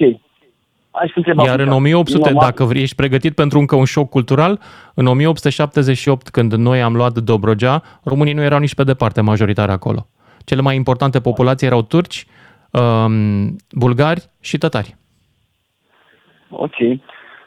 [0.90, 1.76] Hai să întreb Iar în atunci.
[1.76, 4.60] 1800, E normal- dacă vrei, ești pregătit pentru încă un șoc cultural,
[4.94, 10.06] în 1878, când noi am luat Dobrogea, românii nu erau nici pe departe majoritari acolo.
[10.44, 12.26] Cele mai importante populații erau turci,
[12.70, 14.96] um, bulgari și tătari.
[16.50, 16.74] Ok.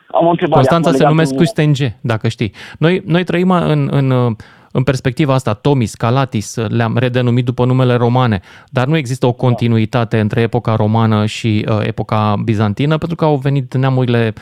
[0.07, 0.55] Am o întrebare.
[0.67, 2.53] Constanța acum se legat numesc cu- Custenge, dacă știi.
[2.77, 4.35] Noi, noi trăim în, în,
[4.71, 10.19] în perspectiva asta, Tomis, Calatis, le-am redenumit după numele romane, dar nu există o continuitate
[10.19, 14.33] între epoca romană și uh, epoca bizantină, pentru că au venit neamurile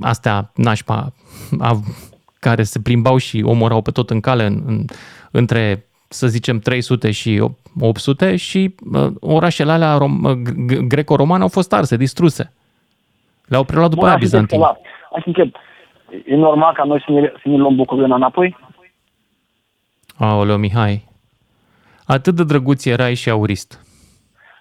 [0.00, 1.12] astea nașpa,
[1.58, 1.80] a,
[2.38, 4.84] care se plimbau și omorau pe tot în cale în, în,
[5.30, 7.42] între să zicem 300 și
[7.80, 10.32] 800 și uh, orașele alea rom, uh,
[10.72, 12.52] g- greco-romane au fost arse, distruse.
[13.46, 14.78] Le-au preluat după Bun, aia hai să întreb bizantini.
[14.82, 15.06] ceva.
[15.10, 15.50] Hai să întreb.
[16.26, 18.56] E normal ca noi să ne, să ne luăm Bucovina înapoi?
[20.18, 21.08] Aoleo, Mihai.
[22.06, 23.86] Atât de drăguț erai și aurist.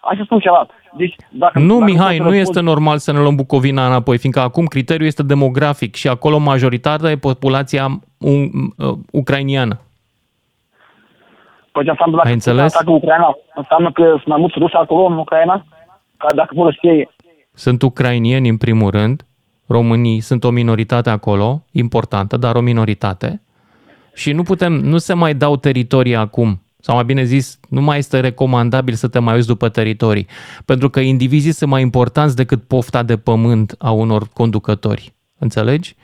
[0.01, 0.65] Hai să spun ceva.
[0.97, 4.17] Deci, dacă, Nu, dacă Mihai, să nu răspund- este normal să ne luăm Bucovina înapoi,
[4.17, 7.85] fiindcă acum criteriul este demografic și acolo majoritatea e populația
[8.17, 9.79] un, uh, ucrainiană.
[11.71, 12.75] Păi ce înseamnă dacă Ai înțeles?
[12.75, 15.65] atacă Ucraina, înseamnă că sunt mai mulți ruși acolo în Ucraina?
[16.17, 17.09] Ca dacă vor să fie
[17.53, 19.25] Sunt ucrainieni în primul rând,
[19.65, 23.41] românii sunt o minoritate acolo, importantă, dar o minoritate.
[24.13, 26.61] Și nu putem, nu se mai dau teritorii acum.
[26.79, 30.27] Sau mai bine zis, nu mai este recomandabil să te mai uiți după teritorii.
[30.65, 35.13] Pentru că indivizii sunt mai importanți decât pofta de pământ a unor conducători.
[35.37, 35.95] Înțelegi?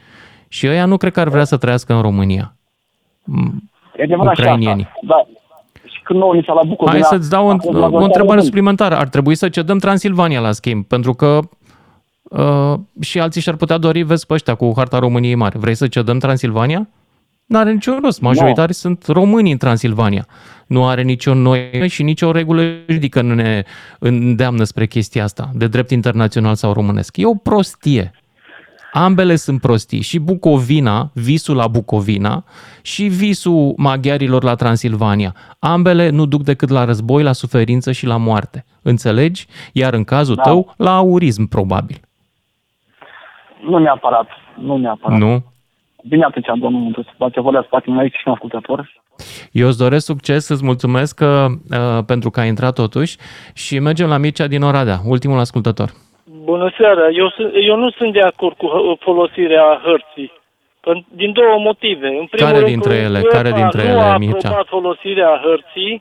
[0.47, 2.55] Și ăia nu cred că ar vrea să trăiască în România.
[3.23, 3.53] M-
[3.97, 4.83] E adevărat și Ucrainienii.
[4.83, 4.99] asta.
[5.07, 5.27] Da.
[5.93, 6.97] Și când nouă ni s-a luat Bucovina...
[6.97, 8.45] Hai să-ți dau a un, fost o majoritatea întrebare români.
[8.45, 8.97] suplimentară.
[8.97, 11.39] Ar trebui să cedăm Transilvania la schimb, pentru că
[12.23, 15.57] uh, și alții și-ar putea dori, vezi pe ăștia cu harta României mare.
[15.57, 16.87] Vrei să cedăm Transilvania?
[17.45, 18.21] Nu are niciun rost.
[18.21, 20.27] Majoritari sunt români în Transilvania.
[20.67, 23.63] Nu are nicio noi și nicio regulă juridică nu ne
[23.99, 27.17] îndeamnă spre chestia asta, de drept internațional sau românesc.
[27.17, 28.11] E o prostie.
[28.91, 30.01] Ambele sunt prostii.
[30.01, 32.43] Și Bucovina, visul la Bucovina
[32.81, 35.35] și visul maghiarilor la Transilvania.
[35.59, 38.65] Ambele nu duc decât la război, la suferință și la moarte.
[38.81, 39.45] Înțelegi?
[39.73, 40.41] Iar în cazul Da.
[40.41, 41.97] tău, la aurism, probabil.
[43.63, 44.27] Nu neapărat.
[44.59, 45.19] Nu neapărat.
[45.19, 45.43] Nu?
[46.07, 47.05] Bine atunci, domnul Mântus.
[47.17, 49.01] Poate vorbesc, poate mai și un ascultător.
[49.51, 53.17] Eu îți doresc succes, îți mulțumesc că, uh, pentru că ai intrat totuși
[53.53, 55.91] și mergem la Mircea din Oradea, ultimul ascultător.
[56.51, 57.05] Bună seara.
[57.21, 60.29] Eu, sunt, eu nu sunt de acord cu hă- folosirea hărții.
[60.85, 62.07] Pen- Din două motive.
[62.21, 63.19] În primul Care rând, dintre că ele?
[63.23, 64.37] UEFA Care dintre nu ele, a Mircea?
[64.37, 65.93] aprobat folosirea hărții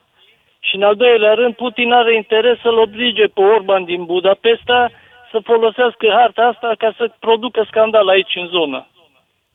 [0.66, 4.90] și în al doilea rând Putin are interes să-l oblige pe Orban din Budapesta
[5.30, 8.86] să folosească harta asta ca să producă scandal aici în zonă.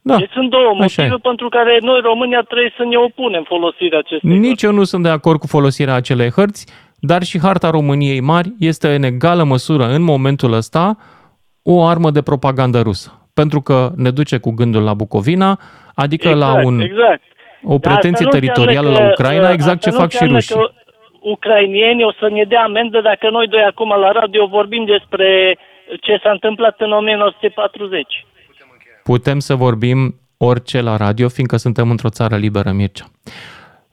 [0.04, 1.28] Da, deci sunt două așa motive e.
[1.30, 5.10] pentru care noi, România, trebuie să ne opunem folosirea acestei Nici eu nu sunt de
[5.10, 10.02] acord cu folosirea acelei hărți, dar și harta României mari este în egală măsură în
[10.02, 10.98] momentul ăsta
[11.64, 13.30] o armă de propagandă rusă.
[13.34, 15.60] Pentru că ne duce cu gândul la Bucovina,
[15.96, 17.24] adică la Exact, un, exact.
[17.64, 20.04] o Dar pretenție asta nu teritorială înseamnă la că, Ucraina, uh, exact ce asta nu
[20.04, 20.56] fac și înseamnă rușii.
[20.56, 20.70] Că
[21.22, 25.58] ucrainienii o să ne dea amendă dacă noi doi acum la radio vorbim despre
[26.02, 28.26] ce s-a întâmplat în 1940.
[29.04, 33.06] Putem să vorbim orice la radio, fiindcă suntem într-o țară liberă, Mircea.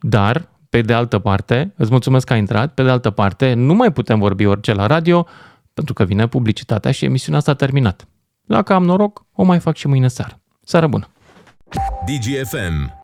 [0.00, 0.36] Dar,
[0.80, 3.92] pe de altă parte, îți mulțumesc că ai intrat, pe de altă parte, nu mai
[3.92, 5.26] putem vorbi orice la radio,
[5.74, 8.08] pentru că vine publicitatea și emisiunea asta a terminat.
[8.46, 10.40] Dacă am noroc, o mai fac și mâine seară.
[10.62, 11.08] Seară bună!
[12.06, 12.96] DGFM